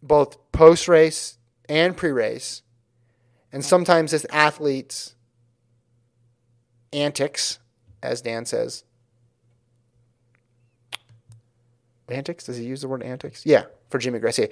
[0.02, 2.62] both post race and pre race,
[3.52, 5.16] and sometimes as athlete's
[6.92, 7.58] antics,
[8.02, 8.84] as Dan says.
[12.08, 12.44] Antics?
[12.44, 13.46] Does he use the word antics?
[13.46, 14.50] Yeah, for Jimmy Gressier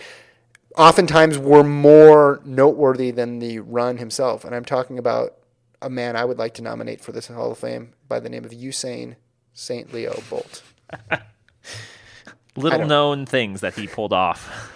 [0.77, 4.45] oftentimes were more noteworthy than the run himself.
[4.45, 5.35] And I'm talking about
[5.81, 8.45] a man I would like to nominate for this Hall of Fame by the name
[8.45, 9.17] of Usain
[9.53, 9.93] St.
[9.93, 10.63] Leo Bolt.
[12.57, 14.73] Little known things that he pulled off.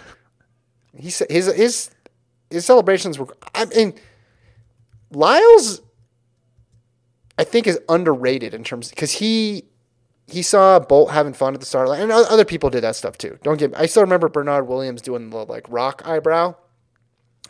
[0.97, 1.91] He his his
[2.51, 3.27] his celebrations were.
[3.55, 3.95] I mean,
[5.11, 5.81] Lyles,
[7.39, 9.65] I think, is underrated in terms because he
[10.27, 13.19] he saw Bolt having fun at the start line, and other people did that stuff
[13.19, 13.39] too.
[13.43, 13.73] Don't get.
[13.79, 16.55] I still remember Bernard Williams doing the like rock eyebrow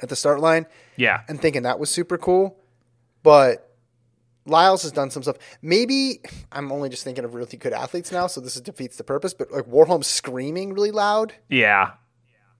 [0.03, 0.67] at the start line.
[0.97, 1.23] Yeah.
[1.29, 2.59] and thinking that was super cool.
[3.23, 3.73] But
[4.45, 5.37] Lyles has done some stuff.
[5.63, 9.35] Maybe I'm only just thinking of really good athletes now, so this defeats the purpose.
[9.35, 11.35] But like Warholm screaming really loud.
[11.49, 11.93] Yeah.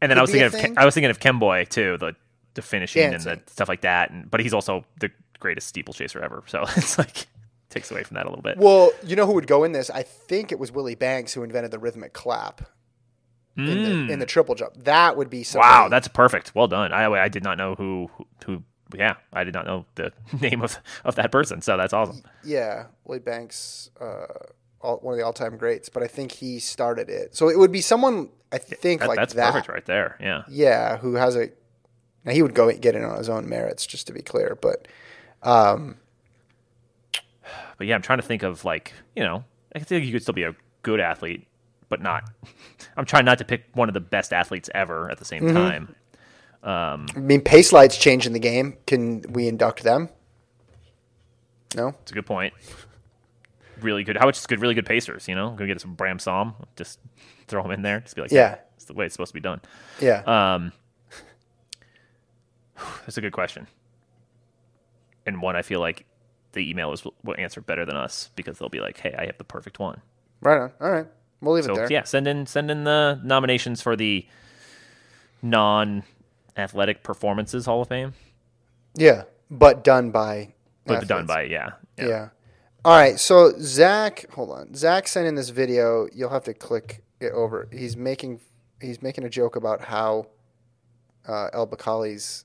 [0.01, 2.15] And then I was thinking of I was thinking of Kemboi too, the
[2.55, 4.11] the finishing and the stuff like that.
[4.11, 5.11] And but he's also the
[5.43, 6.43] greatest steeplechaser ever.
[6.47, 7.27] So it's like
[7.69, 8.57] takes away from that a little bit.
[8.59, 9.91] Well, you know who would go in this?
[9.91, 12.63] I think it was Willie Banks who invented the rhythmic clap
[13.57, 13.65] in,
[14.07, 14.73] the, in the triple jump.
[14.85, 15.71] That would be somebody.
[15.73, 15.81] Mm.
[15.83, 16.55] wow, that's perfect.
[16.55, 16.93] Well done.
[16.93, 18.11] I I did not know who
[18.47, 18.63] who,
[18.97, 21.61] yeah, I did not know the name of, of that person.
[21.61, 22.23] So that's awesome.
[22.45, 22.87] yeah.
[23.05, 24.27] Willie Banks, uh,
[24.81, 27.35] all, one of the all-time greats, but I think he started it.
[27.37, 29.53] So it would be someone I think That- like that's that.
[29.53, 30.17] perfect right there.
[30.21, 30.43] Yeah.
[30.49, 31.51] Yeah, who has a
[32.25, 34.57] now he would go get in on his own merits, just to be clear.
[34.61, 34.87] But
[35.43, 35.95] But
[37.87, 39.45] yeah, I'm trying to think of like, you know,
[39.75, 41.47] I think you could still be a good athlete,
[41.89, 42.25] but not.
[42.97, 45.57] I'm trying not to pick one of the best athletes ever at the same Mm-hmm.
[45.57, 45.95] time.
[46.65, 48.77] I mean, pace lights changing the game.
[48.87, 50.09] Can we induct them?
[51.75, 51.89] No.
[52.03, 52.55] It's a good point.
[53.81, 54.17] Really good.
[54.17, 54.61] How much is good?
[54.61, 55.27] Really good pacers.
[55.27, 56.55] You know, go get some Bram Som.
[56.77, 57.01] Just
[57.49, 57.99] throw them in there.
[58.01, 58.59] Just be like, Yeah.
[58.77, 59.61] it's the way it's supposed to be done.
[60.01, 60.23] Yeah.
[60.25, 60.73] Um,
[63.07, 63.67] that's a good question,
[65.27, 66.07] and one I feel like
[66.53, 69.39] the emailers will, will answer better than us because they'll be like, "Hey, I have
[69.39, 70.01] the perfect one."
[70.41, 70.73] right on.
[70.81, 71.07] All right.
[71.41, 71.89] We'll leave So it there.
[71.93, 74.27] yeah, send in send in the nominations for the
[75.43, 78.15] non-athletic performances Hall of Fame,
[78.95, 79.25] Yeah.
[79.51, 80.55] But done by.
[80.87, 82.29] but done by yeah, Yeah.
[82.85, 83.19] All right.
[83.21, 84.75] So Zach, hold on.
[84.75, 86.09] Zach sent in this video.
[86.13, 87.69] You'll have to click it over.
[87.71, 88.41] He's making
[88.81, 90.27] he's making a joke about how
[91.29, 92.45] uh, El Bakkali's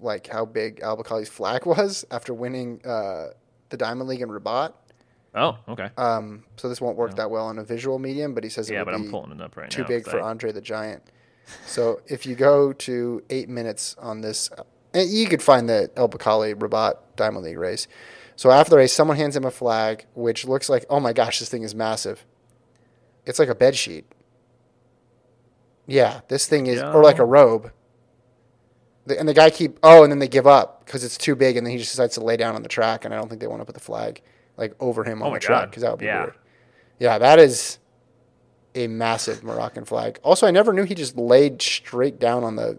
[0.00, 3.28] like how big El Bakkali's flag was after winning uh,
[3.70, 4.72] the Diamond League in Rabat.
[5.34, 5.90] Oh, okay.
[5.98, 8.84] Um, so this won't work that well on a visual medium, but he says yeah,
[8.84, 9.88] but I'm pulling it up right too now.
[9.88, 11.02] big for I- Andre the Giant.
[11.66, 14.50] So if you go to eight minutes on this,
[14.94, 17.86] and you could find the El Bakkali Rabat Diamond League race.
[18.34, 21.38] So after the race, someone hands him a flag, which looks like, oh my gosh,
[21.38, 22.24] this thing is massive.
[23.26, 24.06] It's like a bed sheet.
[25.86, 27.70] Yeah, this thing is, or like a robe.
[29.08, 31.64] And the guy keep, oh, and then they give up because it's too big, and
[31.66, 33.46] then he just decides to lay down on the track, and I don't think they
[33.46, 34.20] want to put the flag
[34.56, 36.24] like over him oh on Oh the track because that would be Yeah.
[36.24, 36.34] weird.
[36.98, 37.78] Yeah, that is
[38.74, 40.18] a massive Moroccan flag.
[40.22, 42.78] Also, I never knew he just laid straight down on the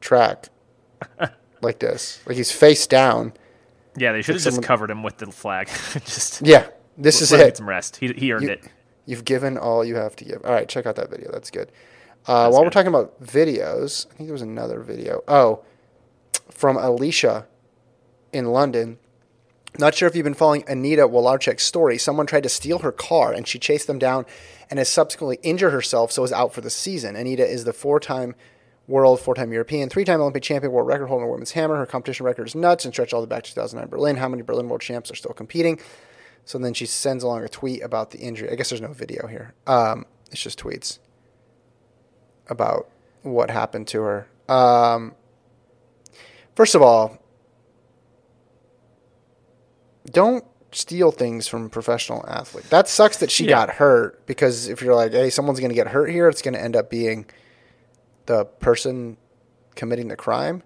[0.00, 0.48] track
[1.62, 2.20] like this.
[2.26, 3.32] Like he's face down.
[3.96, 5.68] Yeah, they should have just someone- covered him with the flag.
[6.04, 7.56] just Yeah, this is let him get it.
[7.56, 7.96] some rest.
[7.96, 8.64] He he earned You, it.
[9.06, 10.44] you've given all you have to give.
[10.44, 11.32] All right, check out that video.
[11.32, 11.72] That's good.
[12.28, 15.22] Uh, while we're talking about videos, I think there was another video.
[15.26, 15.64] Oh,
[16.50, 17.46] from Alicia
[18.34, 18.98] in London.
[19.78, 21.96] Not sure if you've been following Anita Włodarczyk's story.
[21.96, 24.26] Someone tried to steal her car and she chased them down
[24.68, 27.16] and has subsequently injured herself, so is out for the season.
[27.16, 28.34] Anita is the four time
[28.86, 31.76] world, four time European, three time Olympic champion, world record holder in women's hammer.
[31.76, 34.16] Her competition record is nuts and stretched all the way back to 2009 Berlin.
[34.16, 35.80] How many Berlin world champs are still competing?
[36.44, 38.50] So then she sends along a tweet about the injury.
[38.50, 39.54] I guess there's no video here.
[39.66, 40.98] Um, it's just tweets
[42.48, 42.88] about
[43.22, 44.28] what happened to her.
[44.48, 45.14] Um,
[46.54, 47.18] first of all,
[50.10, 52.68] don't steal things from professional athlete.
[52.70, 53.50] That sucks that she Yeah.
[53.50, 56.54] got hurt because if you're like, hey, someone's going to get hurt here, it's going
[56.54, 57.26] to end up being
[58.26, 59.16] the person
[59.74, 60.62] committing the crime.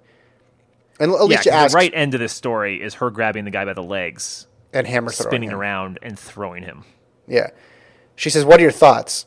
[1.01, 3.65] And Yeah, Alicia asked the right end of this story is her grabbing the guy
[3.65, 5.59] by the legs, and hammer throwing spinning him.
[5.59, 6.85] around, and throwing him.
[7.27, 7.51] Yeah.
[8.17, 9.27] She says, What are your thoughts?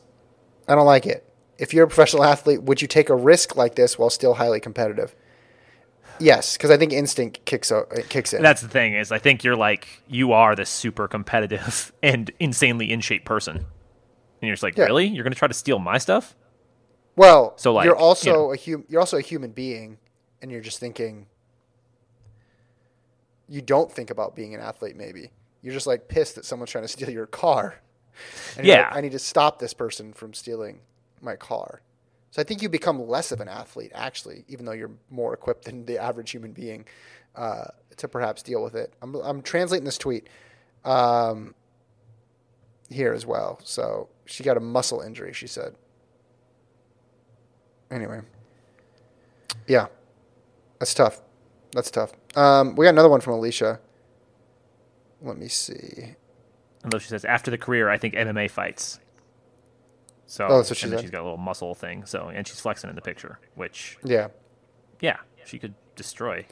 [0.68, 1.25] I don't like it.
[1.58, 4.60] If you're a professional athlete, would you take a risk like this while still highly
[4.60, 5.14] competitive?
[6.18, 8.42] Yes, because I think instinct kicks o- kicks in.
[8.42, 12.90] That's the thing is, I think you're like you are this super competitive and insanely
[12.90, 13.66] in shape person, and
[14.40, 14.84] you're just like, Yeah.
[14.84, 15.06] really?
[15.06, 16.34] You're gonna try to steal my stuff?
[17.16, 18.52] well, So, like, you're you also know.
[18.52, 19.98] a hum- you're also a human being,
[20.42, 21.26] and you're just thinking.
[23.48, 24.96] You don't think about being an athlete.
[24.96, 25.30] Maybe
[25.62, 27.76] you're just like pissed that someone's trying to steal your car.
[28.56, 28.82] And Yeah.
[28.88, 30.80] like, I need to stop this person from stealing
[31.26, 31.82] my car.
[32.30, 35.64] So I think you become less of an athlete, actually, even though you're more equipped
[35.64, 36.86] than the average human being
[37.34, 37.66] uh,
[37.96, 38.94] to perhaps deal with it.
[39.02, 40.28] I'm, I'm translating this tweet
[40.84, 41.54] um,
[42.90, 43.60] here as well.
[43.64, 45.74] So she got a muscle injury, she said.
[47.90, 48.20] Anyway,
[49.66, 49.86] yeah,
[50.78, 51.20] that's tough.
[51.72, 52.12] That's tough.
[52.34, 53.80] Um, we got another one from Alicia.
[55.22, 56.16] Let me see.
[56.84, 58.98] Although she says after the career, I think MMA fights.
[60.26, 60.92] So Oh, true.
[60.92, 62.04] And she's got a little muscle thing.
[62.04, 64.28] So and she's flexing in the picture, which Yeah,
[65.00, 66.46] yeah, she could destroy.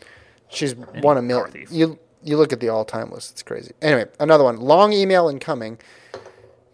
[0.49, 1.67] She's won a million.
[1.71, 3.73] You you look at the all time list; it's crazy.
[3.83, 4.57] Anyway, another one.
[4.57, 5.79] Long email incoming.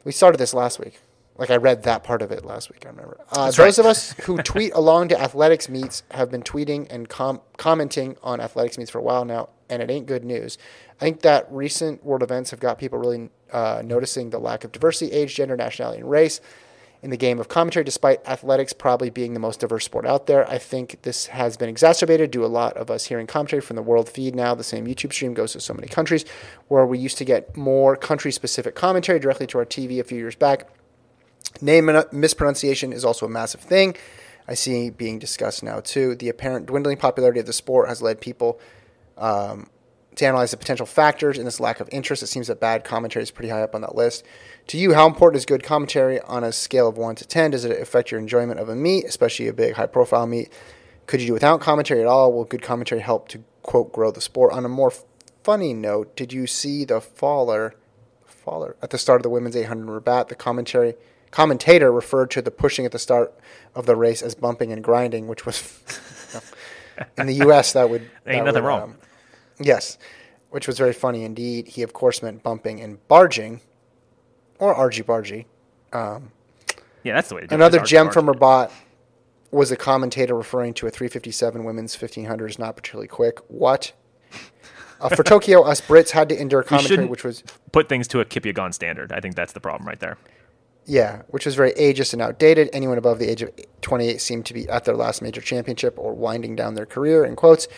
[0.05, 1.01] We started this last week.
[1.37, 2.85] Like I read that part of it last week.
[2.85, 3.19] I remember.
[3.33, 3.79] Uh, those right.
[3.79, 8.41] of us who tweet along to athletics meets have been tweeting and com- commenting on
[8.41, 10.59] athletics meets for a while now, and it ain't good news.
[11.01, 14.73] I think that recent world events have got people really uh, noticing the lack of
[14.73, 16.43] diversity, age, gender, nationality, and race
[17.03, 20.49] in the game of commentary, despite athletics probably being the most diverse sport out there.
[20.51, 23.83] I think this has been exacerbated due a lot of us hearing commentary from the
[23.83, 24.55] world feed now.
[24.55, 26.25] The same YouTube stream goes to so many countries,
[26.69, 30.19] where we used to get more country specific commentary directly to our TV a few
[30.19, 30.69] years back.
[31.63, 33.97] Name mispronunciation is also a massive thing.
[34.47, 36.15] I see being discussed now too.
[36.15, 38.61] The apparent dwindling popularity of the sport has led people
[39.17, 39.69] um,
[40.21, 42.23] to analyze the potential factors in this lack of interest.
[42.23, 44.25] It seems that bad commentary is pretty high up on that list.
[44.69, 47.51] To you, how important is good commentary on a scale of 1 to 10?
[47.51, 50.51] Does it affect your enjoyment of a meet, especially a big, high profile meet?
[51.07, 52.33] Could you do without commentary at all?
[52.33, 54.53] Will good commentary help to, quote, grow the sport?
[54.53, 54.93] On a more
[55.43, 57.75] funny note, did you see the faller,
[58.25, 60.29] faller at the start of the women's 800 rabat?
[60.29, 60.95] The commentary
[61.31, 63.35] commentator referred to the pushing at the start
[63.75, 65.81] of the race as bumping and grinding, which was
[67.19, 67.73] in the U.S.
[67.73, 68.83] that would that Ain't nothing would, wrong.
[68.83, 68.97] um,
[69.61, 69.99] yes,
[70.51, 71.69] which was very funny indeed.
[71.69, 73.61] He of course meant bumping and barging,
[74.59, 75.47] or argy bargy.
[77.03, 77.57] Yeah, that's the way to do it.
[77.57, 78.71] Another gem from Rabat
[79.51, 83.41] was a commentator referring to a 357 women's 1500 is not particularly quick.
[83.49, 83.93] What?
[85.01, 87.43] Uh, for Tokyo, us Brits had to endure commentary, which was
[87.73, 89.13] put things to a Kipyegon standard.
[89.13, 90.19] I think that's the problem right there.
[90.91, 92.69] Yeah, which was very ageist and outdated.
[92.73, 96.13] Anyone above the age of 28 seemed to be at their last major championship or
[96.13, 97.25] winding down their career.
[97.25, 97.69] In quotes,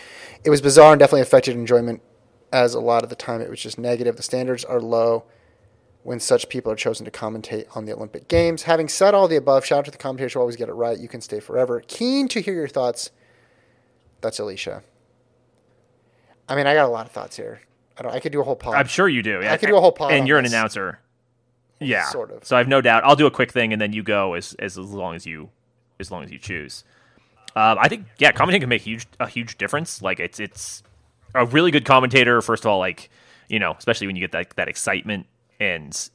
[0.44, 2.00] it was bizarre and definitely affected enjoyment.
[2.50, 4.16] As a lot of the time, it was just negative.
[4.16, 5.24] The standards are low
[6.04, 8.62] when such people are chosen to commentate on the Olympic Games.
[8.62, 10.98] Having said all the above, shout out to the commentators who always get it right.
[10.98, 11.82] You can stay forever.
[11.86, 13.10] Keen to hear your thoughts.
[14.22, 14.82] That's Alicia.
[16.48, 17.60] I mean, I got a lot of thoughts here.
[17.98, 18.74] I, don't, I could do a whole pod.
[18.74, 19.40] I'm sure you do.
[19.42, 19.52] Yeah.
[19.52, 20.98] I could do a whole pod And you're an announcer.
[21.84, 22.06] Yeah.
[22.06, 22.44] Sort of.
[22.44, 23.04] So I have no doubt.
[23.04, 25.50] I'll do a quick thing and then you go as as, as long as you
[26.00, 26.84] as long as you choose.
[27.54, 30.02] Um, I think yeah, commentating can make huge a huge difference.
[30.02, 30.82] Like it's it's
[31.34, 32.40] a really good commentator.
[32.42, 33.10] First of all, like
[33.48, 35.26] you know, especially when you get that that excitement
[35.60, 36.10] and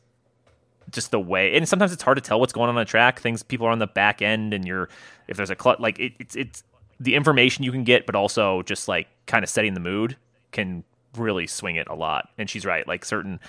[0.92, 1.56] just the way.
[1.56, 3.20] And sometimes it's hard to tell what's going on on a track.
[3.20, 4.90] Things people are on the back end, and you're
[5.28, 6.64] if there's a clut like it, it's it's
[7.00, 10.18] the information you can get, but also just like kind of setting the mood
[10.52, 10.84] can
[11.16, 12.30] really swing it a lot.
[12.38, 12.88] And she's right.
[12.88, 13.40] Like certain,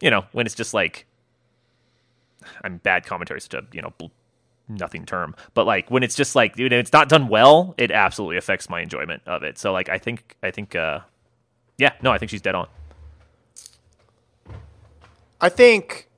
[0.00, 1.06] you know, when it's just like
[2.64, 4.06] I'm bad commentary, is such a you know bl-
[4.68, 8.36] nothing term, but like when it's just like dude, it's not done well, it absolutely
[8.36, 9.58] affects my enjoyment of it.
[9.58, 11.00] So like I think I think uh
[11.78, 12.68] yeah, no, I think she's dead on.
[15.40, 16.08] I think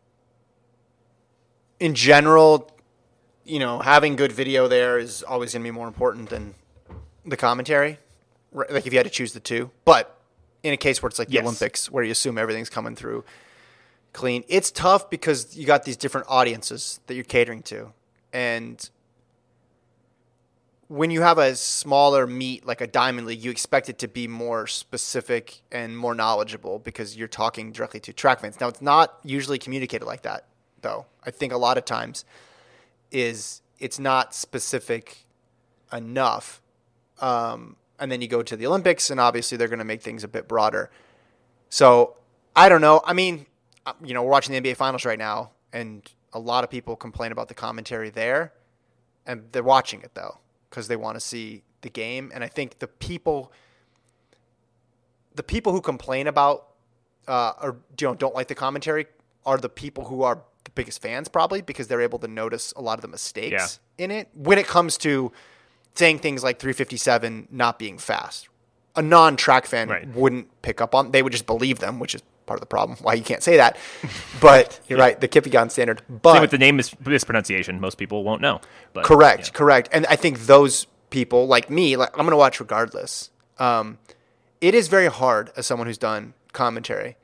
[1.81, 2.71] in general,
[3.45, 6.55] you know, having good video there is always going to be more important than
[7.27, 7.99] the commentary.
[8.53, 10.17] Like if you had to choose the two, but
[10.63, 11.43] in a case where it's like the Yes.
[11.45, 13.25] Olympics, where you assume everything's coming through
[14.13, 17.93] clean, it's tough because you got these different audiences that you're catering to,
[18.33, 18.91] and
[20.89, 24.27] when you have a smaller meet like a diamond league, you expect it to be
[24.27, 28.59] more specific and more knowledgeable because you're talking directly to track fans.
[28.59, 30.47] Now, it's not usually communicated like that,
[30.81, 31.07] though.
[31.25, 32.25] I think a lot of times
[33.11, 35.27] is it's not specific
[35.93, 36.63] enough.
[37.21, 40.25] Um, and then you go to the Olympics, and obviously they're going to make things
[40.25, 40.91] a bit broader.
[41.69, 42.17] So
[42.57, 43.03] I don't know.
[43.05, 43.47] I mean,
[44.05, 46.03] you know, we're watching the NBA Finals right now, and
[46.33, 48.53] a lot of people complain about the commentary there,
[49.27, 50.39] and they're watching it though
[50.71, 52.31] because they want to see the game.
[52.35, 53.53] And I think the people,
[55.35, 56.67] the people who complain about
[57.27, 59.07] uh, or you know don't like the commentary
[59.45, 62.81] are the people who are the biggest fans probably because they're able to notice a
[62.83, 65.31] lot of the mistakes in it when it comes to
[65.95, 68.49] saying things like 357 not being fast.
[68.97, 70.09] A non-track fan Right.
[70.09, 71.11] wouldn't pick up on.
[71.13, 72.99] They would just believe them, which is part of the problem.
[73.03, 73.77] Why you can't say that.
[74.41, 76.03] But you're right, the Kipyegon standard.
[76.09, 78.61] But Same with the name mis- mispronunciation, most people won't know.
[78.93, 79.53] But, Correct, yeah.
[79.53, 79.89] correct.
[79.93, 83.31] And I think those people, like me, like I'm going to watch regardless.
[83.59, 83.99] Um,
[84.61, 87.17] it is very hard as someone who's done commentary.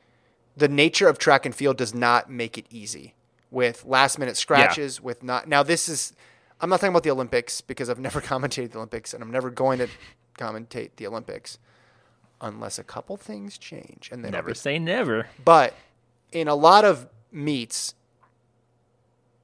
[0.56, 3.14] The nature of track and field does not make it easy
[3.50, 5.00] with last minute scratches.
[5.00, 6.12] With not now, this is
[6.60, 9.50] I'm not talking about the Olympics because I've never commentated the Olympics and I'm never
[9.50, 9.88] going to
[10.38, 11.58] commentate the Olympics
[12.44, 14.08] unless a couple things change.
[14.12, 15.26] And then Never be say never.
[15.44, 15.74] but
[16.32, 17.94] in a lot of meets,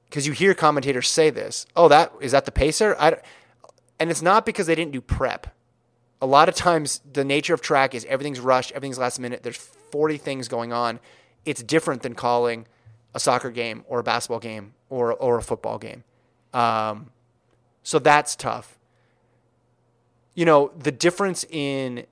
[0.09, 2.95] because you hear commentators say this, oh, that is that the pacer?
[2.99, 3.21] I, don't-
[3.99, 5.47] and it's not because they didn't do prep.
[6.21, 9.41] A lot of times, the nature of track is everything's rushed, everything's last minute.
[9.43, 10.99] There's 40 things going on.
[11.45, 12.67] It's different than calling
[13.15, 16.03] a soccer game or a basketball game or or a football game.
[16.53, 17.09] Um,
[17.83, 18.77] so that's tough.
[20.35, 22.05] You know, the difference in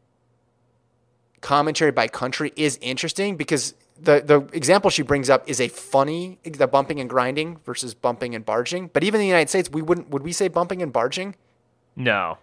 [1.42, 6.40] commentary by country is interesting because the the example she brings up is a funny
[6.44, 8.88] the bumping and grinding versus bumping and barging.
[8.88, 11.36] But even in the United States, we wouldn't would we say bumping and barging?
[11.96, 12.38] No.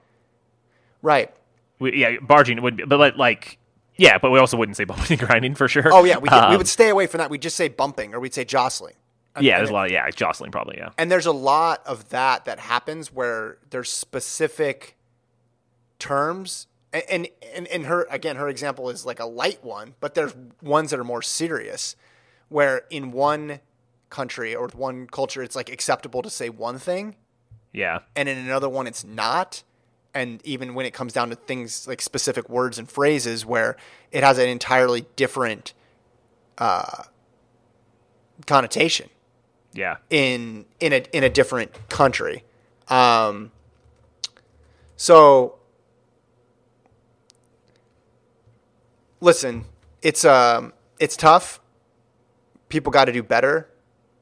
[1.03, 1.33] Right.
[1.79, 3.59] We, yeah, barging would be, but like, like,
[3.97, 5.93] yeah, but we also wouldn't say bumping and grinding for sure.
[5.93, 7.31] Oh yeah, we could, we Um, would stay away from that.
[7.31, 8.95] We'd just say bumping or we'd say jostling.
[9.39, 10.79] Yeah, there's a lot of yeah, jostling probably.
[10.79, 14.97] Yeah, And there's a lot of that that happens where there's specific
[15.99, 16.67] terms.
[16.93, 20.91] And, and, and, her, again, her example is like a light one, but there's ones
[20.93, 21.95] that are more serious
[22.49, 23.61] where in one
[24.09, 27.17] country or one culture, it's like acceptable to say one thing
[27.73, 29.63] yeah, and in another one, it's not.
[30.15, 33.77] and even when it comes down to things like specific words and phrases where
[34.11, 35.75] it has an entirely different
[36.57, 37.03] uh,
[38.47, 39.11] connotation
[39.75, 39.97] Yeah.
[40.09, 42.45] in in a in a different country.
[42.89, 43.51] Um,
[44.97, 45.56] so
[49.21, 49.65] listen,
[50.03, 51.61] it's um it's tough.
[52.69, 53.69] People got to do better.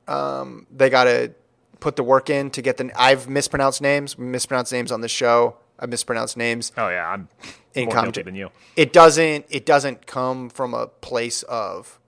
[0.07, 1.33] Um, they got to
[1.81, 2.91] put the work in to get the.
[2.95, 4.19] I've mispronounced names.
[4.19, 5.57] Mispronounced names on the show.
[5.79, 7.29] I've mispronounced names Oh yeah, I'm
[7.75, 8.25] in more commentary.
[8.25, 8.51] than you.
[8.77, 9.47] It doesn't.
[9.49, 11.99] It doesn't come from a place of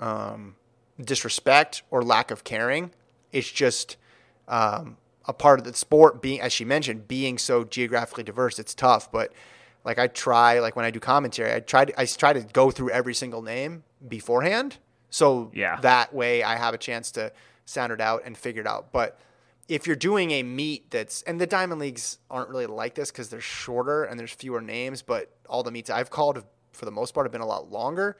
[0.00, 0.56] um,
[1.00, 2.90] disrespect or lack of caring.
[3.30, 3.96] It's just
[4.48, 4.96] um,
[5.26, 6.22] a part of the sport.
[6.22, 9.10] Being, as she mentioned, being so geographically diverse, it's tough.
[9.10, 9.32] But
[9.84, 11.84] like I try, like when I do commentary, I try.
[11.86, 14.78] To, I try to go through every single name beforehand,
[15.10, 15.80] so Yeah.
[15.80, 17.32] that way I have a chance to
[17.64, 18.92] sound it out and figure it out.
[18.92, 19.18] But
[19.68, 23.28] if you're doing a meet that's and the diamond leagues aren't really like this because
[23.30, 26.90] they're shorter and there's fewer names but all the meets i've called have, for the
[26.90, 28.16] most part have been a lot longer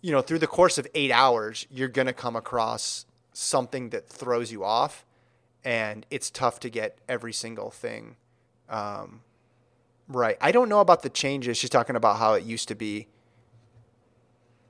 [0.00, 3.04] you know through the course of eight hours you're going to come across
[3.34, 5.04] something that throws you off
[5.62, 8.16] and it's tough to get every single thing
[8.70, 9.20] um,
[10.08, 13.06] right i don't know about the changes she's talking about how it used to be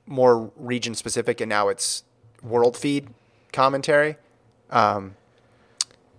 [0.06, 2.04] more region specific and now it's
[2.42, 3.08] world feed
[3.52, 4.16] commentary
[4.70, 5.14] um,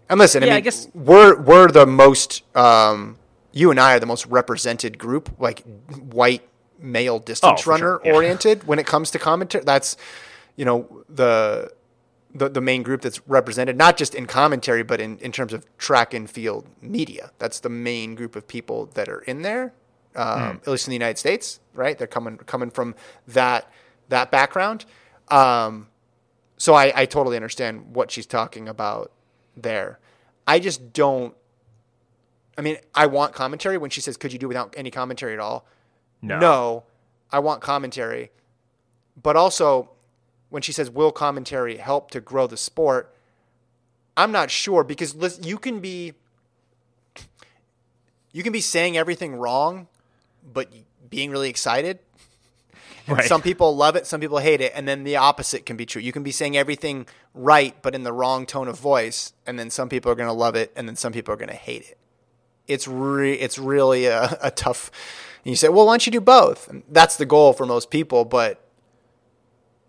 [0.07, 3.17] and listen, I Yeah, I mean, guess- we're we're the most um,
[3.51, 5.63] you and I are the most represented group, like
[6.11, 6.47] white
[6.79, 8.13] male distance Oh, runner sure, yeah.
[8.13, 9.63] oriented when it comes to commentary.
[9.63, 9.97] That's
[10.55, 11.71] you know the,
[12.35, 15.65] the the main group that's represented, not just in commentary, but in, in terms of
[15.77, 17.31] track and field media.
[17.39, 19.73] That's the main group of people that are in there,
[20.15, 21.97] um, at least in the United States, right?
[21.97, 22.93] They're coming coming from
[23.27, 23.71] that
[24.09, 24.85] that background.
[25.29, 25.87] Um,
[26.57, 29.11] so I, I totally understand what she's talking about
[29.55, 29.99] there.
[30.45, 31.33] I just don't.
[32.57, 35.39] I mean, I want commentary when she says, "Could you do without any commentary at
[35.39, 35.65] all?"
[36.21, 36.83] No, no.
[37.31, 38.31] I want commentary,
[39.21, 39.89] but also
[40.55, 43.13] when she says, "Will commentary help to grow the sport?"
[44.15, 46.13] I'm not sure because listen, you can be
[48.31, 49.87] you can be saying everything wrong,
[50.41, 50.69] but
[51.09, 51.99] being really excited.
[53.07, 53.27] And Right.
[53.27, 56.01] Some people love it, some people hate it, and then the opposite can be true.
[56.01, 57.05] You can be saying everything
[57.35, 60.33] right, but in the wrong tone of voice, and then some people are going to
[60.33, 61.99] love it, and then some people are going to hate it.
[62.67, 64.89] It's re- it's really a, a tough.
[65.43, 66.67] And you say, well, why don't you do both?
[66.67, 68.64] And that's the goal for most people, but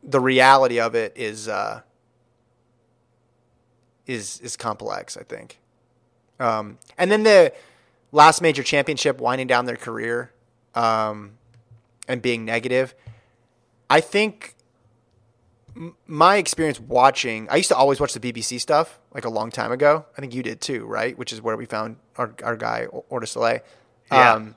[0.07, 1.83] the reality of it is uh,
[4.07, 5.17] is is complex.
[5.17, 5.59] I think.
[6.39, 7.53] Um, and then the
[8.13, 10.33] last major championship, winding down their career,
[10.75, 11.33] um,
[12.09, 12.95] and being negative.
[13.89, 14.55] I think
[15.75, 19.51] m- my experience watching, I used to always watch the BBC stuff like a long
[19.51, 20.05] time ago.
[20.17, 21.17] I think you did too, right?
[21.17, 23.61] Which is where we found our, our guy, Ortis Soleil.
[24.13, 24.35] Yeah.
[24.35, 24.57] Um,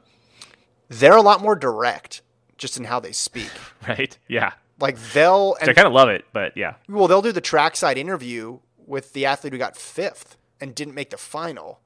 [0.90, 2.22] they're a lot more direct
[2.58, 3.50] just in how they speak.
[3.88, 4.18] Right?
[4.28, 4.52] Yeah.
[4.80, 6.76] Like they'll, So I kind of love it, but yeah.
[6.88, 11.10] well, they'll do the trackside interview with the athlete who got fifth and didn't make
[11.10, 11.80] the final.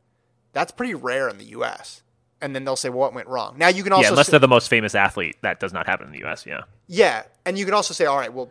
[0.54, 2.04] That's pretty rare in the U.S.
[2.42, 3.56] And then they'll say, well, what went wrong?
[3.58, 5.88] Now you can also yeah, unless say- they're the most famous athlete, that does not
[5.88, 6.46] happen in the U.S.
[6.46, 6.62] Yeah.
[6.88, 8.50] Yeah, and you can also say, all right, well,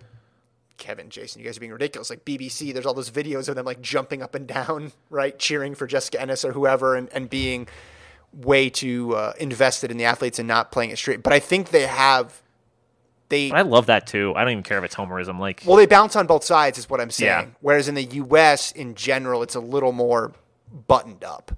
[0.78, 2.10] Kevin, Jason, you guys are being ridiculous.
[2.10, 5.74] Like BBC, there's all those videos of them like jumping up and down, right, cheering
[5.74, 7.69] for Jessica Ennis or whoever, and, and being
[8.32, 11.23] way too uh, invested in the athletes and not playing it straight.
[11.23, 12.43] But I think they have,
[13.32, 14.32] they I love that too.
[14.36, 15.40] I don't even care if it's homerism.
[15.40, 17.48] Like, well, they bounce on both sides, is what I'm saying.
[17.48, 17.54] Yeah.
[17.60, 18.70] Whereas in the U.S.
[18.72, 20.32] in general, it's a little more
[20.86, 21.56] buttoned up.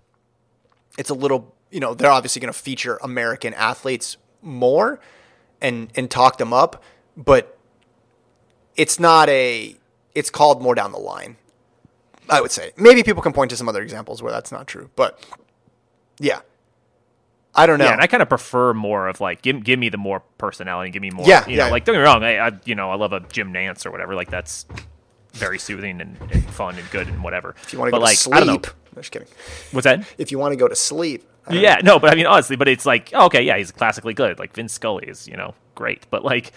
[0.97, 5.01] It's a little, you know, they're obviously going to feature American athletes more
[5.61, 6.83] and and talk them up,
[7.17, 7.59] but
[8.77, 9.77] it's not a.
[10.15, 11.37] It's called more down the line.
[12.31, 14.91] I would say maybe people can point to some other examples where that's not true,
[14.95, 15.27] but
[16.21, 16.41] yeah,
[17.57, 17.85] I don't know.
[17.85, 20.91] yeah, and I kind of prefer more of like give give me the more personality,
[20.91, 21.27] give me more.
[21.27, 21.71] Yeah, you know, yeah.
[21.71, 23.91] like don't get me wrong, I, I you know I love a Jim Nantz or
[23.91, 24.15] whatever.
[24.15, 24.67] Like that's
[25.33, 27.55] very soothing and, and fun and good and whatever.
[27.63, 29.29] if you want to go like to I don't sleep, know, I'm just kidding.
[29.73, 30.07] what's that?
[30.19, 32.87] If you want to go to sleep, Yeah, no, but I mean honestly, but it's
[32.87, 34.39] like oh, okay, yeah, he's classically good.
[34.39, 36.07] Like Vince Scully is, you know, great.
[36.11, 36.53] But like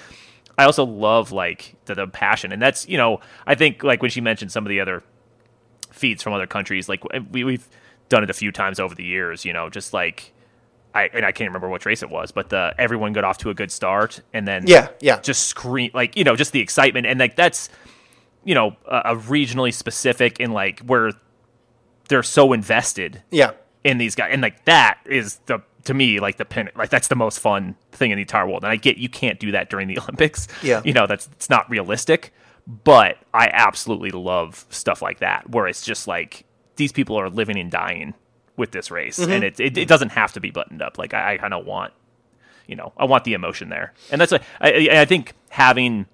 [0.57, 4.09] I also love like the, the passion, and that's you know I think like when
[4.11, 5.03] she mentioned some of the other
[5.91, 7.67] feeds from other countries, like we we've
[8.09, 9.45] done it a few times over the years.
[9.45, 10.33] You know, just like
[10.93, 13.49] I and I can't remember which race it was, but the everyone got off to
[13.49, 15.19] a good start, and then Yeah, yeah.
[15.21, 17.69] just scream like you know just the excitement and like that's
[18.43, 21.11] you know a, a regionally specific and like where
[22.09, 23.51] they're so invested Yeah.
[23.83, 27.07] in these guys, and like that is the to me like the pin, like that's
[27.09, 28.63] the most fun thing in the entire world.
[28.63, 30.47] And I get you can't do that during the Olympics.
[30.63, 30.81] Yeah.
[30.83, 32.33] you know that's it's not realistic,
[32.65, 36.45] but I absolutely love stuff like that where it's just like
[36.77, 38.13] these people are living and dying
[38.57, 39.31] with this race, Mm-hmm.
[39.31, 40.97] and it, it it doesn't have to be buttoned up.
[40.97, 41.93] Like I, I kind of want,
[42.67, 46.05] you know, I want the emotion there, and that's what I I I think having.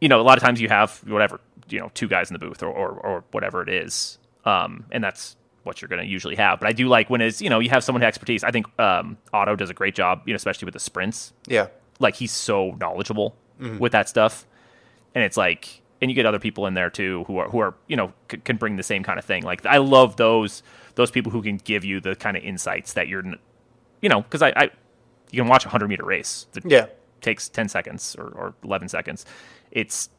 [0.00, 2.38] You know, a lot of times you have whatever you know, two guys in the
[2.38, 6.34] booth or or, or whatever it is, um, and that's what you're going to usually
[6.34, 6.58] have.
[6.58, 8.42] But I do like when it's you know you have someone with expertise.
[8.42, 11.68] I think um, Ato does a great job, you know, especially with the sprints Yeah.
[12.00, 13.78] like he's so knowledgeable Mm-hmm.
[13.78, 14.44] with that stuff
[15.14, 17.74] and it's like and you get other people in there too who are who are
[17.86, 20.62] you know c- can bring the same kind of thing like i love those
[20.96, 23.24] those people who can give you the kind of insights that you're
[24.02, 24.70] you know because I, I
[25.30, 26.86] you can watch a 100 meter race that Yeah.
[27.22, 29.24] takes 10 seconds or, or 11 seconds
[29.70, 30.10] it's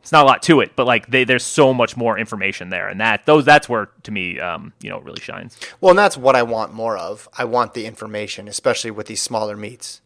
[0.00, 2.88] it's not a lot to it but like they, there's so much more information there
[2.88, 5.98] and that those that's where to me um you know it really shines Well, and
[5.98, 7.28] that's what I want more of.
[7.36, 10.00] I want the information, especially with these smaller meets.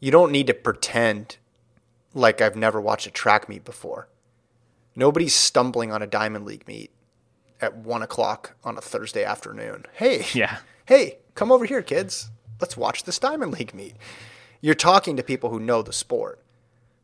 [0.00, 1.36] You don't need to pretend
[2.14, 4.08] like I've never watched a track meet before.
[4.94, 6.90] Nobody's stumbling on a Diamond League meet
[7.60, 9.86] at one o'clock on a Thursday afternoon.
[9.94, 12.30] Hey, yeah hey, come over here, kids.
[12.60, 13.94] Let's watch this Diamond League meet.
[14.60, 16.40] You're talking to people who know the sport.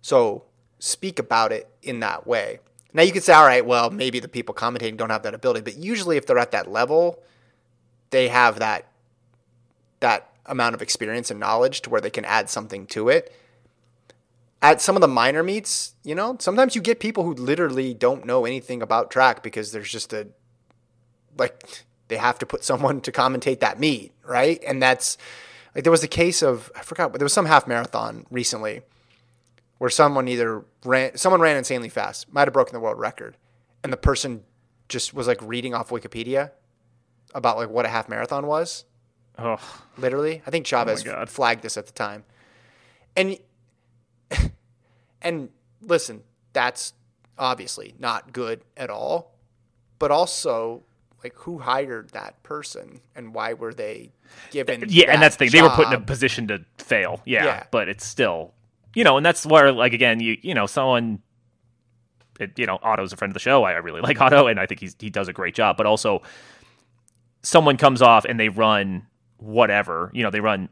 [0.01, 0.45] So
[0.79, 2.61] speak about it in that way.
[2.93, 5.61] Now you could say, all right, well, maybe the people commentating don't have that ability,
[5.61, 7.23] but usually if they're at that level,
[8.11, 8.87] they have that
[10.01, 13.35] that amount of experience and knowledge to where they can add something to it.
[14.61, 18.27] At some of the minor meets, you know, sometimes you get people who literally don't
[18.27, 20.29] know anything about track because there's just a
[21.37, 24.63] like they have to put someone to commentate that meet, right?
[24.67, 25.17] And that's
[25.75, 28.83] like there was a case of I forgot, but there was some half marathon recently
[29.79, 33.37] where someone either ran someone ran insanely fast, might have broken the world record,
[33.85, 34.43] and the person
[34.89, 36.51] just was like reading off Wikipedia
[37.35, 38.85] about like what a half marathon was.
[39.39, 39.61] oh
[39.97, 41.29] Literally, I think oh Chavez God.
[41.29, 42.25] flagged this at the time,
[43.17, 43.39] and
[45.23, 45.51] and
[45.81, 46.23] listen,
[46.53, 46.93] that's
[47.39, 49.35] obviously not good at all,
[49.99, 50.83] but also
[51.23, 54.13] like who hired that person and why were they
[54.51, 54.85] given?
[54.89, 55.53] yeah, and that's the thing.
[55.53, 57.21] They were put in a position to fail.
[57.25, 57.65] Yeah, Yeah.
[57.71, 58.55] but it's still,
[58.95, 61.21] you know, and that's where, like, again, you you know, someone,
[62.39, 63.65] it, you know, Ato's a friend of the show.
[63.65, 65.77] I really like Ato, and I think he's he does a great job.
[65.77, 66.23] But also,
[67.43, 69.07] someone comes off and they run
[69.39, 70.69] whatever, you know, they run.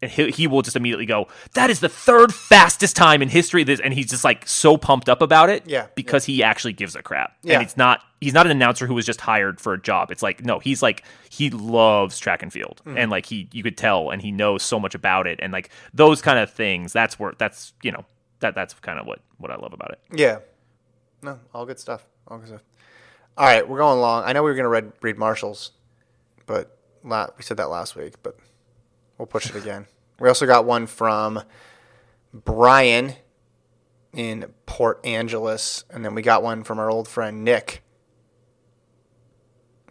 [0.00, 3.64] And he, he will just immediately go, that is the third fastest time in history.
[3.64, 6.94] This, and he's just like so pumped up about it, Yeah, because he actually gives
[6.94, 7.36] a crap.
[7.42, 7.54] Yeah.
[7.54, 10.12] And it's not he's not an announcer who was just hired for a job.
[10.12, 12.96] It's like no, he's like he loves track and field, Mm-hmm.
[12.98, 15.70] and like he you could tell, and he knows so much about it, and like
[15.92, 16.92] those kind of things.
[16.92, 18.04] That's where that's you know
[18.38, 20.00] that that's kind of what what I love about it.
[20.16, 20.38] Yeah.
[21.22, 22.06] No, all good stuff.
[22.28, 22.62] All good stuff.
[23.36, 24.24] All right, we're going along.
[24.26, 25.72] I know we were going to read, read Marshalls,
[26.46, 28.36] but la- we said that last week, but
[29.18, 29.86] we'll push it again.
[30.20, 31.42] We also got one from
[32.32, 33.14] Brian
[34.12, 37.82] in Port Angeles, and then we got one from our old friend Nick,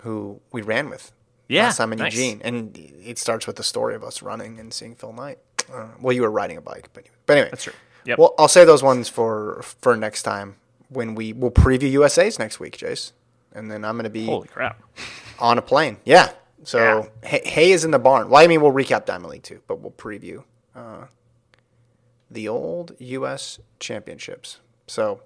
[0.01, 1.11] who we ran with
[1.47, 2.13] Yeah, last time in nice.
[2.13, 2.41] Eugene.
[2.43, 5.39] And it starts with the story of us running and seeing Phil Knight.
[5.71, 7.15] Uh, well, you were riding a bike, but anyway.
[7.25, 7.73] But anyway, That's true.
[8.05, 8.19] Yep.
[8.19, 10.55] Well, I'll say those ones for for next time
[10.87, 13.11] when we will preview USA's next week, Jace.
[13.51, 14.81] And then I'm going to be Holy crap!
[15.39, 15.97] on a plane.
[16.05, 16.31] Yeah.
[16.63, 18.29] So hay, hay is in the barn.
[18.29, 20.43] Well, I mean, we'll recap Diamond League too, but we'll preview
[20.75, 21.05] uh,
[22.29, 23.59] the old U.S.
[23.79, 24.59] championships.
[24.87, 25.21] So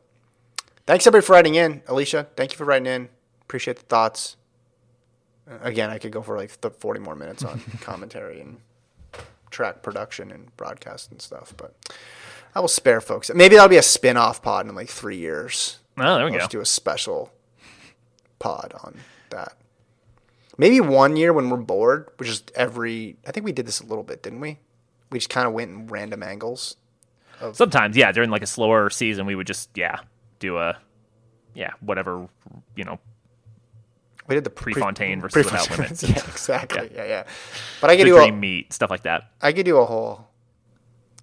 [0.86, 1.82] thanks everybody for writing in.
[1.88, 3.10] Alicia, thank you for writing in.
[3.44, 4.36] Appreciate the thoughts.
[5.50, 8.58] Uh, Again, I could go for like th- 40 more minutes on commentary and
[9.50, 11.74] track production and broadcast and stuff, but
[12.54, 13.32] I will spare folks.
[13.34, 15.80] Maybe that'll be a spin off pod in like three years.
[15.98, 16.50] Oh, there we Let's go.
[16.50, 17.32] do a special
[18.40, 19.00] pod on
[19.30, 19.54] that.
[20.62, 23.18] Maybe one year when we're bored, which is every.
[23.28, 24.60] I think we did this a little bit, didn't we?
[25.10, 26.78] We just kind of went in random angles.
[27.54, 30.02] Sometimes, yeah, during like a slower season, we would just yeah
[30.38, 30.78] do a
[31.56, 32.30] yeah whatever
[32.76, 33.00] you know
[34.28, 36.04] We did the pre- Prefontaine versus Without Limits.
[36.04, 36.92] yeah, exactly.
[36.94, 37.04] Yeah.
[37.04, 37.24] yeah, yeah.
[37.82, 39.32] But I could the do dream a, meet stuff like that.
[39.42, 40.28] I could do a whole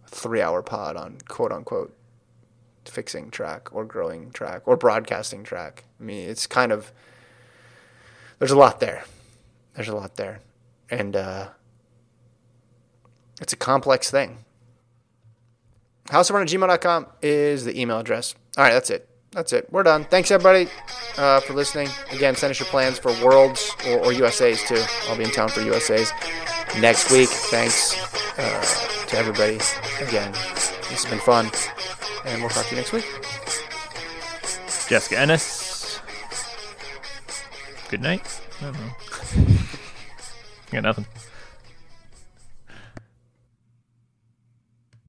[0.08, 1.96] three-hour pod on quote unquote
[2.86, 5.84] fixing track or growing track or broadcasting track.
[6.00, 6.90] I mean, it's kind of
[8.40, 9.04] there's a lot there.
[9.78, 10.40] There's a lot there,
[10.90, 11.50] and uh,
[13.40, 14.38] it's a complex thing.
[16.06, 18.34] Houseofrun at gmail.com is the email address.
[18.56, 19.08] All right, that's it.
[19.30, 19.68] That's it.
[19.70, 20.02] We're done.
[20.02, 20.68] Thanks, everybody,
[21.16, 21.86] uh, for listening.
[22.10, 24.82] Again, send us your plans for Worlds or, or USAs, too.
[25.08, 26.10] I'll be in town for USAs
[26.80, 27.28] next week.
[27.28, 27.96] Thanks
[28.36, 29.60] uh, to everybody.
[30.04, 31.52] Again, this has been fun.
[32.26, 33.06] And we'll talk to you next week.
[34.88, 36.00] Jessica Ennis.
[37.90, 38.40] Good night.
[38.60, 39.54] I don't know.
[40.70, 41.06] Got nothing.